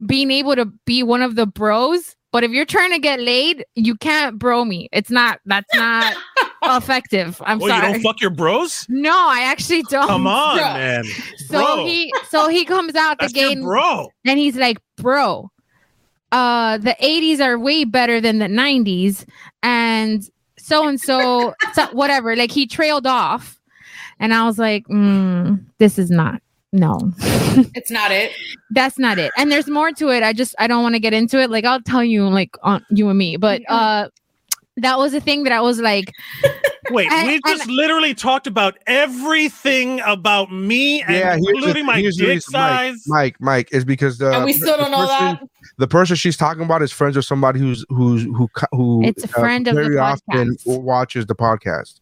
[0.07, 2.15] being able to be one of the bros.
[2.33, 4.89] But if you're trying to get laid, you can't bro me.
[4.93, 5.39] It's not.
[5.47, 6.17] That's not
[6.65, 7.41] effective.
[7.47, 7.87] I'm well, sorry.
[7.87, 8.87] you don't fuck your bros?
[8.89, 10.09] no, I actually don't.
[10.09, 10.65] Come on, Bro.
[10.65, 11.05] man.
[11.49, 14.09] So he so he comes out the That's gate bro.
[14.27, 15.49] and he's like, bro,
[16.35, 19.25] uh, the 80s are way better than the 90s,
[19.63, 20.29] and
[20.59, 21.55] so and so,
[21.93, 22.35] whatever.
[22.35, 23.61] Like he trailed off,
[24.19, 26.43] and I was like, mm, this is not.
[26.73, 26.99] No,
[27.77, 28.33] it's not it.
[28.71, 29.31] that's not it.
[29.39, 30.25] And there's more to it.
[30.25, 31.51] I just I don't want to get into it.
[31.51, 33.37] Like I'll tell you, like on you and me.
[33.37, 34.09] But uh,
[34.79, 36.13] that was a thing that I was like,
[36.91, 41.87] Wait, And- we just literally talked about everything about me, and Yeah, here's the- including
[41.87, 43.05] my here's dick reason, Mike, size.
[43.07, 45.49] Mike, Mike, is because the And we still the don't know person- that?
[45.79, 49.29] The person she's talking about is friends with somebody who's who's who who It's a
[49.29, 50.81] uh, friend of the very often podcast.
[50.83, 52.01] watches the podcast.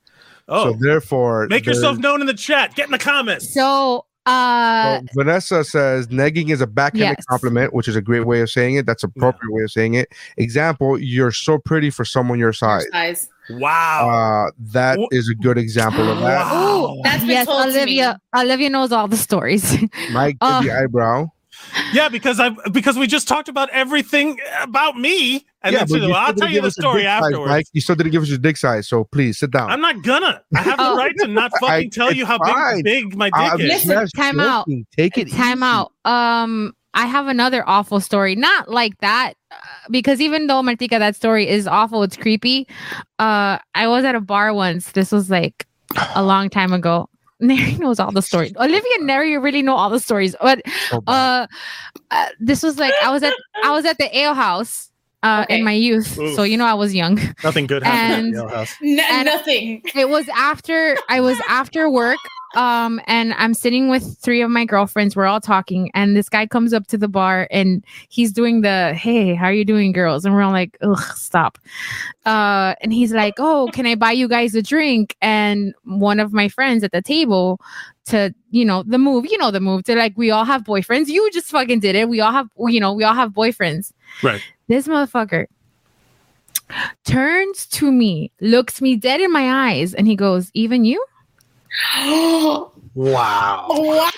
[0.48, 0.72] Oh.
[0.72, 2.74] so therefore, Make yourself known in the chat.
[2.74, 3.54] Get in the comments.
[3.54, 7.24] so uh, So Vanessa says negging is a backhanded Yes.
[7.26, 8.86] compliment, which is a great way of saying it.
[8.86, 10.08] That's appropriate way of saying it.
[10.36, 12.86] Example: You're so pretty for someone your size.
[12.92, 13.28] Size.
[13.50, 14.08] Wow.
[14.08, 16.52] Uh, that is a good example of that.
[16.54, 17.76] Ooh, that's been yes, told to me.
[17.76, 18.18] Olivia.
[18.36, 19.76] Olivia knows all the stories.
[20.12, 21.26] Mike Uh, the eyebrow.
[21.92, 26.06] Yeah, because I because we just talked about everything about me, and yeah, then but
[26.06, 27.50] she, I'll tell you the story dick size, afterwards.
[27.50, 29.70] Mike, you still didn't give us your dick size, so please sit down.
[29.70, 30.42] I'm not gonna.
[30.54, 30.96] I have the Oh.
[30.96, 32.82] right to not fucking I- tell you how fine.
[32.82, 33.66] big, big my dick I'm is.
[33.86, 34.68] Listen, just time out.
[34.96, 35.64] Take it time easy.
[35.64, 35.92] out.
[36.04, 38.36] Um, I have another awful story.
[38.36, 39.56] Not like that, uh,
[39.90, 42.68] because even though Martika, that story is awful, it's creepy.
[43.18, 44.92] Uh, I was at a bar once.
[44.92, 45.66] This was like
[46.14, 47.08] a long time ago.
[47.42, 48.52] Neri knows all the stories.
[48.56, 50.36] Olivia and Neri really know all the stories.
[50.40, 50.62] But
[51.08, 51.46] uh,
[52.12, 53.34] uh, this was like I was at
[53.64, 54.91] I was at the ale house
[55.22, 55.58] uh Okay.
[55.58, 56.18] in my youth.
[56.18, 56.34] Oof.
[56.36, 57.18] So you know I was young.
[57.44, 58.74] Nothing good happened And- at the house.
[58.82, 59.82] N- And- nothing.
[59.94, 62.18] it was after I was after work.
[62.54, 65.16] Um, and I'm sitting with three of my girlfriends.
[65.16, 68.94] We're all talking, and this guy comes up to the bar and he's doing the
[68.94, 70.24] hey, how are you doing, girls?
[70.24, 71.58] And we're all like, ugh, stop.
[72.26, 75.16] Uh, and he's like, Oh, can I buy you guys a drink?
[75.20, 77.60] And one of my friends at the table
[78.06, 81.08] to, you know, the move, you know, the move to like, we all have boyfriends.
[81.08, 82.08] You just fucking did it.
[82.08, 83.92] We all have, you know, we all have boyfriends.
[84.22, 84.42] Right.
[84.68, 85.46] This motherfucker
[87.04, 91.04] turns to me, looks me dead in my eyes, and he goes, Even you?
[92.06, 93.66] wow, Wow.
[93.68, 94.14] what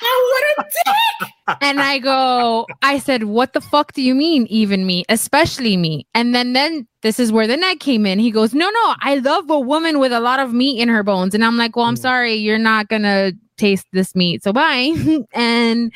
[0.58, 1.30] a dick!
[1.60, 6.06] and I go, I said, What the fuck do you mean, even me, especially me?
[6.14, 8.18] And then then this is where the neck came in.
[8.18, 11.02] He goes, No, no, I love a woman with a lot of meat in her
[11.02, 11.34] bones.
[11.34, 12.00] And I'm like, Well, I'm Mm.
[12.00, 14.42] sorry, you're not gonna taste this meat.
[14.42, 14.92] So bye.
[15.32, 15.92] and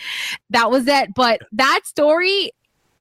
[0.51, 1.15] that was it.
[1.15, 2.53] But that story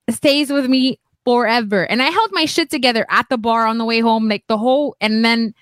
[0.09, 1.83] stays with me forever.
[1.83, 4.57] And I held my shit together at the bar on the way home, like the
[4.57, 5.53] whole and then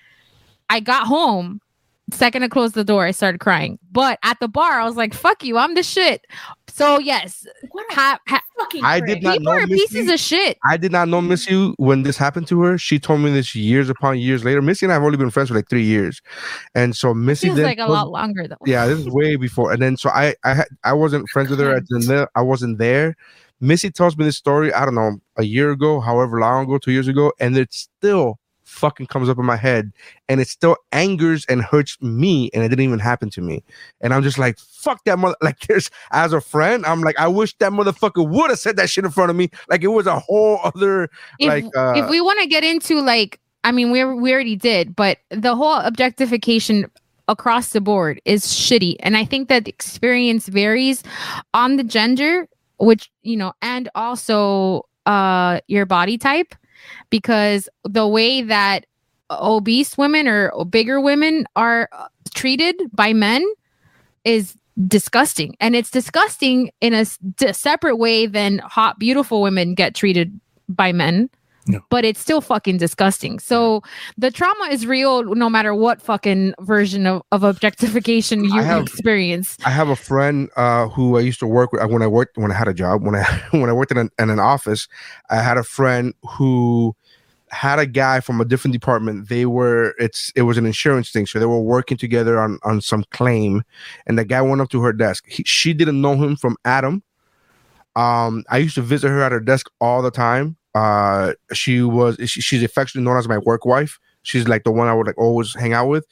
[0.70, 1.60] I got home.
[2.12, 3.78] Second I closed the door, I started crying.
[3.90, 6.24] But at the bar, I was like, fuck you, I'm the shit.
[6.68, 7.46] So yes,
[7.90, 10.12] ha- ha- fucking I did not people know are pieces Missy.
[10.14, 10.58] of shit.
[10.64, 12.78] I did not know Missy when this happened to her.
[12.78, 14.62] She told me this years upon years later.
[14.62, 16.20] Missy and I have only been friends for like three years,
[16.74, 18.56] and so Missy Feels then like a told- lot longer though.
[18.66, 19.72] Yeah, this is way before.
[19.72, 22.78] And then so I I had, I wasn't friends with her at the I wasn't
[22.78, 23.16] there.
[23.60, 24.72] Missy tells me this story.
[24.72, 28.38] I don't know a year ago, however long ago, two years ago, and it still
[28.66, 29.92] fucking comes up in my head,
[30.28, 33.62] and it still angers and hurts me, and it didn't even happen to me.
[34.00, 35.36] And I'm just like, fuck that mother.
[35.46, 38.90] Like, there's as a friend, I'm like, I wish that motherfucker would have said that
[38.90, 39.48] shit in front of me.
[39.68, 41.64] Like it was a whole other If, like.
[41.76, 45.18] uh if we want to get into like, I mean, we we already did, but
[45.30, 46.90] the whole objectification
[47.28, 48.96] across the board is shitty.
[49.00, 51.04] And I think that the experience varies
[51.54, 52.48] on the gender,
[52.78, 56.54] which, you know, and also uh your body type
[57.10, 58.86] because the way that
[59.30, 63.44] obese women or bigger women are uh, treated by men
[64.24, 64.56] is
[64.86, 65.56] disgusting.
[65.60, 67.06] And it's disgusting in a
[67.52, 70.38] separate way than hot beautiful women get treated
[70.68, 71.30] by men
[71.90, 73.82] but it's still fucking disgusting so
[74.16, 78.82] the trauma is real no matter what fucking version of, of objectification you I have-
[78.82, 82.36] experience I have a friend uh, who I used to work with when I worked
[82.36, 84.88] when I had a job when I when I worked in an, in an office.
[85.30, 86.94] I had a friend who
[87.50, 89.28] had a guy from a different department.
[89.28, 92.80] They were it's it was an insurance thing, so they were working together on on
[92.80, 93.62] some claim.
[94.06, 95.24] And the guy went up to her desk.
[95.26, 97.02] He, she didn't know him from Adam.
[97.94, 100.56] Um, I used to visit her at her desk all the time.
[100.80, 103.98] Uh, she was she, she's affectionately known as my work wife.
[104.28, 106.04] She's like the one I would like always hang out with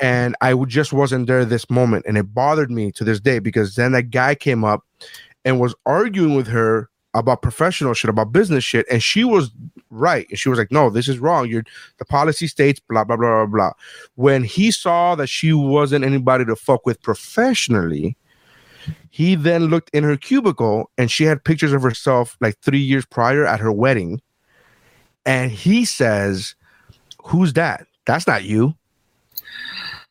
[0.00, 3.38] and I would- just wasn't there this moment, and it bothered me to this day
[3.48, 4.80] because then that guy came up
[5.44, 9.50] and was arguing with her about professional shit, about business shit, and she was
[9.90, 11.46] right, and she was like, "No, this is wrong.
[11.46, 11.64] You're
[11.98, 13.72] the policy states blah blah blah blah blah."
[14.16, 18.16] When he saw that she wasn't anybody to fuck with professionally,
[19.10, 23.04] he then looked in her cubicle and she had pictures of herself like three years
[23.06, 24.20] prior at her wedding,
[25.26, 26.54] and he says,
[27.24, 27.86] "Who's that?
[28.06, 28.74] That's not you."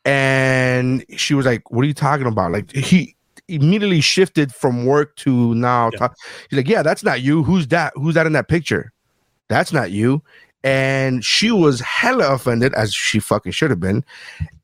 [0.05, 3.15] and she was like, "What are you talking about?" Like he
[3.47, 5.89] immediately shifted from work to now.
[5.91, 6.13] ta-
[6.49, 7.43] he's like, "Yeah, that's not you.
[7.43, 7.93] Who's that?
[7.95, 8.91] Who's that in that picture?
[9.47, 10.23] That's not you."
[10.63, 14.03] And she was hella offended, as she fucking should have been.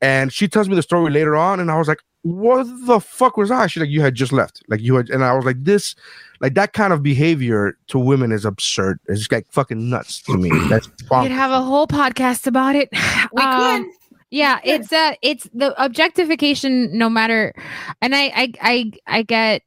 [0.00, 3.36] And she tells me the story later on, and I was like, "What the fuck
[3.36, 4.62] was I?" She's like, "You had just left.
[4.68, 5.94] Like you had," and I was like, "This."
[6.40, 9.00] Like that kind of behavior to women is absurd.
[9.08, 10.50] It's just like fucking nuts to me.
[10.68, 12.88] That's we could have a whole podcast about it
[13.32, 13.92] We Um, could.
[14.30, 17.54] yeah it's uh it's the objectification no matter
[18.02, 19.62] and i i i, I get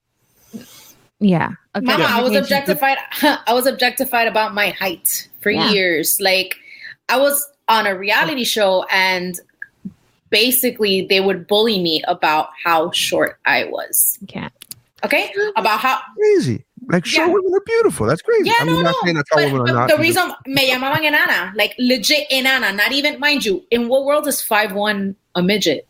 [1.19, 1.49] yeah
[1.82, 2.98] Mama, I was objectified.
[3.22, 5.72] I was objectified about my height for Yeah.
[5.72, 6.18] years.
[6.19, 6.56] Like
[7.10, 9.40] I was on a reality show and
[10.32, 14.18] basically they would bully me about how short I was.
[14.24, 14.49] Okay.
[15.03, 15.32] Okay?
[15.56, 16.66] About how crazy.
[16.88, 17.34] Like short Yeah.
[17.34, 18.08] women are beautiful.
[18.08, 18.45] That's crazy.
[18.48, 18.98] Yeah, I mean, no, not no.
[19.03, 19.90] saying that's how But, women but are not.
[19.90, 24.28] the reason me llamaban enana, like legit enana, not even mind you, in what world
[24.28, 25.88] is five one a midget?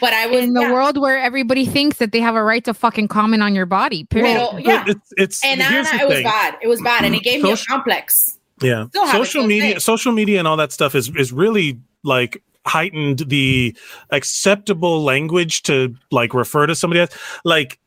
[0.00, 0.72] But I was in the yeah.
[0.72, 4.04] world where everybody thinks that they have a right to fucking comment on your body
[4.04, 4.84] period Pero, yeah.
[4.86, 6.24] It's it's here's enana, the it was thing.
[6.24, 6.56] bad.
[6.60, 8.36] It was bad, and it gave me a complex.
[8.60, 8.86] Yeah.
[8.88, 9.78] Still have it social media day.
[9.80, 13.76] social media and all that stuff is is really like heightened the
[14.10, 17.16] acceptable language to like refer to somebody else.
[17.44, 17.78] Like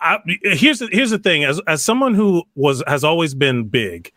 [0.00, 4.12] I, here's the, here's the thing as as someone who was has always been big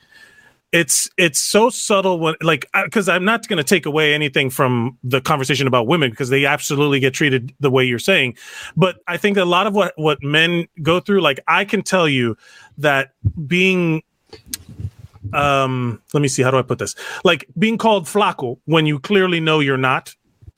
[0.74, 4.98] it's it's so subtle when like because i'm not going to take away anything from
[5.02, 8.36] the conversation about women because they absolutely get treated the way you're saying
[8.76, 12.08] but i think a lot of what what men go through like i can tell
[12.08, 12.36] you
[12.78, 13.12] that
[13.48, 14.04] being
[15.34, 16.96] um let me see how do i put this?
[17.24, 20.14] Like being called flaco when you clearly know you're not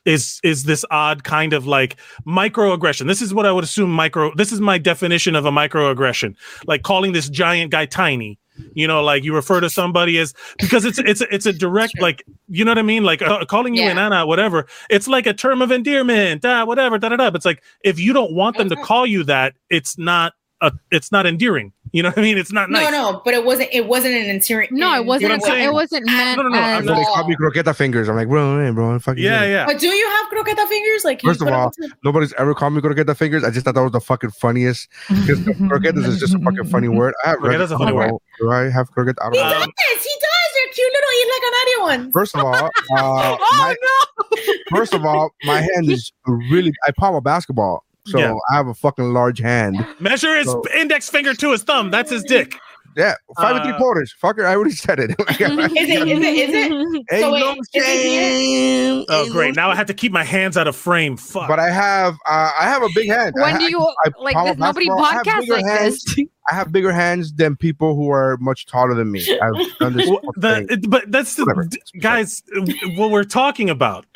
[0.05, 3.07] is is this odd kind of like microaggression.
[3.07, 6.35] This is what i would assume micro this is my definition of a microaggression.
[6.65, 8.39] Like calling this giant guy tiny.
[8.73, 12.23] You know like you refer to somebody as because it's it's it's a direct like
[12.49, 13.03] you know what i mean?
[13.05, 13.91] Like uh, calling you Yeah.
[13.91, 17.29] an anna whatever it's like a term of endearment ah, whatever da, da, da.
[17.29, 20.73] But it's like if you don't want them to call you that it's not a
[20.91, 23.43] it's not endearing you know what i mean it's not nice No, no, but it
[23.45, 23.69] wasn't.
[23.71, 24.67] It wasn't an interior.
[24.71, 27.27] no it wasn't what I'm it wasn't meant No, no, no, as I'm They call
[27.27, 28.07] me croqueta fingers.
[28.09, 31.03] I'm like, bro, hey, bro, fucking yeah yeah But do you have croqueta fingers?
[31.03, 33.43] Like, First of all, to- nobody's ever called me croqueta fingers.
[33.43, 34.87] I just thought that was the fucking funniest.
[35.09, 35.39] Because
[35.69, 37.13] croquetas is just a fucking funny word.
[37.25, 38.21] I have Croqueta's a funny I don't know.
[38.39, 39.15] Do I have croqueta?
[39.21, 39.59] I he don't know.
[39.59, 40.03] does.
[40.03, 40.49] He does.
[40.55, 42.13] They're cute little eat like an onion ones.
[42.13, 42.55] First of all,
[42.97, 44.77] uh, oh my, no!
[44.77, 46.71] first of all, my hand is really.
[46.87, 48.34] I palm a basketball, so Yeah.
[48.52, 49.86] I have a fucking large hand.
[49.99, 52.56] measure his So- index finger to his thumb that's his dick
[52.98, 54.14] Yeah, five and three Uh, quarters.
[54.22, 55.11] Fucker, I already said it.
[55.30, 55.49] Is it?
[55.77, 56.10] Is it?
[56.10, 56.72] Is it?
[57.11, 59.06] Ain't So wait, no is it shame.
[59.10, 61.69] oh great now i have to keep my hands out of frame fuck But I
[61.69, 63.36] have, uh, I have a big hand.
[63.38, 65.06] When ha- do you I like palm nobody basketball.
[65.06, 66.03] I have podcasts bigger like hands.
[66.03, 69.22] this I have bigger hands than people who are much taller than me.
[69.40, 70.10] I've done this.
[70.36, 72.61] The, but that's the d- guys uh,
[72.98, 74.07] what we're talking about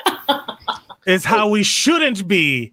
[1.05, 2.71] is how we shouldn't be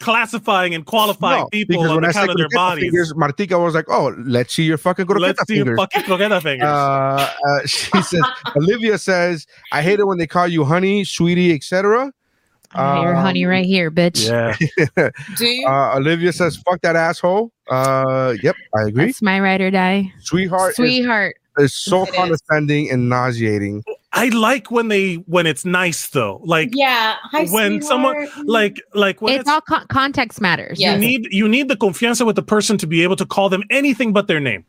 [0.00, 2.84] classifying and qualifying No, people because on when the I say count of their bodies
[2.84, 6.42] fingers, Martika was like, "Oh, let's see your fucking croqueta let's see your fucking croqueta
[6.42, 8.22] fingers uh, uh, she says,
[8.56, 12.12] Olivia says, "I hate it when they call you honey, sweetie, etc."
[12.72, 14.54] Ah, your honey right here bitch yeah
[15.36, 15.66] Do you?
[15.66, 19.06] Uh, Olivia says, "Fuck that asshole." Uh, yep, I agree.
[19.06, 22.14] that's my ride or die Sweetheart sweetheart is so It is.
[22.14, 23.82] condescending and nauseating.
[24.12, 26.40] I like when they when it's nice though.
[26.44, 27.16] Like Yeah.
[27.22, 28.42] Hi, when someone mm-hmm.
[28.46, 30.80] like like when it's, all con- context matters.
[30.80, 30.94] Yeah.
[30.94, 33.62] you need you need the confianza with the person to be able to call them
[33.70, 34.64] anything but their name.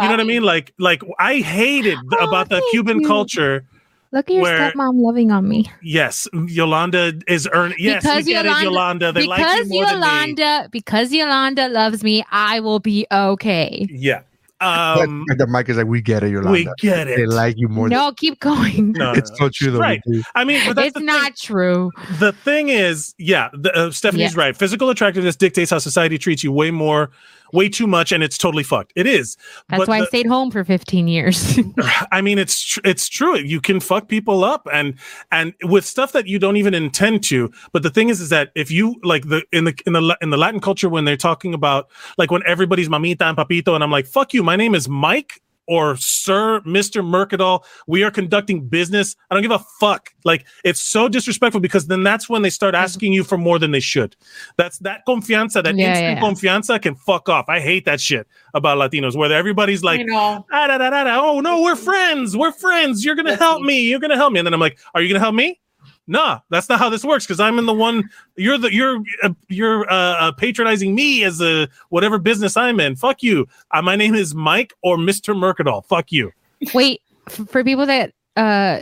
[0.00, 0.42] You know what I mean?
[0.42, 3.06] Like like I hated Oh, about the Cuban you.
[3.06, 3.64] culture.
[4.10, 5.70] Look at your where- stepmom loving on me.
[5.82, 7.76] Yes, Yolanda is earning.
[7.80, 9.12] Yes, we get it, Yolanda.
[9.12, 10.06] They like you because more than me.
[10.06, 13.86] Yolanda, because Yolanda loves me, I will be okay.
[13.90, 14.22] Yeah.
[14.60, 16.50] Um, the mic is like, we get it, Yolanda.
[16.52, 17.16] we get it.
[17.16, 17.88] They like you more.
[17.88, 18.92] No, keep going.
[18.92, 19.78] No, it's no, so true though.
[19.80, 20.00] Right.
[20.34, 21.06] I mean, but that's It's the thing.
[21.06, 21.90] not true.
[22.18, 24.36] The thing is, yeah, the, uh, Stephanie's Yes.
[24.36, 24.56] right.
[24.56, 27.10] Physical attractiveness dictates how society treats you way more,
[27.52, 28.92] way too much, and it's totally fucked.
[28.96, 29.36] It is.
[29.68, 31.58] That's But why I stayed home for 15 years.
[32.12, 33.38] I mean, it's tr- it's true.
[33.38, 34.94] You can fuck people up, and
[35.30, 37.50] and with stuff that you don't even intend to.
[37.72, 40.30] But the thing is, is that if you like the in the in the in
[40.30, 43.90] the Latin culture when they're talking about like when everybody's mamita and papito, and I'm
[43.90, 44.42] like, fuck you.
[44.42, 47.64] My name is Mike or Sir Mister Mercadal.
[47.86, 49.16] We are conducting business.
[49.30, 50.10] I don't give a fuck.
[50.24, 53.70] Like it's so disrespectful because then that's when they start asking you for more than
[53.70, 54.16] they should.
[54.56, 56.20] That's that confianza, that Yeah, instant yeah.
[56.20, 57.48] confianza can fuck off.
[57.48, 60.00] I hate that shit about Latinos where everybody's like.
[60.00, 60.46] you know.
[60.52, 61.20] Ah, da, da, da.
[61.20, 62.36] Oh no, we're friends.
[62.36, 63.04] We're friends.
[63.04, 63.68] You're gonna help me.
[63.68, 63.82] me.
[63.82, 64.40] You're gonna help me.
[64.40, 65.60] And then I'm like, Are you gonna help me?
[66.06, 67.26] Nah, that's not how this works.
[67.26, 68.08] Because I'm in the one.
[68.36, 69.94] You're the you're uh, you're uh,
[70.28, 72.96] uh, patronizing me as a whatever business I'm in.
[72.96, 73.46] Fuck you.
[73.70, 75.84] Uh, my name is Mike or Mister Mercadal.
[75.86, 76.32] Fuck you.
[76.74, 78.80] Wait, for people that uh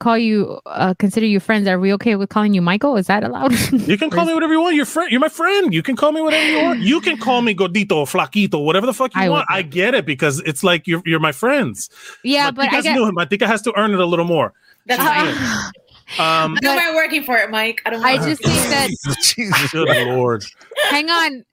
[0.00, 2.96] call you uh consider you friends, are we okay with calling you Michael?
[2.96, 3.54] Is that allowed?
[3.72, 4.76] You can call me whatever you want.
[4.76, 5.10] You're friend.
[5.10, 5.72] You're my friend.
[5.72, 6.80] You can call me whatever you want.
[6.80, 9.46] You can call me gordito, flaquito, whatever the fuck you I want.
[9.48, 11.88] I get it because it's like you're you're my friends.
[12.22, 13.10] yeah, but I Matica's get new.
[13.12, 14.52] Matica has to earn it a little more.
[14.86, 15.72] That's fine.
[16.18, 17.80] Um, I don't mind working for it, Mike.
[17.86, 18.04] I don't.
[18.04, 18.90] I just think that
[19.22, 19.72] Jesus.
[19.72, 20.44] good lord.
[20.90, 21.44] hang on.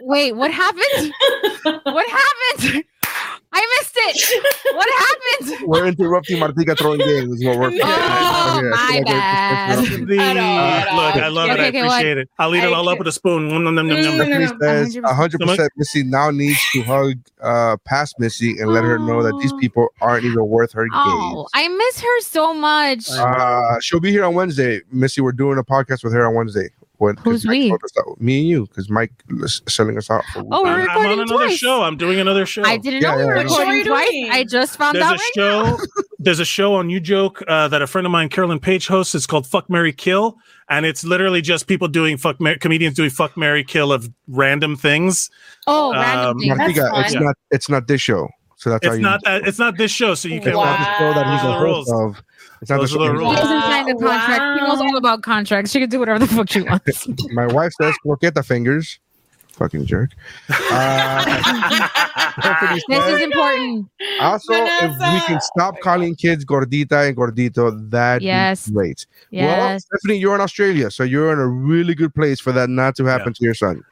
[0.00, 1.12] Wait, what happened?
[1.84, 2.84] What happened?
[3.58, 4.74] I missed it.
[4.74, 5.66] What happened?
[5.68, 7.40] We're interrupting Martica throwing games.
[7.40, 7.68] Is what we're.
[7.68, 9.84] Oh, Yeah, my bad.
[9.84, 10.96] yeah, The- At all, at all.
[10.96, 11.64] Look, I love Okay, it.
[11.64, 11.92] I okay, what?
[11.94, 12.28] appreciate it.
[12.38, 13.48] I'll eat it I all up with a spoon.
[13.48, 14.12] Nom, nom, nom, nom, nom.
[14.14, 15.02] Stephanie says 100%.
[15.56, 19.52] 100% Missy now needs to hug uh, past Missy and let her know that these
[19.52, 19.58] Oh.
[19.58, 21.50] people aren't even worth her Oh, gaze.
[21.54, 23.08] I miss her so much.
[23.10, 24.80] Uh, she'll be here on Wednesday.
[24.92, 26.68] Missy, we're doing a podcast with her on Wednesday.
[26.98, 27.70] When, 'cause Who's we?
[27.72, 29.12] us that- Me and you, because Mike
[29.42, 30.24] is selling us out.
[30.32, 31.58] For Oh, we're I'm, I'm on recording another twice.
[31.58, 31.82] show.
[31.82, 32.62] I'm doing another show.
[32.64, 34.10] I didn't Yeah, know we were yeah, recording you twice.
[34.10, 34.30] doing?
[34.30, 35.78] I just found There's out a right show.
[36.18, 39.14] There's a show on You Joke uh, that a friend of mine, Carolyn Page, hosts.
[39.14, 40.38] It's called Fuck Mary Kill,
[40.70, 44.74] and it's literally just people doing fuck Mar- comedians doing fuck Mary Kill of random
[44.76, 45.28] things.
[45.66, 46.56] Oh, Um, random things.
[46.58, 47.24] That's Martica, it's fun.
[47.24, 47.36] not.
[47.50, 48.28] It's not this show.
[48.58, 49.02] So that's how It's you.
[49.04, 49.46] not that.
[49.46, 50.54] It's not this show, so you can.
[50.54, 50.64] Wow.
[50.64, 52.22] not the show that he's a Those are the host of.
[52.62, 53.36] It's not Those the are the rules.
[53.36, 54.60] She doesn't sign the contract.
[54.60, 55.70] She knows all about contracts.
[55.70, 57.08] She can do whatever the fuck she wants.
[57.32, 58.98] My wife says, "Look at the fingers."
[59.52, 60.10] Fucking jerk.
[60.70, 62.05] Uh, Stephanie
[62.42, 63.88] this is important.
[64.20, 68.66] Also, if we can stop calling kids gordita and gordito, that Yes.
[68.68, 69.06] be great.
[69.32, 69.84] Well, Yes.
[69.84, 73.04] Stephanie, you're in Australia, so you're in a really good place for that not to
[73.04, 73.82] happen to your son.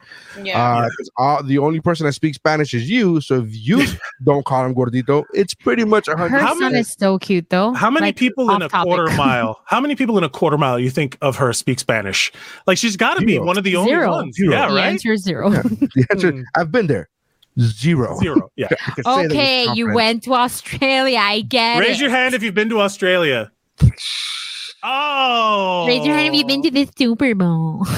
[0.42, 0.60] Yeah.
[0.62, 3.84] Uh, 'cause, uh, the only person that speaks Spanish is you, so if you
[4.24, 6.40] don't call him gordito, it's pretty much a Her hundred.
[6.40, 7.72] How son many- is so cute, though.
[7.72, 8.86] How many Like, people in a topic.
[8.86, 9.60] quarter mile?
[9.66, 12.32] How many people in a quarter mile you think of her speak Spanish?
[12.66, 14.10] Like she's got to be one of the only Zero.
[14.10, 14.36] ones.
[14.36, 14.52] Zero.
[14.52, 14.86] Yeah, The right.
[14.86, 15.50] answer is zero.
[15.50, 16.42] The answer, Hmm.
[16.54, 17.08] I've been there.
[17.58, 18.18] Zero.
[18.20, 18.50] Zero.
[18.56, 18.68] Yeah.
[18.86, 19.94] I can say that with Okay, you confidence.
[19.94, 21.18] went to Australia.
[21.20, 22.02] I get Raise it.
[22.02, 23.50] your hand if you've been to Australia.
[24.86, 25.86] Oh.
[25.88, 27.86] Raise your hand if you've been to the Super Bowl.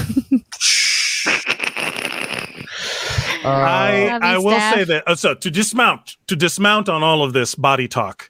[3.43, 4.73] Uh, I I will Steph.
[4.73, 5.03] say that.
[5.07, 8.29] uh, so to dismount to dismount on all of this body talk,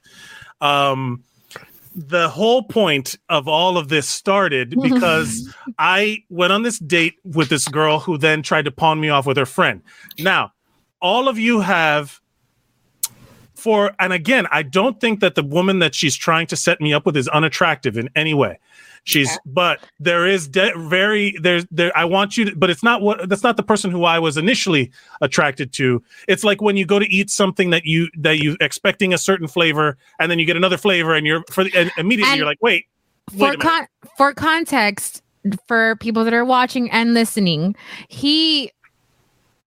[0.60, 1.24] um,
[1.94, 7.48] the whole point of all of this started because I went on this date with
[7.48, 9.82] this girl who then tried to pawn me off with her friend.
[10.18, 10.52] Now,
[11.00, 12.20] all of you have.
[13.54, 16.94] For and again, I don't think that the woman that she's trying to set me
[16.94, 18.60] up with is unattractive in any way.
[19.08, 21.90] She's, but there is de- very there's there.
[21.96, 24.36] I want you to, but it's not what that's not the person who I was
[24.36, 24.92] initially
[25.22, 26.02] attracted to.
[26.28, 29.48] It's like when you go to eat something that you that you expecting a certain
[29.48, 32.46] flavor, and then you get another flavor, and you're for the, and immediately And you're
[32.46, 32.86] like, wait,
[33.30, 35.22] for wait con- for context
[35.66, 37.74] for people that are watching and listening
[38.08, 38.70] he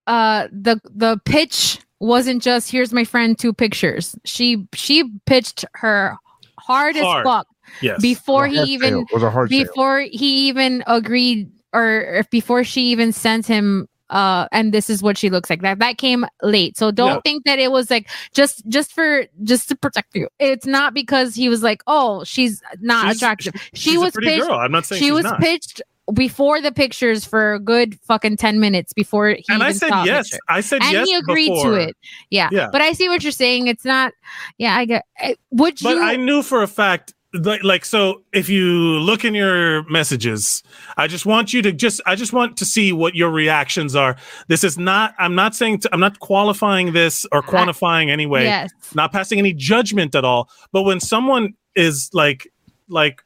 [0.07, 6.15] uh the the pitch wasn't just here's my friend two pictures she she pitched her
[6.59, 7.19] hard, Hard.
[7.19, 7.47] as fuck
[7.81, 9.63] yes, before it was a he even It was a hard sale.
[9.65, 15.01] before he even agreed or if before she even sent him uh and this is
[15.01, 17.19] what she looks like that that came late so don't Yeah.
[17.23, 21.33] think that it was like just just for just to protect you it's not because
[21.35, 24.57] he was like oh she's not She's- attractive she she's was a pretty pitched girl.
[24.59, 25.39] I'm not saying she she's was not.
[25.39, 25.81] pitched
[26.13, 30.29] before the pictures for a good fucking 10 minutes before he and I said yes.
[30.29, 30.39] picture.
[30.47, 30.99] I said and yes.
[31.01, 31.71] And he agreed before.
[31.71, 31.97] to it
[32.29, 32.49] yeah.
[32.51, 32.69] Yeah.
[32.71, 34.13] but i see what you're saying it's not
[34.57, 38.49] yeah i get eh, would But I knew for a fact like, like so if
[38.49, 38.67] you
[38.99, 40.63] look in your messages
[40.97, 44.17] i just want you to just i just want to see what your reactions are
[44.49, 48.69] this is not i'm not saying to, i'm not qualifying this or quantifying anyway Yes.
[48.95, 52.51] not passing any judgment at all but when someone is like
[52.89, 53.23] like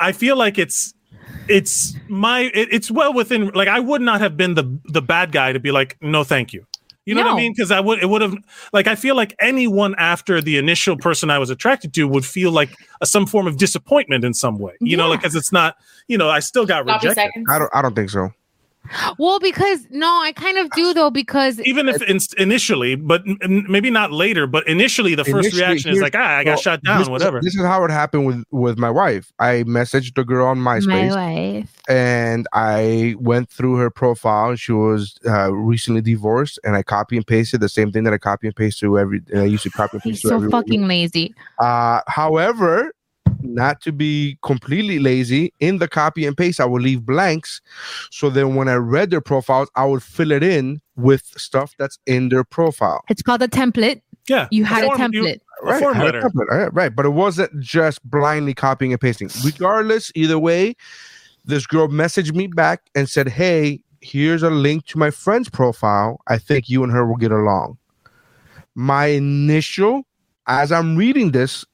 [0.00, 0.92] i feel like it's
[1.52, 5.32] it's my it, it's well within like i would not have been the the bad
[5.32, 6.66] guy to be like no thank you
[7.04, 8.34] you know what i mean because i would it would have
[8.72, 12.50] like i feel like anyone after the initial person i was attracted to would feel
[12.50, 12.70] like
[13.00, 15.76] a, some form of disappointment in some way you know like because it's not
[16.08, 17.30] you know i still got rejected.
[17.50, 17.70] I don't.
[17.74, 18.30] I don't think so.
[19.18, 23.38] Well, because no, I kind of do though because even if in, initially but n-
[23.42, 26.50] n- maybe not later but initially the first Initially, reaction is like ah i got
[26.52, 29.32] well, shot down this is- whatever this is how it happened with with my wife.
[29.38, 31.14] I messaged the girl on my MySpace.
[31.14, 31.82] wife.
[31.88, 34.56] and I went through her profile.
[34.56, 38.18] She was uh, recently divorced, and I copy and pasted the same thing that I
[38.18, 39.20] copy and paste to every.
[39.32, 40.50] And I used to copy and He's paste to so every.
[40.50, 41.34] fucking lazy.
[41.58, 42.92] Uh, however,
[43.42, 47.60] not to be completely lazy, in the copy and paste, I would leave blanks.
[48.10, 51.98] So then, when I read their profiles, I would fill it in with stuff that's
[52.06, 53.02] in their profile.
[53.08, 54.02] It's called a template.
[54.28, 55.40] yeah You had a form- you- template.
[55.66, 56.20] a form I had a letter.
[56.28, 59.28] template, right, right, but it wasn't just blindly copying and pasting.
[59.44, 60.74] Regardless, either way,
[61.44, 66.20] this girl messaged me back and said, "Hey, here's a link to my friend's profile.
[66.28, 67.78] I think you and her will get along."
[68.74, 70.02] My initial,
[70.46, 71.64] as I'm reading this s-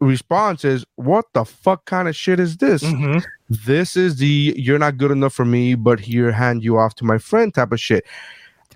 [0.00, 2.82] response is, "What the fuck kind of shit is this?
[2.82, 3.24] Mhm.
[3.50, 7.04] This is the you're not good enough for me, but here hand you off to
[7.04, 8.04] my friend type of shit."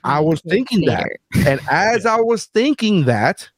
[0.04, 1.06] I was thinking that,
[1.46, 3.48] and as I was thinking that,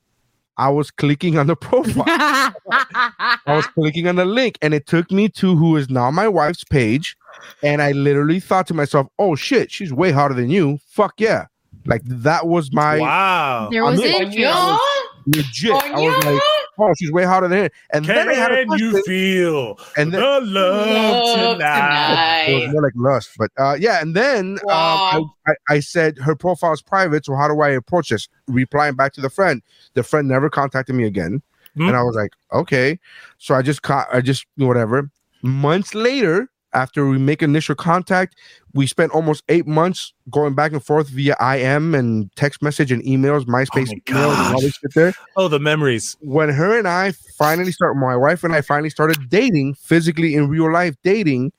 [0.58, 2.52] I was clicking on the profile.
[2.70, 6.28] I was clicking on the link, and it took me to who is now my
[6.28, 7.16] wife's page.
[7.62, 10.78] And I literally thought to myself, "Oh shit, she's way hotter than you.
[10.88, 11.46] Fuck yeah!"
[11.86, 14.38] Like that was my wow there was I'm in- interest.
[14.38, 14.78] Coño.
[15.26, 15.72] Legit.
[15.72, 16.40] I was like,
[16.78, 19.78] "Oh, she's way hotter than him." And then I had a can you question, feel
[19.96, 24.00] and then the love Love tonight it was more like lust, but uh, yeah.
[24.00, 25.00] And then Wow.
[25.12, 28.28] um, I, I, I said her profile is private, so how do I approach this?
[28.48, 29.62] Replying back to the friend.
[29.94, 31.42] The friend never contacted me again,
[31.74, 31.88] Hmm.
[31.88, 32.98] and I was like, okay.
[33.38, 35.10] So I just caught, I just whatever.
[35.42, 38.36] Months later, after we make initial contact,
[38.72, 43.02] we spent almost eight months going back and forth via IM and text message and
[43.04, 46.78] emails, MySpace oh my emails, and all this shit there oh the memories when her
[46.78, 50.96] and I finally start, my wife and I finally started dating physically in real life
[51.02, 51.52] dating.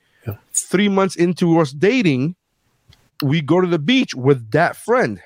[0.53, 2.35] Three months into us dating,
[3.21, 5.21] we go to the beach with that friend.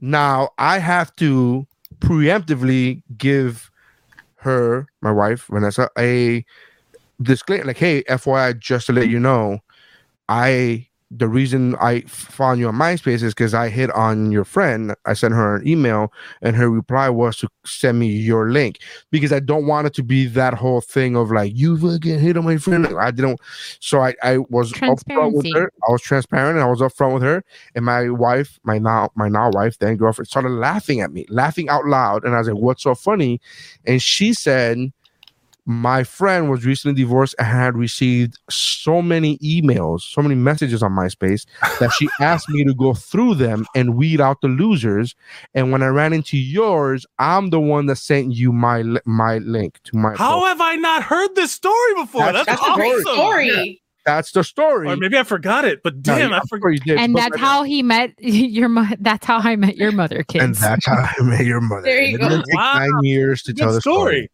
[0.00, 1.66] Now I have to
[1.98, 3.70] preemptively give
[4.36, 6.44] her, my wife Vanessa, a
[7.22, 9.60] disclaimer like, "Hey, FYI, just to let you know,
[10.28, 14.92] I." The reason I found you on MySpace is because I hit on your friend.
[15.04, 16.12] I sent her an email
[16.42, 18.80] and her reply was to send me your link
[19.12, 22.36] because I don't want it to be that whole thing of like you fucking hit
[22.36, 22.88] on my friend.
[22.98, 23.38] I didn't,
[23.78, 25.70] so I I was upfront with her.
[25.88, 27.44] I was transparent and I was upfront with her.
[27.76, 31.68] And my wife, my now my now wife, then girlfriend, started laughing at me, laughing
[31.68, 32.24] out loud.
[32.24, 33.40] And I was like, "What's so funny?"
[33.86, 34.90] And she said.
[35.68, 40.92] My friend was recently divorced and had received so many emails, so many messages on
[40.92, 41.44] MySpace
[41.80, 45.14] that she asked me to go through them and weed out the losers.
[45.54, 49.80] And when I ran into yours, I'm the one that sent you my my link
[49.84, 50.14] to my.
[50.14, 53.82] how have i not heard this story before That's- that's, That's a great awesome story.
[54.04, 54.88] That's the story.
[54.88, 57.12] or maybe i forgot it but No, damn i I'm forgot sure you did, and
[57.12, 58.94] but- that's how he met your mother.
[59.00, 60.44] That's how I met your mother, kids.
[60.44, 61.82] And that's how I met your mother.
[61.82, 62.28] There you it go.
[62.28, 62.74] didn't Wow.
[62.78, 63.96] nine years to tell Good the story.
[63.96, 64.30] story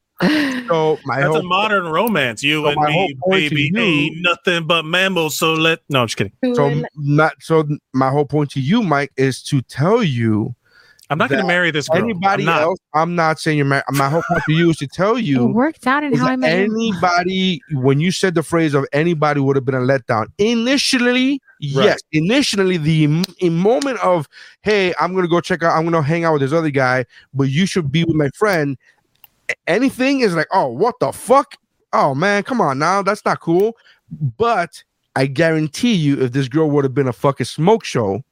[0.68, 4.66] So my that's whole, a modern romance you so and me baby you- ain't nothing
[4.66, 8.60] but mammals so let no i'm just kidding so not so my whole point to
[8.60, 10.54] you, Mike, is to tell you
[11.10, 12.62] i'm not gonna marry this girl anybody I'm not.
[12.62, 12.78] else.
[12.94, 13.84] I'm not saying you're married.
[13.90, 16.28] My whole point to you is to tell it you worked out in is how
[16.28, 19.78] I met your anybody when you said the phrase of anybody would have been a
[19.80, 23.04] letdown initially yes initially the
[23.38, 24.28] in moment of
[24.62, 27.04] hey i'm gonna go check out i'm gonna hang out with this other guy
[27.34, 28.91] but you should be with my friend A-
[29.66, 31.56] anything is like oh what the fuck
[31.92, 33.76] oh man come on now that's not cool
[34.36, 34.82] but
[35.16, 38.22] i guarantee you if this girl would have been a fucking smoke show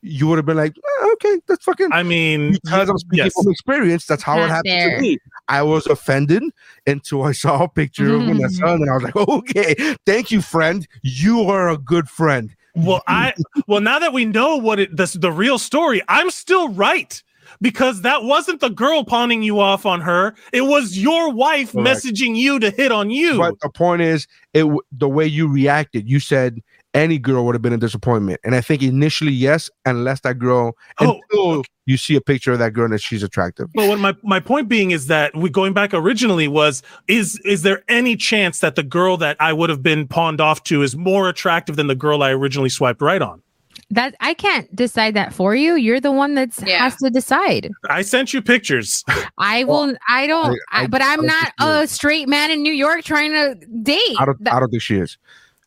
[0.00, 3.34] you would have been like "Eh, okay that's fucking i mean because i'm speaking yes.
[3.34, 4.96] from experience that's how it happened there.
[4.96, 5.18] to me
[5.48, 6.42] I was offended
[6.86, 10.86] until I saw a picture of Vanessa, and I was like, "Okay, thank you, friend.
[11.02, 13.34] You are a good friend." Well, I
[13.66, 17.20] well now that we know what it the, the real story, I'm still right
[17.60, 20.34] because that wasn't the girl pawning you off on her.
[20.52, 21.86] It was your wife Correct.
[21.86, 23.38] messaging you to hit on you.
[23.38, 26.08] But the point is, it the way you reacted.
[26.08, 26.60] You said
[26.94, 30.72] any girl would have been a disappointment, and I think initially yes, unless that girl
[31.00, 33.68] Oh, until you see a picture of that girl and that she's attractive.
[33.74, 37.62] But what my, my point being is that we going back originally was is is
[37.62, 40.96] there any chance that the girl that I would have been pawned off to is
[40.96, 43.42] more attractive than the girl I originally swiped right on?
[43.90, 45.76] That I can't decide that for you.
[45.76, 47.70] You're the one that has to decide.
[47.88, 49.02] I sent you pictures.
[49.38, 49.94] I will.
[50.08, 50.58] I don't.
[50.70, 53.54] I- I, I- but I'm I not a straight man in New York trying to
[53.82, 54.16] date.
[54.18, 54.46] I don't.
[54.46, 55.16] I don't think she is.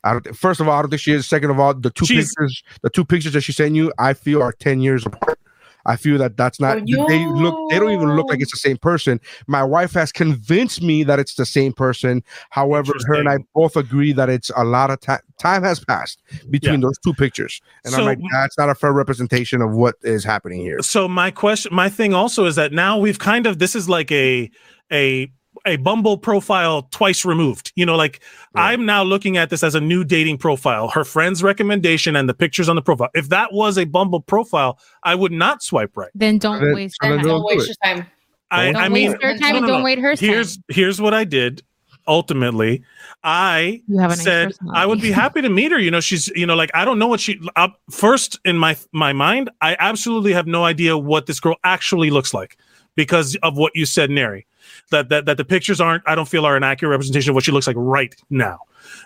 [0.04, 0.36] I don't.
[0.38, 1.28] First of all, I don't think she is.
[1.28, 4.14] Second of all, the two She's- pictures, the two pictures that she sent you, I
[4.14, 5.40] feel are ten years apart.
[5.86, 6.78] I feel that that's not.
[6.78, 7.70] Oh, They look.
[7.70, 9.20] They don't even look like it's the same person.
[9.48, 12.24] My wife has convinced me that it's the same person.
[12.50, 15.20] However, her and I both agree that it's a lot of time.
[15.40, 16.88] Time has passed between Yeah.
[16.88, 20.62] those two pictures, and I'm like, that's not a fair representation of what is happening
[20.62, 20.82] here.
[20.82, 24.12] So my question, my thing also is that now we've kind of this is like
[24.12, 24.50] a
[24.92, 25.32] a
[25.66, 27.72] a Bumble profile twice removed.
[27.76, 28.22] You know, like
[28.56, 30.90] I'm now looking at this as a new dating profile.
[30.90, 33.10] Her friend's recommendation and the pictures on the profile.
[33.14, 36.12] If that was a Bumble profile, I would not swipe right.
[36.16, 36.98] Then don't Then- waste.
[37.02, 37.38] then your don't time.
[37.38, 38.08] Don't waste your time.
[38.54, 40.30] I, Don't I mean, waste her time and don't wait her time.
[40.30, 41.64] Here's here's what I did.
[42.08, 42.84] Ultimately,
[43.24, 45.80] I You have a nice said I would be happy to meet her.
[45.80, 47.40] You know, she's you know like I don't know what she.
[47.56, 52.10] Uh, first in my my mind, I absolutely have no idea what this girl actually
[52.10, 52.58] looks like
[52.96, 54.46] because of what you said, Neri.
[54.92, 56.04] That that that the pictures aren't.
[56.08, 58.60] I don't feel are an accurate representation of what she looks like right now.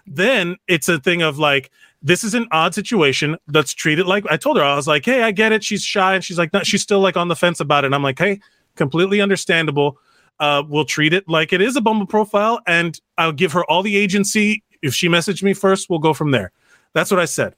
[0.06, 1.72] Then it's a thing of like
[2.02, 3.38] this is an odd situation.
[3.48, 4.64] Let's treat it like I told her.
[4.64, 5.64] I was like, hey, I get it.
[5.64, 7.88] She's shy and she's like, no, she's still like on the fence about it.
[7.88, 8.40] And I'm like, hey,
[8.76, 9.98] completely understandable.
[10.40, 13.82] Uh, we'll treat it like it is a Bumble profile, and I'll give her all
[13.82, 14.64] the agency.
[14.82, 16.52] If she messaged me first, we'll go from there.
[16.94, 17.56] That's what I said.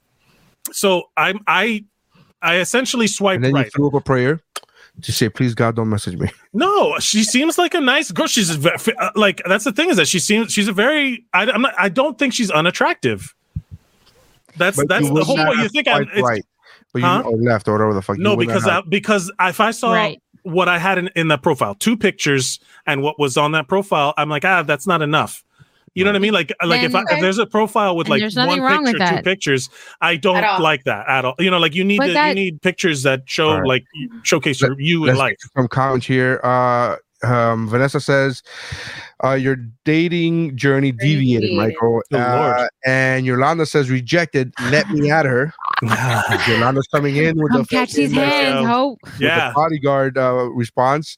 [0.72, 1.84] So I'm I
[2.40, 3.66] I essentially swiped And then right.
[3.66, 4.40] you threw up a prayer
[5.02, 8.26] to say, "Please, God, don't message me." No, she seems like a nice girl.
[8.26, 10.72] She's a ve- f- uh, like that's the thing is that she seems she's a
[10.72, 11.24] very.
[11.32, 11.74] I, I'm not.
[11.78, 13.34] I don't think she's unattractive.
[14.56, 15.58] That's But that's the whole not point.
[15.60, 16.44] You think I'm right,
[16.92, 17.22] but you Huh?
[17.26, 18.18] or left or whatever the fuck.
[18.18, 20.20] no because I, because if I saw Right.
[20.42, 24.14] what I had in, in that profile, two pictures and what was on that profile,
[24.16, 25.44] I'm like, ah, that's not enough.
[25.94, 26.32] You know what I mean?
[26.32, 29.22] Like, like if, I, if there's a profile with like one wrong with picture, two
[29.22, 29.70] pictures,
[30.00, 31.34] I don't like that at all.
[31.38, 33.68] You know, like you need But to, you need pictures that show All right.
[33.68, 33.84] like
[34.22, 35.30] showcase your, you in life.
[35.30, 36.40] get to some comments here.
[36.42, 38.42] Uh, um, Vanessa says,
[39.24, 41.56] uh, "Your dating journey deviated, deviated.
[41.56, 44.52] Michael." Oh, Uh, and Yolanda says, "Rejected.
[44.70, 45.52] Let me at her."
[46.48, 48.98] Yolanda's coming in with Come the catch these fucking, hands, hope.
[49.20, 49.52] Yeah.
[49.54, 51.16] bodyguard uh, response.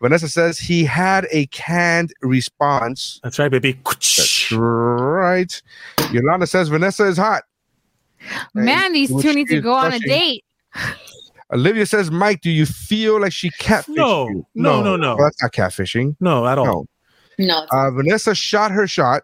[0.00, 3.20] Vanessa says he had a canned response.
[3.22, 3.78] That's right, baby.
[3.84, 5.62] That's right.
[6.12, 7.44] Yolanda says Vanessa is hot.
[8.54, 10.44] Man, these two need to go on a date.
[11.52, 14.28] Olivia says, Mike, do you feel like she catfished No.
[14.28, 14.46] you?
[14.54, 15.16] No, no, no.
[15.16, 15.22] no.
[15.22, 16.16] That's not catfishing.
[16.20, 16.86] No, at all.
[17.38, 17.46] No.
[17.46, 17.66] No.
[17.70, 19.22] Uh, Vanessa shot her shot,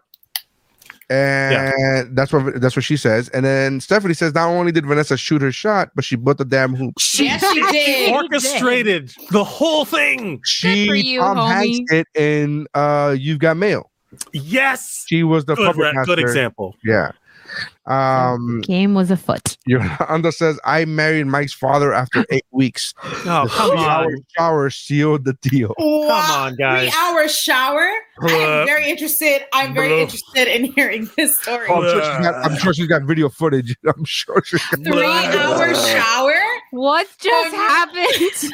[1.09, 3.29] and that's what that's what she says.
[3.29, 6.45] And then Stephanie says, not only did Vanessa shoot her shot, but she put the
[6.45, 6.93] damn hoop.
[7.17, 8.13] Yes, she did.
[8.13, 10.41] Orchestrated the whole thing.
[10.43, 11.47] She for you, Tom homie.
[11.51, 13.89] Hanks it in uh, You've Got Mail.
[14.33, 15.05] Yes.
[15.07, 16.75] She was the Good, puppet re- good example.
[16.83, 17.11] Yeah.
[17.85, 19.57] Um, Game was afoot.
[19.65, 22.93] Yolanda says, I married Mike's father after eight weeks.
[23.03, 24.25] Oh, The come three-hour on.
[24.37, 25.73] shower sealed the deal.
[25.79, 26.45] Wow.
[26.45, 26.91] on, guys.
[26.93, 27.89] Three hour shower.
[28.21, 29.41] I'm very interested.
[29.53, 30.01] I'm very Bruh.
[30.01, 31.67] interested in hearing this story.
[31.69, 33.75] Oh, I'm, sure she's got, I'm sure she's got video footage.
[33.87, 36.33] I'm sure she's got Three hour shower.
[36.71, 38.51] What just Um, happened?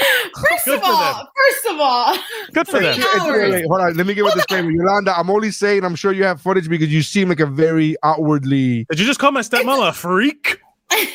[0.00, 1.26] First Good of all, them.
[1.36, 2.16] first of all,
[2.54, 2.98] Good for them.
[2.98, 3.94] Wait, wait, wait, hold on.
[3.94, 4.70] Let me give a disclaimer.
[4.70, 7.96] Yolanda, I'm only saying I'm sure you have footage because you seem like a very
[8.02, 8.86] outwardly.
[8.90, 10.58] Did you just call my stepmom a freak?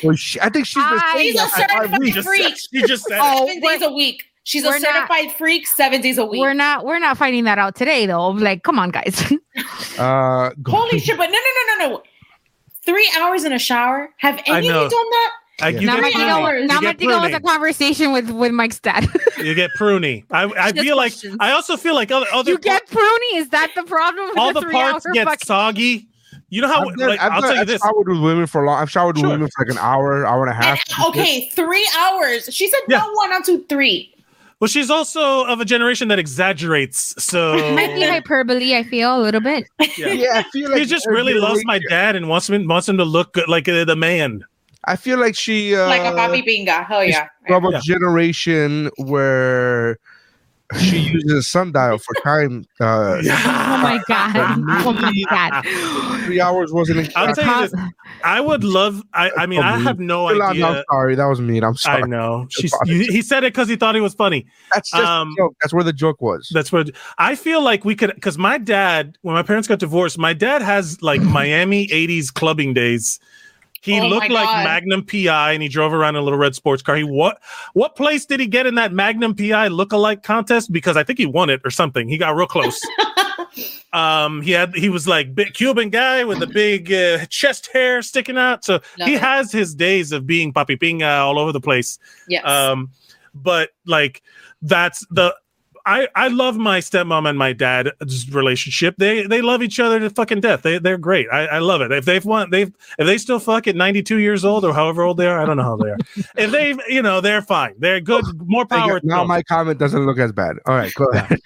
[0.02, 2.14] Well, she- I think she's been I- she's a that for five certified weeks.
[2.14, 2.42] Just freak.
[2.56, 3.54] said- you just said Oh, it.
[3.54, 4.24] seven days a week.
[4.44, 5.66] She's a we're not- certified freak.
[5.66, 6.40] Seven days a week.
[6.40, 8.28] We're not we're not finding that out today though.
[8.30, 9.32] Like, come on, guys.
[9.98, 11.16] Uh, Holy shit!
[11.18, 11.38] But no, no,
[11.76, 12.02] no, no, no.
[12.86, 14.08] Three hours in a shower.
[14.18, 15.30] Have any of you done that?
[15.60, 18.12] I, you, now get my Three Digo, now You my get Digo was a conversation
[18.12, 19.08] with with Mike's dad.
[19.38, 20.24] You get pruny.
[20.32, 21.12] I, I Just feel like.
[21.40, 23.34] I also feel like other, other you get pruny?
[23.36, 24.30] Is that the problem?
[24.36, 26.08] all the three parts get fucking- soggy.
[26.50, 27.82] You know how I've, done, like I've, I'll done, tell you I've this.
[27.82, 28.80] showered with women for a long.
[28.80, 31.08] I've showered with women for like an hour, hour and a And, half.
[31.08, 32.48] okay, three hours.
[32.52, 32.98] She said Yeah.
[32.98, 34.14] no one, not two, three.
[34.60, 37.14] Well, she's also of a generation that exaggerates.
[37.22, 38.74] So Might be hyperbole.
[38.74, 39.68] I feel a little bit.
[39.98, 40.08] yeah.
[40.08, 42.96] Yeah, I feel like She just really loves my dad and wants him wants him
[42.96, 44.42] to look good, like uh, the man.
[44.88, 46.84] I feel like she uh, like a papi Pinga.
[46.86, 47.28] Hell yeah.
[47.46, 47.80] from a Yeah.
[47.82, 49.98] generation where
[50.78, 52.64] she uses a sundial for time.
[52.80, 54.36] Uh, Oh my god.
[54.84, 55.64] Oh my god.
[56.24, 57.00] Three hours wasn't.
[57.00, 57.80] In- I'll tell you this.
[58.24, 59.02] I would love.
[59.14, 60.84] I, I mean, I have no Yolanda, I'm idea.
[60.90, 61.62] sorry, that was mean.
[61.64, 62.02] I'm sorry.
[62.02, 62.46] I know.
[62.50, 64.44] She's, you, he said it because he thought it was funny.
[64.74, 65.54] That's just Um, joke.
[65.62, 66.50] That's where the joke was.
[66.52, 68.14] That's what I feel like we could.
[68.14, 72.74] Because my dad, when my parents got divorced, my dad has like Miami '80s clubbing
[72.74, 73.18] days
[73.88, 74.64] He Oh looked like God.
[74.64, 76.96] Magnum PI, and he drove around in a little red sports car.
[76.96, 77.40] He what?
[77.72, 80.72] What place did he get in that Magnum PI look-alike contest?
[80.72, 82.08] Because I think he won it or something.
[82.08, 82.80] He got real close.
[83.92, 88.02] um, he had he was like big Cuban guy with the big uh, chest hair
[88.02, 88.64] sticking out.
[88.64, 89.20] So Love he it.
[89.20, 91.98] has his days of being papi pinga all over the place.
[92.28, 92.44] Yes.
[92.44, 92.90] Um,
[93.34, 94.22] but like
[94.62, 95.34] that's the
[95.88, 98.94] I I love my stepmom and my dad's relationship.
[98.98, 100.62] They they love each other to fucking death.
[100.62, 101.26] They they're great.
[101.32, 101.90] I, I love it.
[101.92, 105.16] If they've won, they've if they still fuck at 92 years old or however old
[105.16, 105.98] they are, I don't know how they are.
[106.36, 107.74] if they you know they're fine.
[107.78, 108.24] They're good.
[108.46, 109.00] More power.
[109.02, 110.56] Now my comment doesn't look as bad.
[110.66, 111.38] All right, go ahead.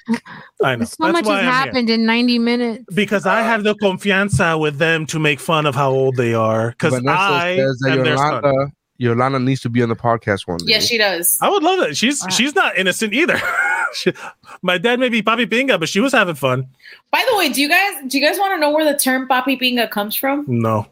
[0.64, 0.84] I know.
[0.86, 1.52] So That's much why has I'm here.
[1.52, 2.84] happened in 90 minutes.
[2.94, 6.70] because I have the confianza with them to make fun of how old they are.
[6.70, 8.42] Because I says that am their son.
[8.42, 10.64] Yolanda, Yolanda needs to be on the podcast one day.
[10.68, 11.38] yes, she does.
[11.40, 11.96] I would love it.
[11.96, 12.28] She's Wow.
[12.28, 13.40] she's not innocent either.
[13.94, 14.12] She-
[14.62, 16.66] my dad may be Papi Pinga, but she was having fun.
[17.10, 19.28] By the way, do you guys do you guys want to know where the term
[19.28, 20.44] papi pinga comes from?
[20.48, 20.86] No.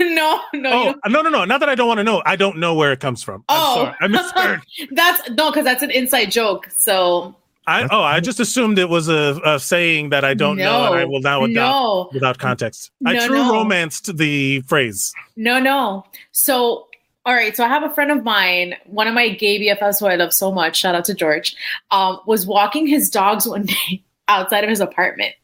[0.00, 0.70] no, no.
[0.72, 1.44] Oh uh, no no no!
[1.44, 2.20] Not that I don't want to know.
[2.26, 3.44] I don't know where it comes from.
[3.48, 3.74] I'm Oh.
[3.76, 3.94] sorry.
[4.00, 4.62] I misheard.
[4.90, 6.66] That's no, because that's an inside joke.
[6.70, 7.36] So
[7.68, 10.96] I oh I just assumed it was a, a saying that I don't know and
[11.00, 12.90] I will now adopt no, without context.
[13.06, 13.52] I No, true no.
[13.52, 15.14] romanced the phrase.
[15.36, 16.04] no, no.
[16.32, 16.88] So
[17.26, 20.06] all right, so I have a friend of mine, one of my gay BFFs who
[20.06, 20.78] I love so much.
[20.78, 21.54] Shout out to George.
[21.90, 25.34] Um, was walking his dogs one day outside of his apartment,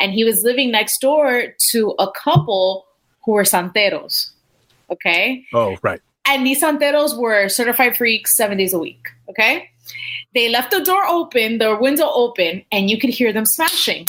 [0.00, 2.86] and he was living next door to a couple
[3.24, 4.30] who were santeros.
[4.90, 6.00] Okay, Oh right.
[6.26, 9.06] and these santeros were certified freaks seven days a week.
[9.28, 9.68] Okay.
[10.34, 14.06] They left the door open, the window open, and you could hear them smashing.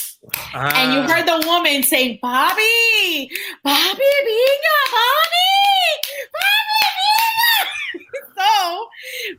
[0.53, 1.07] And you Ah.
[1.07, 3.29] heard the woman saying, Bobby,
[3.63, 5.49] Bobby, Binga, Bobby,
[6.33, 6.66] Bobby.
[8.37, 8.87] so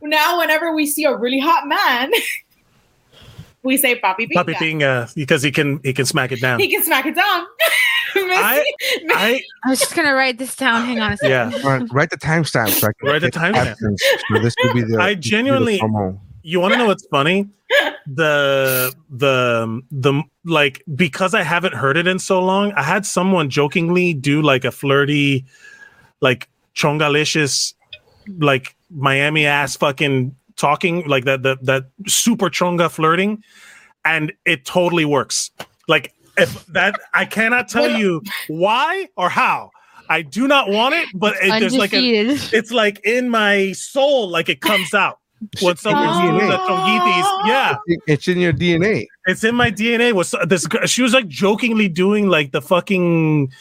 [0.02, 2.10] now, whenever we see a really hot man,
[3.62, 4.44] we say, Bobby, Binga.
[4.44, 6.60] Papi Pinga because he can he can smack it down.
[6.60, 7.47] He can smack it down.
[8.15, 8.65] I
[9.10, 10.85] I I was just gonna write this down.
[10.86, 11.31] Hang on a second.
[11.31, 11.62] yeah.
[11.65, 12.70] All right, write the timestamp.
[12.70, 13.97] So I Write the get timestamp.
[14.32, 14.98] So this could be the.
[14.98, 16.19] I genuinely- the.
[16.43, 17.47] You want to know what's funny?
[18.06, 22.73] The the the like because I haven't heard it in so long.
[22.73, 25.44] I had someone jokingly do like a flirty,
[26.23, 26.48] like
[26.79, 27.75] chongalicious,
[28.39, 33.43] like Miami ass fucking talking like that that that super chonga flirting,
[34.05, 35.51] and it totally works.
[35.89, 39.71] Like if that I cannot tell you why or how.
[40.11, 44.31] I do not want it, but it, there's like a, it's like in my soul,
[44.31, 45.19] like it comes out
[45.61, 46.67] when someone's using the oh.
[46.67, 47.47] chonguitis.
[47.47, 47.77] Yeah,
[48.07, 49.07] It's in your DNA.
[49.27, 50.13] it's in my DNA.
[50.15, 50.67] Was this?
[50.67, 53.53] girl- She was like jokingly doing like the fucking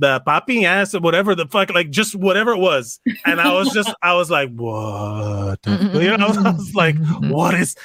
[0.00, 2.98] the popping ass or whatever the fuck, like just whatever it was.
[3.24, 5.58] And I was just, I was like, what?
[5.66, 7.76] You know, I was like, what is?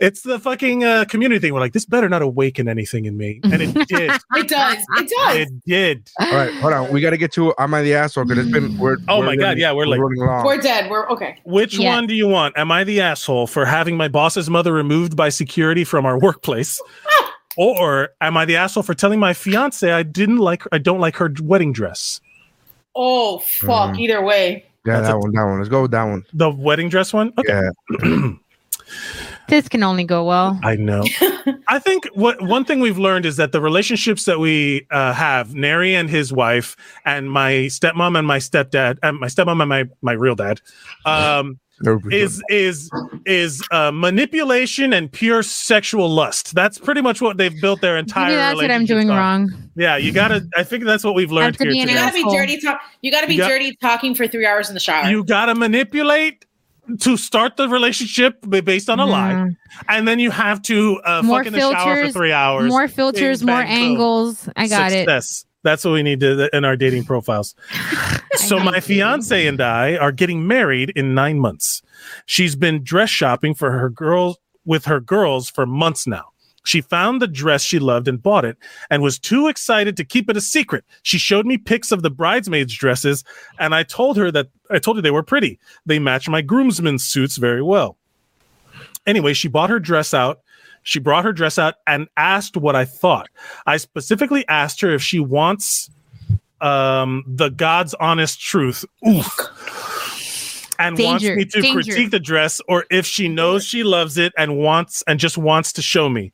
[0.00, 1.54] It's the fucking uh, community thing.
[1.54, 4.10] We're like, this better not awaken anything in me, and it did.
[4.34, 4.78] It does.
[4.96, 5.36] It does.
[5.36, 6.10] it did.
[6.18, 6.92] All right, hold on.
[6.92, 8.24] We got to get to Am I the Asshole?
[8.24, 8.76] Because it's been.
[8.76, 10.44] We're, Oh we're my God, running- yeah, we're like- running long.
[10.44, 10.90] We're dead.
[10.90, 11.38] We're okay.
[11.44, 11.94] Which Yeah.
[11.94, 12.58] one do you want?
[12.58, 16.80] Am I the asshole for having my boss's mother removed by security from our workplace?
[17.56, 21.16] or am I the asshole for telling my fiance I didn't like I don't like
[21.16, 22.20] her wedding dress?
[22.96, 23.90] Oh, fuck.
[23.94, 23.98] Mhm.
[24.00, 24.64] Either way.
[24.86, 25.32] yeah, That's that a- one.
[25.32, 25.58] That one.
[25.58, 26.24] Let's go with that one.
[26.32, 27.32] The wedding dress one?
[27.38, 27.60] Okay.
[28.02, 28.32] Yeah.
[29.48, 30.58] This can only go well.
[30.62, 31.04] I know.
[31.68, 35.54] I think what one thing we've learned is that the relationships that we uh, have,
[35.54, 39.84] Neri and his wife, and my stepmom and my stepdad, and my stepmom and my
[40.00, 40.62] my real dad,
[41.04, 41.58] um,
[42.10, 42.90] is is
[43.26, 46.54] is uh, manipulation and pure sexual lust.
[46.54, 48.28] That's pretty much what they've built their entire.
[48.28, 49.16] Maybe that's what I'm doing on.
[49.16, 49.52] wrong.
[49.76, 50.46] Yeah, you gotta.
[50.56, 52.80] I think that's what we've learned to here be You gotta be dirty talk.
[53.02, 55.08] You gotta be You got- dirty talking for three hours in the shower.
[55.08, 56.44] You gotta manipulate
[57.00, 59.50] to start the relationship based on a lie,
[59.88, 62.68] and then you have to uh, More fuck in the shower for filters, three hours.
[62.68, 64.48] More filters, more angles.
[64.56, 65.06] I got it.
[65.64, 67.56] That's what we need to in our dating profiles.
[68.36, 71.82] so my fiance and I are getting married in nine months.
[72.26, 76.26] She's been dress shopping for her girls with her girls for months now.
[76.64, 78.56] She found the dress she loved and bought it
[78.88, 80.84] and was too excited to keep it a secret.
[81.02, 83.24] She showed me pics of the bridesmaids' dresses
[83.58, 85.58] and I told her that I told her they were pretty.
[85.84, 87.96] They match my groomsmen's suits very well.
[89.06, 90.40] Anyway, she bought her dress out.
[90.84, 93.28] She brought her dress out and asked what I thought.
[93.66, 95.90] I specifically asked her if she wants
[96.60, 98.84] um, the God's honest truth.
[99.06, 99.28] Oof.
[100.78, 101.72] And wants me to danger.
[101.72, 105.72] critique the dress, or if she knows she loves it and wants and just wants
[105.74, 106.32] to show me.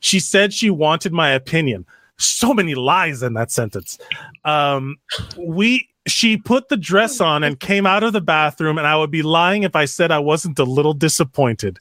[0.00, 1.86] She said she wanted my opinion.
[2.18, 3.98] So many lies in that sentence.
[4.44, 4.96] Um,
[5.38, 9.10] we she put the dress on and came out of the bathroom, and I would
[9.10, 11.78] be lying if I said I wasn't a little disappointed.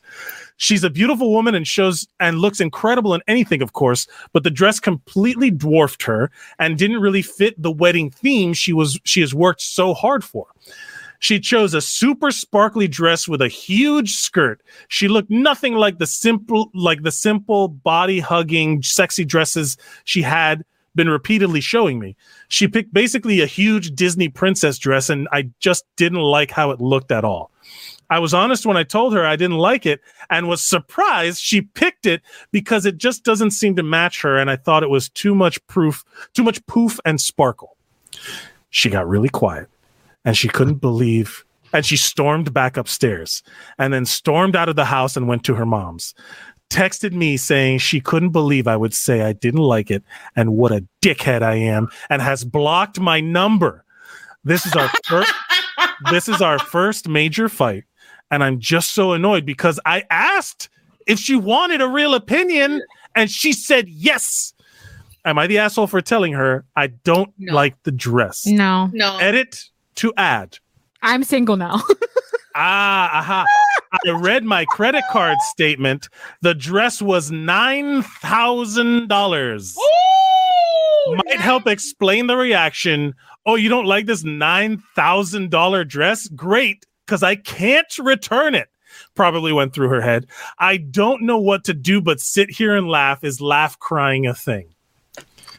[0.62, 4.52] She's a beautiful woman and shows and looks incredible in anything, of course, but the
[4.52, 6.30] dress completely dwarfed her
[6.60, 10.46] and didn't really fit the wedding theme she was she has worked so hard for.
[11.18, 14.62] She chose a super sparkly dress with a huge skirt.
[14.88, 20.64] She looked nothing like the simple like the simple body hugging sexy dresses she had
[20.94, 22.16] been repeatedly showing me.
[22.50, 26.80] She picked basically a huge Disney princess dress and I just didn't like how it
[26.80, 27.51] looked at all.
[28.12, 31.62] I was honest when I told her I didn't like it and was surprised she
[31.62, 32.22] picked it
[32.52, 35.66] because it just doesn't seem to match her and I thought it was too much
[35.68, 37.78] proof, too much poof and sparkle.
[38.70, 39.70] She got really quiet
[40.26, 43.44] and she couldn't believe and she stormed back upstairs
[43.80, 46.14] and then stormed out of the house and went to her mom's.
[46.70, 50.04] Texted me saying she couldn't believe I would say I didn't like it
[50.36, 53.86] and what a dickhead I am and has blocked my number.
[54.44, 55.34] This is our first
[56.12, 57.86] this is our first major fight
[58.32, 60.70] and I'm just so annoyed because I asked
[61.06, 62.82] if she wanted a real opinion
[63.16, 64.54] and she said yes.
[65.26, 68.48] Am I the asshole for telling her I don't like the dress?
[68.48, 68.90] No.
[68.94, 69.18] No.
[69.20, 70.58] Edit to add.
[71.04, 71.82] I'm single now.
[72.54, 73.46] Ah, aha.
[74.06, 76.10] I read my credit card statement.
[76.42, 79.76] The dress was $9,000.
[81.08, 83.16] Might help explain the reaction.
[83.46, 86.28] Oh, you don't like this $9,000 dress?
[86.28, 88.70] Great, because I can't return it.
[89.16, 90.28] Probably went through her head.
[90.60, 93.22] I don't know what to do but sit here and laugh.
[93.26, 94.70] Is laugh crying a thing?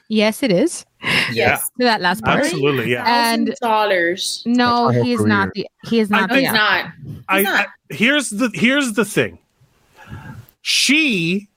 [0.09, 0.87] yes, it is.
[1.31, 1.57] Yeah.
[1.57, 2.45] To that last part.
[2.45, 3.05] Absolutely, yeah.
[3.33, 4.43] And dollars.
[4.47, 6.93] no, That's her he is not the he is not I the think- asshole.
[7.29, 9.39] I, I here's the here's the thing.
[10.63, 11.49] She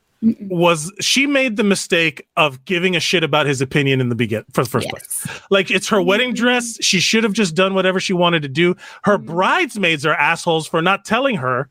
[0.41, 4.43] was she made the mistake of giving a shit about his opinion in the begin
[4.53, 5.27] for the first place.
[5.49, 6.43] Like it's her wedding mm-hmm.
[6.43, 6.77] dress.
[6.81, 8.75] She should have just done whatever she wanted to do.
[9.03, 9.27] Her mm-hmm.
[9.27, 11.69] bridesmaids are assholes for not telling her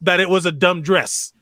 [0.00, 1.32] that it was a dumb dress.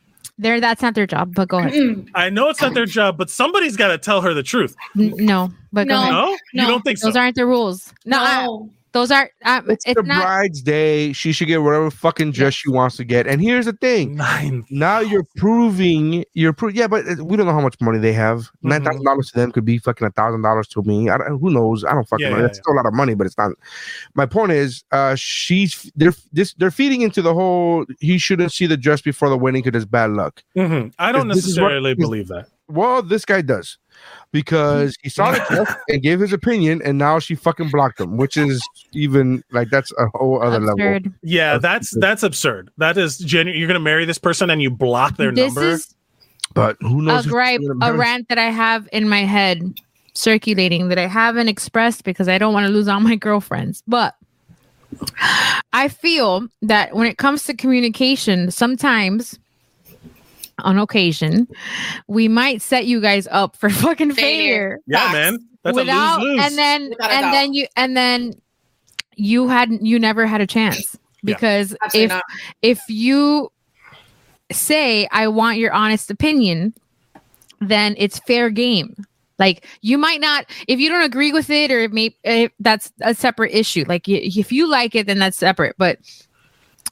[0.40, 1.34] There, that's not their job.
[1.34, 2.06] But go ahead.
[2.14, 4.76] I know it's not their job, but somebody's got to tell her the truth.
[4.96, 6.00] N- no, but go No?
[6.00, 6.12] ahead.
[6.12, 6.62] No?
[6.62, 7.20] You don't think those so?
[7.20, 7.92] aren't the rules?
[8.04, 8.46] No, I-
[8.92, 9.30] those are.
[9.44, 10.22] Uh, it's the not.
[10.22, 11.12] bride's day.
[11.12, 13.26] She should get whatever fucking dress she wants to get.
[13.26, 14.64] And here's the thing: Nine.
[14.70, 18.12] now you're proving you're pro- Yeah, but uh, we don't know how much money they
[18.12, 18.38] have.
[18.40, 18.68] Mm-hmm.
[18.68, 21.08] Nine thousand dollars to them could be fucking a thousand dollars to me.
[21.10, 21.84] I don't, who knows?
[21.84, 22.36] I don't fucking Yeah, know.
[22.36, 23.52] yeah, That's still a lot of money, but it's not.
[24.14, 27.84] My point is, uh, she's they're this they're feeding into the whole.
[28.00, 30.42] He shouldn't see the dress before the wedding because it's bad luck.
[30.56, 30.92] Mhm.
[30.98, 32.46] I don't This is what- necessarily believe that.
[32.70, 33.78] Well, this guy does
[34.32, 38.16] because he saw the dress and gave his opinion, and now she fucking blocked him,
[38.16, 41.10] which is even like that's a whole other level.
[41.22, 42.70] Yeah, that's that's absurd.
[42.78, 43.58] That is genuine.
[43.58, 45.70] You're going to marry this person and you block their This number.
[45.70, 45.94] is
[46.54, 47.24] But who knows?
[47.26, 49.62] if gripe, a rant that I have in my head
[50.14, 53.82] circulating that I haven't expressed because I don't want to lose all my girlfriends.
[53.86, 54.14] But
[55.72, 59.38] I feel that when it comes to communication, sometimes
[60.60, 61.48] on occasion,
[62.06, 64.78] we might set you guys up for fucking failure.
[64.86, 65.38] Yeah, man.
[65.62, 66.46] That's without a lose lose.
[66.46, 68.32] and then Without and then you and then
[69.16, 72.24] you hadn't you never had a chance because Absolutely if not.
[72.62, 73.50] if you
[74.52, 76.74] say I want your honest opinion,
[77.60, 78.94] then it's fair game.
[79.38, 82.92] Like you might not, if you don't agree with it, or it may if that's
[83.02, 83.84] a separate issue.
[83.86, 85.76] Like y- if you like it, then that's separate.
[85.78, 85.98] But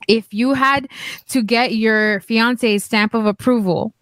[0.08, 0.88] if you had
[1.28, 3.92] to get your fiance's stamp of approval,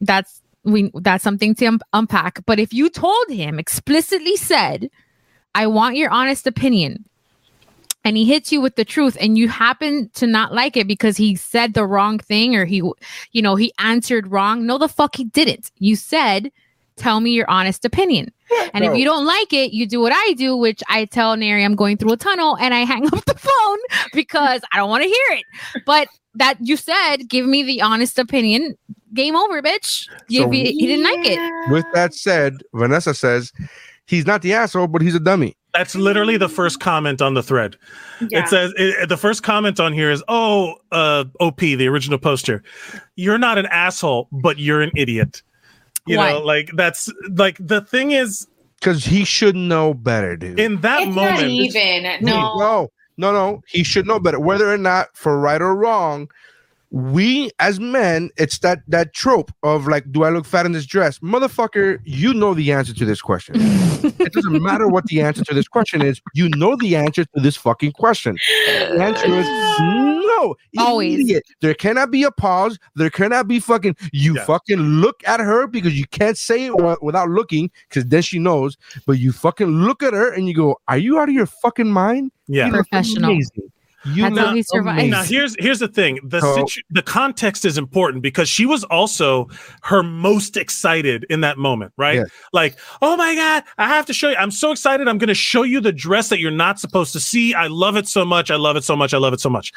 [0.00, 2.44] that's we that's something to um, unpack.
[2.46, 4.90] But if you told him explicitly said,
[5.54, 7.04] "I want your honest opinion,"
[8.04, 11.16] and he hits you with the truth and you happen to not like it because
[11.16, 12.82] he said the wrong thing or he
[13.32, 16.50] you know he answered wrong no the fuck he didn't you said
[17.00, 18.30] tell me your honest opinion
[18.74, 21.64] and if you don't like it you do what i do which i tell Neri
[21.64, 23.78] i'm going through a tunnel and i hang up the phone
[24.12, 25.44] because i don't want to hear it
[25.86, 28.76] but that you said give me the honest opinion
[29.14, 33.52] game over bitch You- So- he, he didn't like it With that said, Vanessa says
[34.06, 35.56] he's not the asshole, but he's a dummy.
[35.72, 37.76] That's literally the first comment on the thread.
[38.28, 38.40] Yeah.
[38.42, 42.60] It says it, the first comment on here is, "Oh, uh, OP, the original poster.
[43.14, 45.42] You're not an asshole, but you're an idiot."
[46.06, 46.32] You Why?
[46.32, 48.46] know, like that's like the thing is
[48.80, 50.58] Because he should know better, dude.
[50.58, 51.40] in that It's moment.
[51.40, 52.02] not even.
[52.24, 52.56] No.
[52.58, 53.62] no, no, no.
[53.68, 56.30] He should know better, whether or not for right or wrong.
[56.90, 60.86] We as men, it's that that trope of like, do I look fat in this
[60.86, 61.20] dress?
[61.20, 63.54] Motherfucker, you know the answer to this question.
[63.58, 66.20] it doesn't matter what the answer to this question is.
[66.34, 68.36] You know the answer to this fucking question.
[68.66, 69.46] The answer is
[69.78, 70.56] no.
[70.78, 71.20] Always.
[71.20, 71.44] Idiot.
[71.60, 72.78] There cannot be a pause.
[72.96, 73.94] There cannot be fucking.
[74.12, 74.44] You Yeah.
[74.44, 78.76] fucking look at her because you can't say it without looking because then she knows.
[79.06, 81.90] But you fucking look at her and you go, "Are you out of your fucking
[81.90, 82.70] mind?" Yeah.
[82.70, 83.30] Professional.
[83.30, 83.70] amazing.
[84.04, 84.92] You That's look how he survives.
[84.94, 85.10] amazing.
[85.10, 86.20] Now here's here's the thing.
[86.24, 89.48] The So- situ- the context is important because she was also
[89.82, 92.16] her most excited in that moment, right?
[92.16, 92.24] Yeah.
[92.52, 94.36] Like, oh my god, I have to show you.
[94.36, 95.06] I'm so excited.
[95.06, 97.52] I'm going to show you the dress that you're not supposed to see.
[97.52, 98.50] I love it so much.
[98.50, 99.12] I love it so much.
[99.12, 99.72] I love it so much.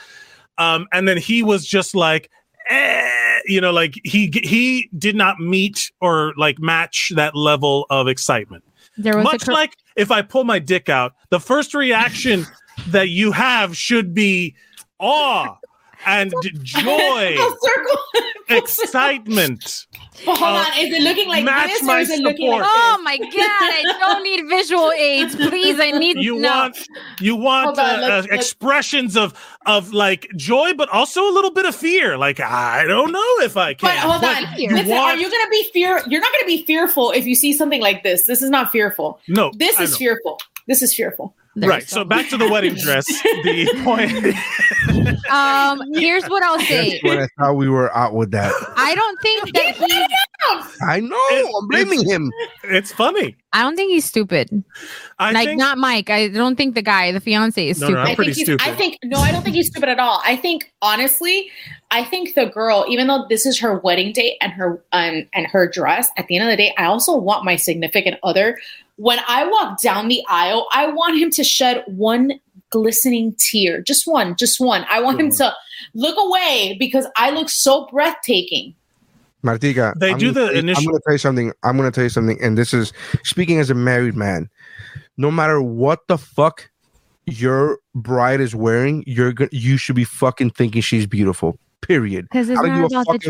[0.57, 2.29] Um, and then he was just like,
[2.69, 8.07] eh, you know, like he he did not meet or like match that level of
[8.07, 8.63] excitement
[8.97, 12.45] There was much cor- like if I pull my dick out, the first reaction
[12.87, 14.55] that you have should be
[14.99, 15.57] awe
[16.05, 16.33] and
[16.63, 17.97] joy, circle.
[18.49, 19.87] excitement.
[20.25, 22.59] But hold Uh, on, is it looking like match this or is it looking like
[22.63, 22.73] support.
[22.75, 23.29] Oh my god!
[23.31, 25.79] I don't need visual aids, please.
[25.79, 26.49] I need You no.
[26.49, 26.77] want
[27.19, 29.33] you want on, uh, let's- uh, let's- expressions of
[29.65, 32.17] of like joy, but also a little bit of fear.
[32.17, 33.89] Like I don't know if I can.
[33.89, 34.91] But hold on, you listen.
[34.93, 36.01] Are you gonna be fear?
[36.07, 38.25] You're not gonna be fearful if you see something like this.
[38.25, 39.19] This is not fearful.
[39.27, 39.97] no, This I is know.
[39.97, 40.39] fearful.
[40.67, 41.35] This is fearful.
[41.55, 41.87] There's right.
[41.87, 43.05] So back to the wedding dress.
[43.05, 44.35] The point.
[45.29, 46.91] Um, here's what I'll say.
[46.91, 48.51] That's what I thought we were out with that.
[48.75, 50.07] I don't think that he.
[50.81, 51.15] I know.
[51.15, 52.31] It- I'm blaming him.
[52.63, 53.35] It's funny.
[53.53, 54.63] I don't think he's stupid.
[55.19, 56.09] I like think not Mike.
[56.09, 57.99] I don't think the guy, the fiance, is No, no, stupid.
[58.01, 58.67] I'm I think he's, stupid.
[58.67, 60.21] I think no, I don't think he's stupid at all.
[60.25, 61.51] I think honestly,
[61.91, 65.45] I think the girl, even though this is her wedding date and her um and
[65.47, 68.57] her dress, at the end of the day, I also want my significant other.
[68.97, 72.33] When I walk down the aisle, I want him to shed one
[72.69, 74.85] glistening tear, just one, just one.
[74.89, 75.37] I want him Mm.
[75.37, 75.53] to
[75.95, 78.75] look away because I look so breathtaking.
[79.43, 81.51] Martika, They I'm do gonna the initial- I'm going to tell you something.
[81.63, 82.93] I'm going to tell you something, and this is
[83.23, 84.49] speaking as a married man.
[85.17, 86.69] No matter what the fuck
[87.25, 91.57] your bride is wearing, you're go- you should be fucking thinking she's beautiful.
[91.81, 92.27] Period.
[92.31, 93.21] Because it's don't not about the fuck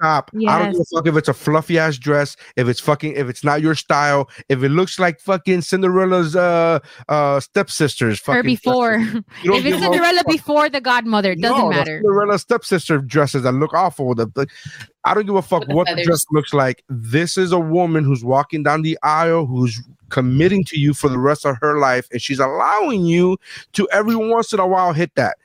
[0.00, 0.24] if- dress.
[0.24, 0.30] Stop.
[0.48, 3.28] I don't give a fuck if it's a fluffy ass dress, if it's fucking, if
[3.28, 6.78] it's not your style, if it looks like fucking Cinderella's uh
[7.08, 8.20] uh stepsisters.
[8.26, 8.98] Or before.
[8.98, 9.14] dresses.
[9.42, 12.00] You don't If it's Cinderella before the godmother, it doesn't No, matter.
[12.02, 14.14] Cinderella stepsister dresses that look awful.
[14.14, 14.46] The, the-
[15.04, 16.84] I don't give a fuck the what the dress looks like.
[16.90, 21.18] This is a woman who's walking down the aisle, who's committing to you for the
[21.18, 23.38] rest of her life, and she's allowing you
[23.72, 25.38] to every once in a while hit that.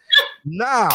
[0.44, 0.90] Now,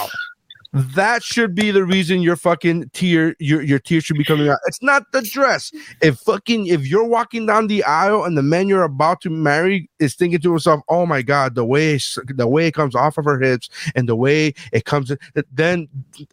[0.72, 4.58] that should be the reason your fucking tear, your your tear should be coming out.
[4.66, 5.72] It's not the dress.
[6.00, 9.90] If fucking if you're walking down the aisle and the man you're about to marry
[9.98, 13.24] is thinking to himself, "Oh my god, the way the way it comes off of
[13.24, 15.10] her hips and the way it comes,"
[15.52, 15.88] then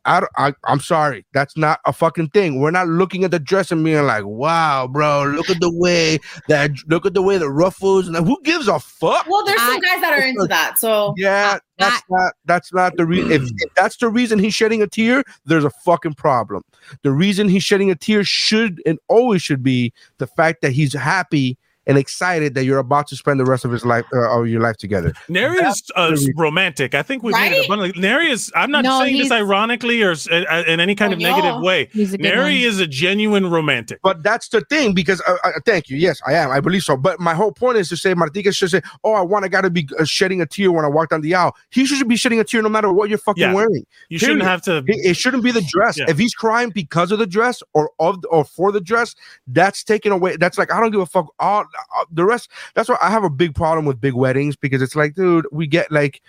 [0.06, 2.60] I, I I'm sorry, that's not a fucking thing.
[2.62, 6.20] We're not looking at the dress and being like, "Wow, bro, look at the way
[6.48, 9.80] that look at the way the ruffles and who gives a fuck." Well, there's some
[9.80, 10.78] guys that are into that.
[10.78, 13.32] So Yeah, that's not that's not the reason.
[13.32, 16.64] If, if that's the reason he's shedding a tear, there's a fucking problem.
[17.04, 20.94] The reason he's shedding a tear should and always should be the fact that he's
[20.94, 21.58] happy
[21.88, 24.62] and excited that you're about to spend the rest of his life uh, of your
[24.62, 25.14] life together.
[25.30, 26.94] Neri is uh, romantic.
[26.94, 27.66] I think we made it Right?
[27.66, 28.02] abundantly.
[28.02, 28.52] Neri is.
[28.56, 31.56] I'm not No, saying this ironically or uh, uh, in any kind Oh, of negative
[31.56, 31.62] no.
[31.62, 31.90] way.
[31.94, 32.52] He's a good Neri one.
[32.68, 34.00] is a genuine romantic.
[34.04, 35.98] But that's the thing because uh, uh, thank you.
[35.98, 36.52] Yes, I am.
[36.52, 36.98] I believe so.
[36.98, 39.62] But my whole point is to say Martika should say, "Oh, I want a guy
[39.62, 42.18] to be uh, shedding a tear when I walk down the aisle." He should be
[42.18, 43.54] shedding a tear no matter what you're fucking Yeah.
[43.54, 43.86] wearing.
[44.10, 44.78] You shouldn't have to.
[44.78, 45.98] It, it shouldn't be the dress.
[45.98, 46.06] Yeah.
[46.10, 49.16] If he's crying because of the dress or of or for the dress,
[49.48, 50.36] that's taken away.
[50.36, 51.28] That's like I don't give a fuck.
[51.40, 51.66] All
[52.12, 52.50] the rest.
[52.74, 55.68] That's why I have a big problem with big weddings because it's like, dude, we
[55.68, 56.22] get like,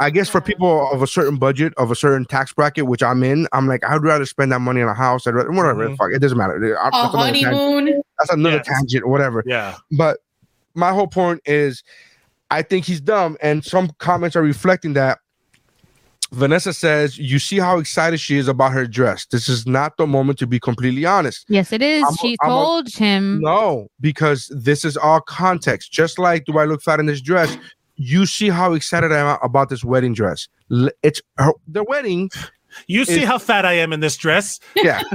[0.00, 3.22] I guess for people of a certain budget of a certain tax bracket, which I'm
[3.22, 5.26] in, I'm like, I'd rather spend that money on a house.
[5.26, 5.88] I'd rather, whatever.
[5.88, 5.96] Mhm.
[5.96, 6.78] Fuck, it doesn't matter.
[6.78, 7.54] I- a that's another tangent.
[7.54, 8.02] honeymoon.
[8.18, 8.66] That's another Yes.
[8.66, 9.08] tangent.
[9.08, 9.42] Whatever.
[9.46, 9.76] Yeah.
[9.90, 10.18] But
[10.74, 11.82] my whole point is,
[12.50, 15.18] I think he's dumb, and some comments are reflecting that.
[16.32, 19.26] Vanessa says, "You see how excited she is about her dress.
[19.26, 22.04] This is not the moment to be completely honest." Yes, it is.
[22.08, 23.40] I'm she a- told him.
[23.40, 25.92] No, because this is all context.
[25.92, 27.56] Just like, do I look fat in this dress?
[27.96, 30.48] You see how excited I am about this wedding dress.
[31.02, 32.30] It's her, the wedding.
[32.86, 34.58] You see Is- how fat I am in this dress.
[34.76, 35.02] Yeah,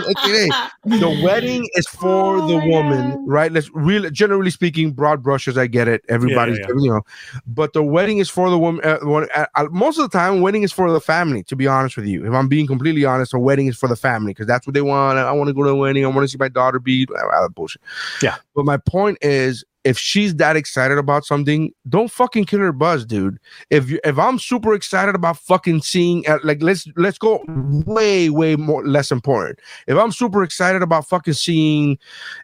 [0.00, 0.48] Okay,
[0.84, 3.18] the wedding is for Oh the woman, God.
[3.26, 3.52] right?
[3.52, 5.58] Let's really, generally speaking, broad brushes.
[5.58, 6.02] I get it.
[6.08, 6.66] Everybody's, yeah.
[6.68, 7.02] you know,
[7.46, 8.80] but the wedding is for the woman.
[8.84, 8.98] Uh,
[9.34, 11.42] uh, uh, most of the time, wedding is for the family.
[11.44, 13.96] To be honest with you, if I'm being completely honest, a wedding is for the
[13.96, 15.18] family because that's what they want.
[15.18, 16.04] I want to go to a wedding.
[16.04, 17.82] I want to see my daughter be uh, bullshit.
[18.22, 18.36] Yeah.
[18.54, 23.04] But my point is, if she's that excited about something, don't fucking kill her buzz,
[23.04, 23.38] dude.
[23.70, 28.30] If you if I'm super excited about fucking seeing uh, like let's let's go way
[28.30, 29.60] way more less important.
[29.86, 31.98] If I'm super excited about fucking seeing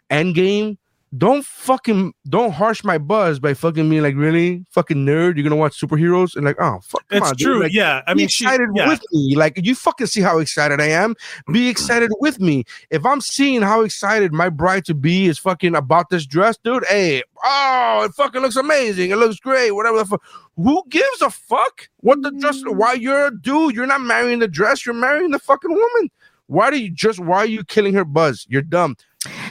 [0.09, 0.77] Endgame,
[1.17, 5.35] don't fucking don't harsh my buzz by fucking me like really fucking nerd.
[5.35, 7.07] You're gonna watch superheroes and like oh fuck.
[7.07, 7.63] come It's on, true.
[7.63, 8.01] Like, yeah.
[8.05, 8.87] I mean, she, excited yeah.
[8.87, 9.35] with me.
[9.35, 11.15] Like you fucking see how excited I am.
[11.51, 12.63] Be excited with me.
[12.91, 16.85] If I'm seeing how excited my bride to be is fucking about this dress, dude.
[16.87, 19.09] Hey, oh, it fucking looks amazing.
[19.09, 19.71] It looks great.
[19.71, 20.23] Whatever the fuck.
[20.57, 22.61] Who gives a fuck what the dress?
[22.63, 22.75] Mm.
[22.75, 23.73] Why you're a dude?
[23.73, 24.85] You're not marrying the dress.
[24.85, 26.11] You're marrying the fucking woman.
[26.47, 27.19] Why do you just?
[27.19, 28.45] Why are you killing her buzz?
[28.49, 28.95] You're dumb.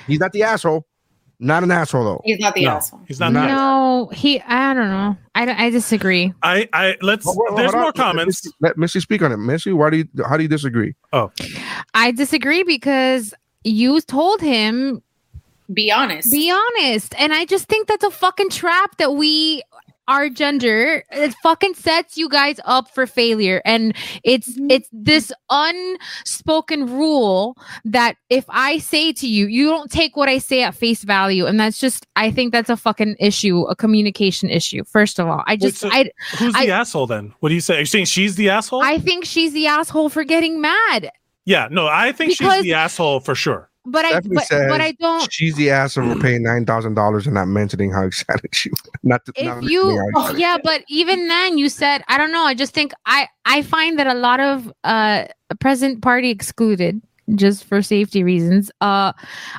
[0.06, 0.86] He's not the asshole.
[1.40, 2.20] Not an asshole though.
[2.24, 2.70] He's not the No.
[2.72, 3.00] asshole.
[3.06, 3.32] He's not.
[3.32, 4.40] Not- the- No, he.
[4.40, 5.16] I don't know.
[5.36, 6.32] I, I disagree.
[6.42, 7.24] I, I let's.
[7.24, 7.80] Hold on, there's hold on.
[7.80, 8.44] more Let comments.
[8.44, 9.36] Missy- Let Missy speak on it.
[9.36, 10.08] Missy, why do you?
[10.28, 10.94] How do you disagree?
[11.12, 11.30] Oh,
[11.94, 15.00] I disagree because you told him
[15.72, 16.30] Be honest.
[16.32, 19.62] be honest, and I just think that's a fucking trap that we.
[20.08, 23.94] Our gender it fucking sets you guys up for failure, and
[24.24, 24.70] it's mm-hmm.
[24.70, 30.38] it's this unspoken rule that if I say to you, you don't take what I
[30.38, 34.48] say at face value, and that's just I think that's a fucking issue, a communication
[34.48, 34.82] issue.
[34.84, 37.34] First of all, I just so- I Who's I- the asshole then?
[37.40, 37.76] What do you say?
[37.76, 38.82] Are you saying she's the asshole?
[38.82, 41.10] I think she's the asshole for getting mad.
[41.44, 43.70] yeah, no, I think she's the asshole for sure.
[43.90, 47.34] But I but, but I don't She's the asshole for paying nine thousand dollars and
[47.34, 48.80] not mentioning how excited she was.
[49.02, 52.42] Not, to, if mentioning you how yeah but even then you said i don't know
[52.42, 55.24] i just think i i find that a lot of uh
[55.60, 57.00] present party excluded
[57.34, 58.70] just for safety reasons.
[58.80, 59.12] Uh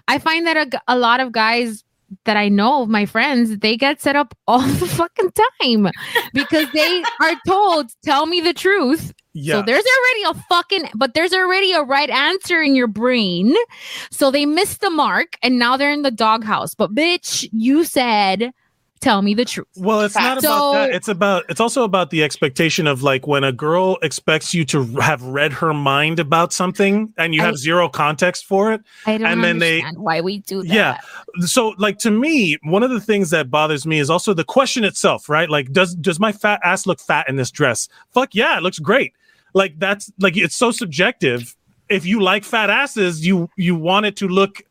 [0.07, 1.84] i find that a, a lot of guys
[2.26, 5.31] that i know of my friends they get set up all the fucking
[5.61, 5.89] time
[6.34, 9.56] because they are told tell me the truth Yeah.
[9.56, 13.56] so there's already a fucking, but there's already a right answer in your brain.
[14.11, 16.76] So they missed the mark and now they're in the doghouse.
[16.76, 18.52] But bitch, you said,
[19.02, 19.66] tell me the truth.
[19.78, 20.90] Well, it's not So- about that.
[20.94, 24.84] It's about it's also about the expectation of like when a girl expects you to
[24.98, 28.82] have read her mind about something and you I- have zero context for it.
[29.06, 30.74] I don't And then they- understand why we do that.
[30.74, 30.98] Yeah.
[31.45, 34.84] So like to me, one of the things that bothers me is also the question
[34.84, 35.49] itself, right?
[35.49, 37.88] Like does does my fat ass look fat in this dress?
[38.11, 39.14] Fuck yeah, it looks great.
[39.53, 41.55] Like that's like it's so subjective.
[41.89, 44.61] If you like fat asses, you you want it to look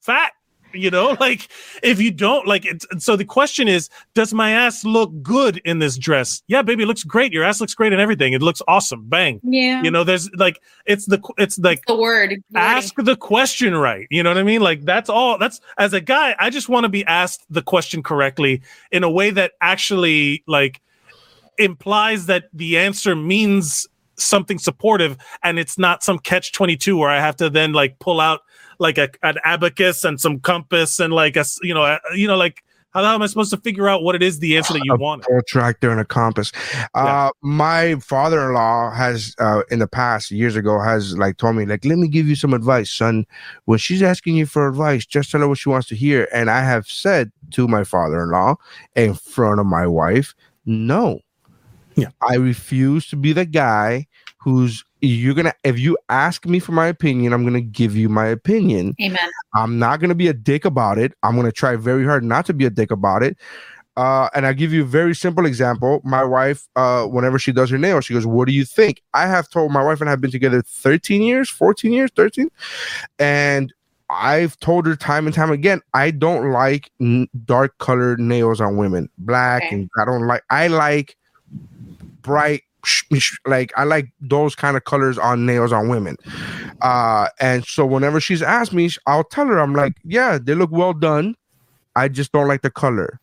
[0.00, 0.32] fat,
[0.72, 1.16] you know?
[1.24, 1.48] Like
[1.82, 5.78] if you don't like it so the question is, does my ass look good in
[5.78, 6.42] this dress?
[6.48, 7.32] Yeah, baby, it looks great.
[7.32, 8.32] Your ass looks great and everything.
[8.32, 9.08] It looks awesome.
[9.08, 9.40] Bang.
[9.42, 9.82] Yeah.
[9.82, 12.42] You know, there's like it's the it's like the word.
[12.54, 14.06] ask the question right.
[14.10, 14.60] You know what I mean?
[14.60, 15.38] Like that's all.
[15.38, 19.10] That's as a guy, I just want to be asked the question correctly in a
[19.10, 20.82] way that actually like
[21.58, 23.86] implies that the answer means
[24.16, 28.20] something supportive and it's not some catch 22 where I have to then like pull
[28.20, 28.40] out
[28.78, 32.36] like a, an abacus and some compass and like a you know a, you know
[32.36, 32.64] like
[32.94, 34.82] how the hell am I supposed to figure out what it is the answer that
[34.84, 35.24] you want?
[35.28, 36.52] A tractor and a compass.
[36.94, 41.84] Uh, my father-in-law has, uh, in the past years ago, has like told me, like,
[41.84, 43.26] let me give you some advice, son.
[43.64, 46.28] When she's asking you for advice, just tell her what she wants to hear.
[46.32, 48.54] And I have said to my father-in-law
[48.94, 50.32] in front of my wife,
[50.64, 51.18] no.
[51.96, 52.08] Yeah.
[52.28, 54.06] I refuse to be the guy
[54.38, 58.26] who's you're gonna if you ask me for my opinion, I'm gonna give you my
[58.26, 58.94] opinion.
[59.00, 59.28] Amen.
[59.54, 61.12] I'm not gonna be a dick about it.
[61.22, 63.36] I'm gonna try very hard not to be a dick about it.
[63.96, 66.00] Uh, and I give you a very simple example.
[66.04, 69.26] My wife, uh, whenever she does her nails, she goes, "What do you think?" I
[69.28, 72.50] have told my wife and I have been together 13 years, 14 years, 13,
[73.20, 73.72] and
[74.10, 78.76] I've told her time and time again, I don't like n- dark colored nails on
[78.76, 79.74] women, black, Okay.
[79.76, 80.42] and I don't like.
[80.50, 81.16] I like
[82.24, 82.62] bright
[83.46, 86.16] like I like those kind of colors on nails on women.
[86.82, 90.70] Uh and so whenever she's asked me, I'll tell her I'm like, "Yeah, they look
[90.70, 91.34] well done.
[91.96, 93.20] I just don't like the color."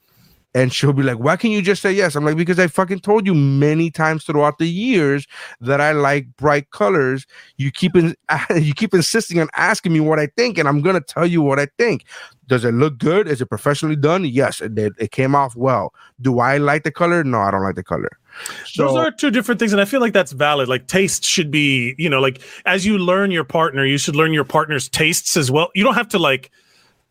[0.54, 3.00] And she'll be like, "Why can't you just say yes?" I'm like, "Because I fucking
[3.00, 5.26] told you many times throughout the years
[5.62, 7.26] that I like bright colors.
[7.58, 8.16] You keep in,
[8.56, 11.60] you keep insisting on asking me what I think, and I'm gonna tell you what
[11.60, 12.06] I think.
[12.48, 13.30] Does it look good?
[13.30, 14.26] Is it professionally done?
[14.26, 14.78] Yes, it.
[14.78, 15.94] It came off well.
[16.20, 17.24] Do I like the color?
[17.24, 18.18] No, I don't like the color.
[18.66, 20.68] So Those are two different things, and I feel like that's valid.
[20.68, 24.34] Like taste should be, you know, like as you learn your partner, you should learn
[24.34, 25.70] your partner's tastes as well.
[25.76, 26.52] You don't have to like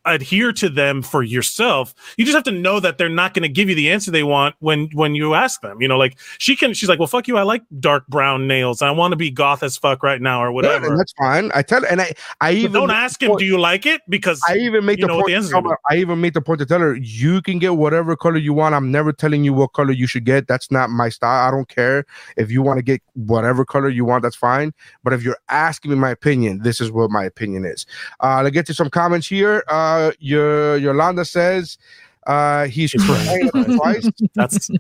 [0.05, 1.95] adhere to them for yourself.
[2.17, 4.23] You just have to know that they're not going to give you the answer they
[4.23, 5.81] want when when you ask them.
[5.83, 7.37] You know, like she can, she's like, "Well, fuck you.
[7.37, 8.83] I like dark brown nails.
[8.83, 11.51] I want to be goth as fuck right now, or whatever." and that's fine.
[11.55, 14.41] I tell, and I, I But even don't ask him, "Do you like it?" Because
[14.49, 15.27] I even make the know point.
[15.27, 17.43] the to answer's tell gonna her- I even make the point to tell her you
[17.43, 18.75] can get whatever color you want.
[18.75, 20.47] I'm never telling you what color you should get.
[20.49, 21.47] That's not my style.
[21.49, 22.05] I don't care
[22.37, 24.23] if you want to get whatever color you want.
[24.23, 24.73] That's fine.
[25.05, 27.87] But if you're asking me my opinion, this is what my opinion is.
[28.21, 29.65] Uh, let's get to some comments here.
[29.69, 31.79] Uh, your Yolanda says.
[32.27, 34.09] Uh, he's crying twice.
[34.35, 34.71] That's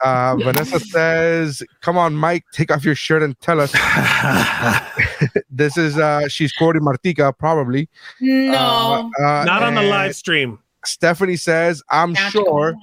[0.00, 3.72] Uh, Vanessa says, "Come on, Mike, take off your shirt and tell us."
[5.50, 7.88] this is uh, she's quoting Martika, probably.
[8.20, 9.10] No.
[9.20, 10.58] Uh, not on the live stream.
[10.84, 12.74] Stephanie says, "I'm sure,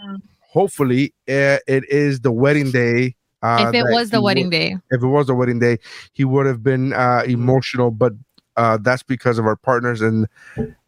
[0.41, 4.77] hopefully, uh, it is the wedding day." Uh, if it was the wedding would- day,
[4.91, 5.77] if it was the wedding day,
[6.13, 8.13] he would have been uh, emotional, but
[8.57, 10.27] uh, that's because of our partners and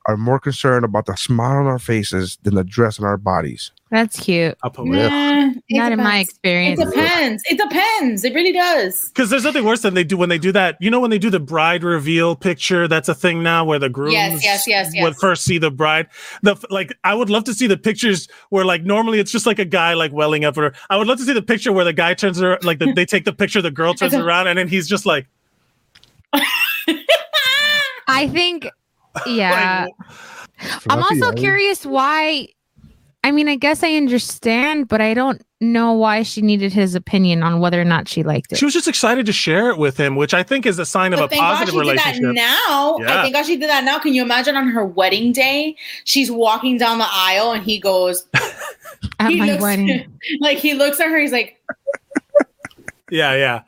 [0.07, 3.71] are more concerned about the smile on our faces than the dress on our bodies.
[3.91, 4.57] that's cute.
[4.63, 6.79] I'll Nah, it Not in my experience.
[6.79, 7.43] It depends.
[7.49, 8.23] It depends.
[8.23, 9.09] It really does.
[9.09, 10.77] Because there's nothing worse than they do when they do that.
[10.79, 13.89] You know, when they do the bride reveal picture, that's a thing now where the
[13.89, 15.03] groom Yes, yes, yes, yes.
[15.03, 16.07] would first see the bride.
[16.41, 19.59] The like, I would love to see the pictures where like normally it's just like
[19.59, 20.73] a guy like welling up for her.
[20.89, 23.05] I would love to see the picture where the guy turns her like the, they
[23.05, 25.27] take the picture, the girl turns around, and then he's just like,
[28.07, 28.67] I think,
[29.27, 29.87] yeah.
[30.89, 32.47] I'm also curious why.
[33.23, 37.41] I mean, I guess I understand, but I don't know why she needed his opinion
[37.43, 38.57] on whether or not she liked it.
[38.59, 41.13] she was just excited to share it with him, which I think is a sign
[41.13, 42.21] of But a thank God positive she did relationship.
[42.23, 42.97] that now.
[42.99, 43.19] Yeah.
[43.19, 43.99] I thank God she did that now.
[43.99, 45.75] Can you imagine on her wedding day?
[46.05, 48.27] She's walking down the aisle and he goes,
[49.19, 50.19] At he my looks, wedding.
[50.39, 51.17] like he looks at her.
[51.19, 51.59] He's like,
[53.09, 53.61] Yeah, yeah.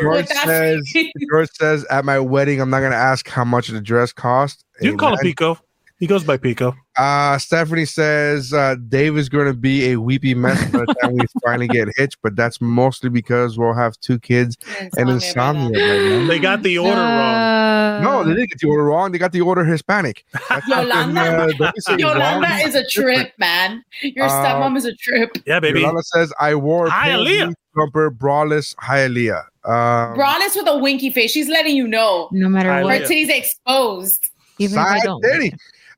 [0.00, 0.94] George says,
[1.30, 4.64] George says, at my wedding, I'm not going to ask how much the dress cost.
[4.80, 5.24] You can call him Amen.
[5.24, 5.58] Pico.
[5.98, 6.76] He goes by Pico.
[6.96, 11.14] Uh, Stephanie says uh, Dave is going to be a weepy mess by the time
[11.14, 14.56] we finally get hitched, but that's mostly because we'll have two kids
[14.96, 15.70] and insomnia.
[15.70, 16.28] by then.
[16.28, 17.34] They got the order wrong.
[17.34, 19.10] Uh, No, they didn't get the order wrong.
[19.10, 20.24] They got the order Hispanic.
[20.32, 23.82] That's fucking, Yolanda, uh, don't be saying Yolanda is a trip, man.
[24.02, 25.30] Your Uh, stepmom is a trip.
[25.46, 25.80] Yeah, baby.
[25.80, 27.52] Yolanda says I wore a Hialeah.
[27.76, 29.42] jumper, braless, Hialeah.
[29.64, 31.32] Um, Braless with a winky face.
[31.32, 32.28] She's letting you know.
[32.30, 34.30] no matter I Her what, like titties exposed.
[34.60, 35.20] even if I don't.
[35.22, 35.52] titty.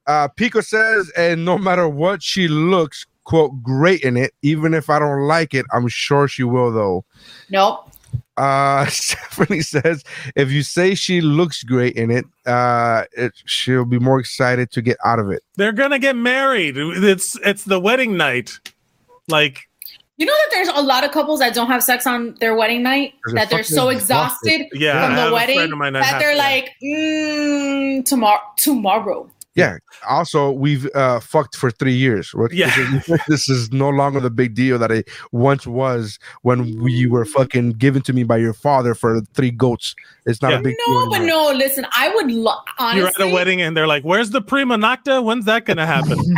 [0.06, 4.32] Uh, Pico says, and no matter what she looks, quote, great in it.
[4.42, 7.04] Even if I don't like it, I'm sure she will, though.
[7.50, 7.90] Nope.
[8.36, 10.02] Uh, Stephanie says,
[10.34, 14.82] if you say she looks great in it, uh, it, she'll be more excited to
[14.82, 15.42] get out of it.
[15.56, 16.76] They're gonna get married.
[16.78, 18.52] It's it's the wedding night.
[19.28, 19.60] Like
[20.16, 22.82] You know that there's a lot of couples that don't have sex on their wedding
[22.82, 24.48] night, They're that they're so exhausted.
[24.62, 26.38] exhausted Yeah, I from have the wedding friend that that they're that.
[26.38, 29.30] like, mm, tomorrow, tomorrow.
[29.56, 29.78] Yeah.
[30.08, 32.32] Also, we've uh, fucked for three years.
[32.34, 32.74] What- Yeah.
[32.76, 37.06] This is, this is no longer the big deal that it once was when we
[37.06, 39.94] were fucking given to me by your father for three goats.
[40.24, 40.58] It's not Yeah.
[40.58, 40.94] a big deal.
[41.06, 43.00] No, but no, listen, I would lo- honestly.
[43.00, 45.22] you're at a wedding and they're like, "Where's the prima nocta?
[45.24, 46.18] When's that gonna happen?"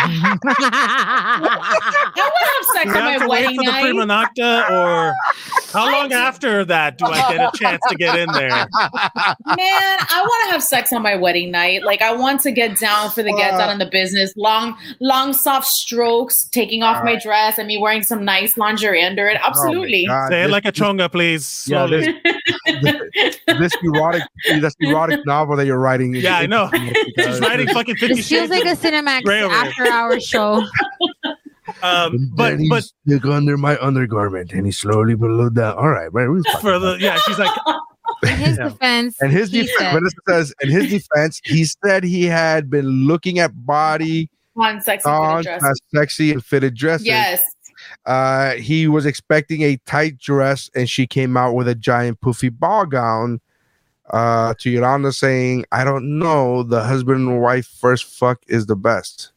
[0.72, 4.06] I would have sex Do on I have my to wait wedding for the prima
[4.06, 5.14] nocta, or
[5.72, 8.48] how long after that do I get a chance to get in there?
[8.48, 8.68] Man,
[9.46, 11.82] I want to have sex on my wedding night.
[11.84, 14.32] Like I want to get down for the get down in the business.
[14.36, 19.28] Long, long, soft strokes, taking off my dress and me wearing some nice lingerie under
[19.28, 19.38] it.
[19.42, 20.06] Absolutely.
[20.08, 21.66] Oh my God, Say it like a chonga, please.
[21.68, 22.20] Yeah, Slowly.
[22.82, 26.14] this, this erotic, this erotic novel that you're writing.
[26.14, 26.70] is- Yeah, I know.
[27.18, 29.64] She's writing fucking Fifty This feels like a Cinemax Gray over here.
[29.64, 30.64] after hour show.
[31.82, 35.74] um, And but then he but stick under my undergarment and he slowly below down.
[35.76, 36.26] All right, right.
[36.60, 37.50] for the yeah, she's like,
[38.22, 38.68] In his Yeah.
[38.68, 42.70] defense, And his he defense, said- Vanessa says, in his defense, he said he had
[42.70, 45.78] been looking at body On sexy on fitted dress.
[45.94, 47.06] sexy and fitted dresses.
[47.06, 47.42] Yes.
[48.06, 52.50] Uh, he was expecting a tight dress, and she came out with a giant poofy
[52.56, 53.40] ball gown.
[54.10, 56.62] Uh, to Yolanda saying, "I don't know.
[56.64, 59.31] The husband and wife first fuck is the best."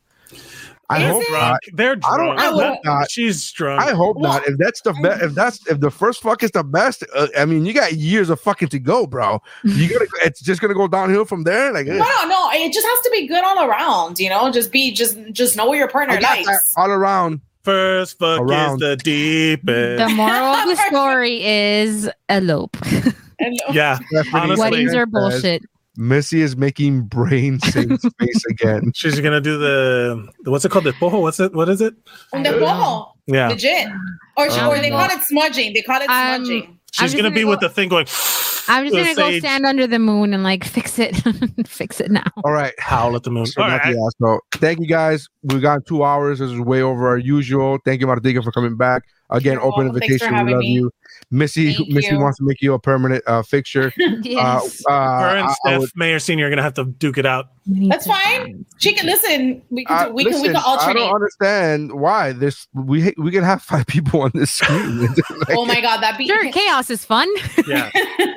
[0.90, 1.32] I Is hope it?
[1.32, 1.60] not.
[1.74, 2.40] They're I don't- drunk.
[2.40, 3.10] I hope not.
[3.12, 3.82] She's drunk.
[3.82, 4.48] I hope Well, not.
[4.48, 7.46] If that's the best, if that's if the first fuck is the best, uh, I
[7.46, 9.42] mean, you got years of fucking to go, bro.
[9.64, 10.08] You gotta.
[10.24, 11.74] it's just gonna go downhill from there.
[11.74, 11.98] Like, No, eh.
[11.98, 12.50] no, no.
[12.54, 14.20] It just has to be good all around.
[14.20, 16.74] You know, just be, just, just know what your partner got likes.
[16.78, 17.42] all around.
[17.64, 18.76] First fuck Around.
[18.76, 19.98] is the deepest.
[19.98, 22.78] the moral of the story is elope.
[23.40, 23.98] And- yeah,
[24.34, 25.64] Honestly, Weddings are bullshit.
[25.98, 28.92] Missy is making brain sing face again.
[28.96, 30.86] she's gonna do the, the what's it called?
[30.86, 31.22] The pojo?
[31.22, 31.54] What's it?
[31.54, 31.94] What is it?
[32.34, 33.18] I The don't ball.
[33.28, 33.88] Yeah, Legit.
[34.38, 34.98] Or, she, Oh, or they no.
[34.98, 35.74] call it smudging.
[35.74, 36.80] They call it Um, smudging.
[36.92, 38.06] she's gonna gonna be go- with the thing going.
[38.68, 39.42] I'm just gonna go sage.
[39.42, 41.16] stand under the moon and like fix it,
[41.68, 42.24] fix it now.
[42.44, 42.74] All right.
[42.80, 43.46] Howl at the moon.
[43.46, 43.96] So, All not right.
[44.20, 45.28] the thank you guys.
[45.44, 46.40] We got two hours.
[46.40, 47.78] This is way over our usual.
[47.86, 49.04] Thank you, Martika, for coming back.
[49.30, 50.00] Again, You're open welcome.
[50.02, 50.46] Thanks for invitation.
[50.46, 50.68] We love me.
[50.72, 50.92] you.
[51.32, 52.20] Missy, Thank Missy you.
[52.20, 53.92] wants to make you a permanent uh, fixture.
[53.98, 54.84] yes.
[54.88, 57.18] Uh, uh, Her and I- I Steph would- Mayer Senior are gonna have to duke
[57.18, 57.48] it out.
[57.66, 58.66] That's fine.
[58.78, 59.62] She can listen.
[59.72, 62.68] We can, Uh, do, we can, we listen, can I don't understand why this.
[62.74, 65.02] We we can have five people on this screen.
[65.08, 65.18] Like,
[65.52, 67.28] oh my god, that be Sure, chaos is fun.
[67.68, 67.90] Yeah.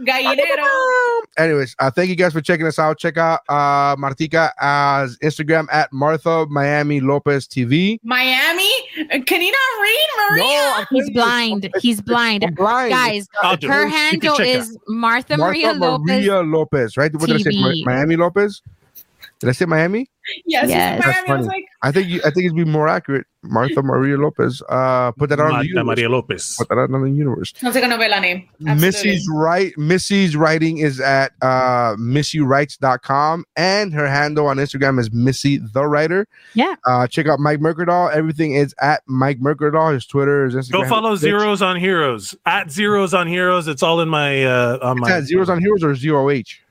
[0.00, 0.68] Gallinero.
[1.38, 2.98] Anyways, uh, thank you guys for checking us out.
[2.98, 7.98] Check out uh, Martika as Instagram at Martha Miami Lopez TV.
[8.02, 8.70] Miami.
[8.96, 10.42] Can he not read, Maria?
[10.44, 11.70] No, He's blind.
[11.80, 12.54] He's blind.
[12.54, 12.90] blind.
[12.90, 13.70] Guys, I'll do it.
[13.70, 16.06] her handle is Martha, Martha Maria Lopez.
[16.06, 17.12] Maria Lopez, right?
[17.14, 17.82] What did I say?
[17.84, 18.62] Miami Lopez?
[19.44, 20.08] Did I say Miami?
[20.46, 20.70] yes, Yes.
[20.70, 21.04] yes.
[21.04, 21.30] That's Miami.
[21.30, 23.26] I was like, I think you, I think it'd be more accurate.
[23.42, 24.62] Martha Maria Lopez.
[24.68, 25.84] Uh, put that on the universe.
[25.96, 26.56] Maria Lopez.
[26.56, 27.52] Put that on the universe.
[27.56, 28.48] sounds like a novela name.
[28.66, 28.86] Absolutely.
[28.86, 35.58] Missy's right Missy's writing is at uh missywrites.com and her handle on Instagram is Missy
[35.58, 36.26] the writer.
[36.54, 36.74] Yeah.
[36.86, 38.12] Uh check out Mike Mercadal.
[38.12, 39.92] Everything is at Mike Mercadal.
[39.94, 40.72] His Twitter, his Instagram.
[40.72, 41.16] Go follow.
[41.16, 43.68] Zeros on Heroes at Zeros on Heroes.
[43.68, 46.62] It's all in my uh on It's my at zeros on heroes or zero H.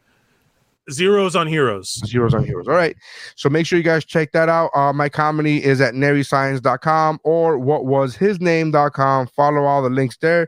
[0.91, 2.01] Zeros on Heroes.
[2.05, 2.67] Zeros on heroes.
[2.67, 2.95] All right.
[3.35, 4.69] So make sure you guys check that out.
[4.75, 9.27] Uh, my comedy is at naryscience.com or whatwashisname.com.
[9.27, 10.47] Follow all the links there.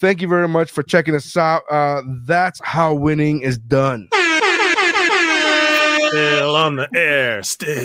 [0.00, 1.62] Thank you very much for checking us out.
[1.70, 4.08] Uh, that's how winning is done.
[6.08, 7.42] Still on the air.
[7.42, 7.84] Still.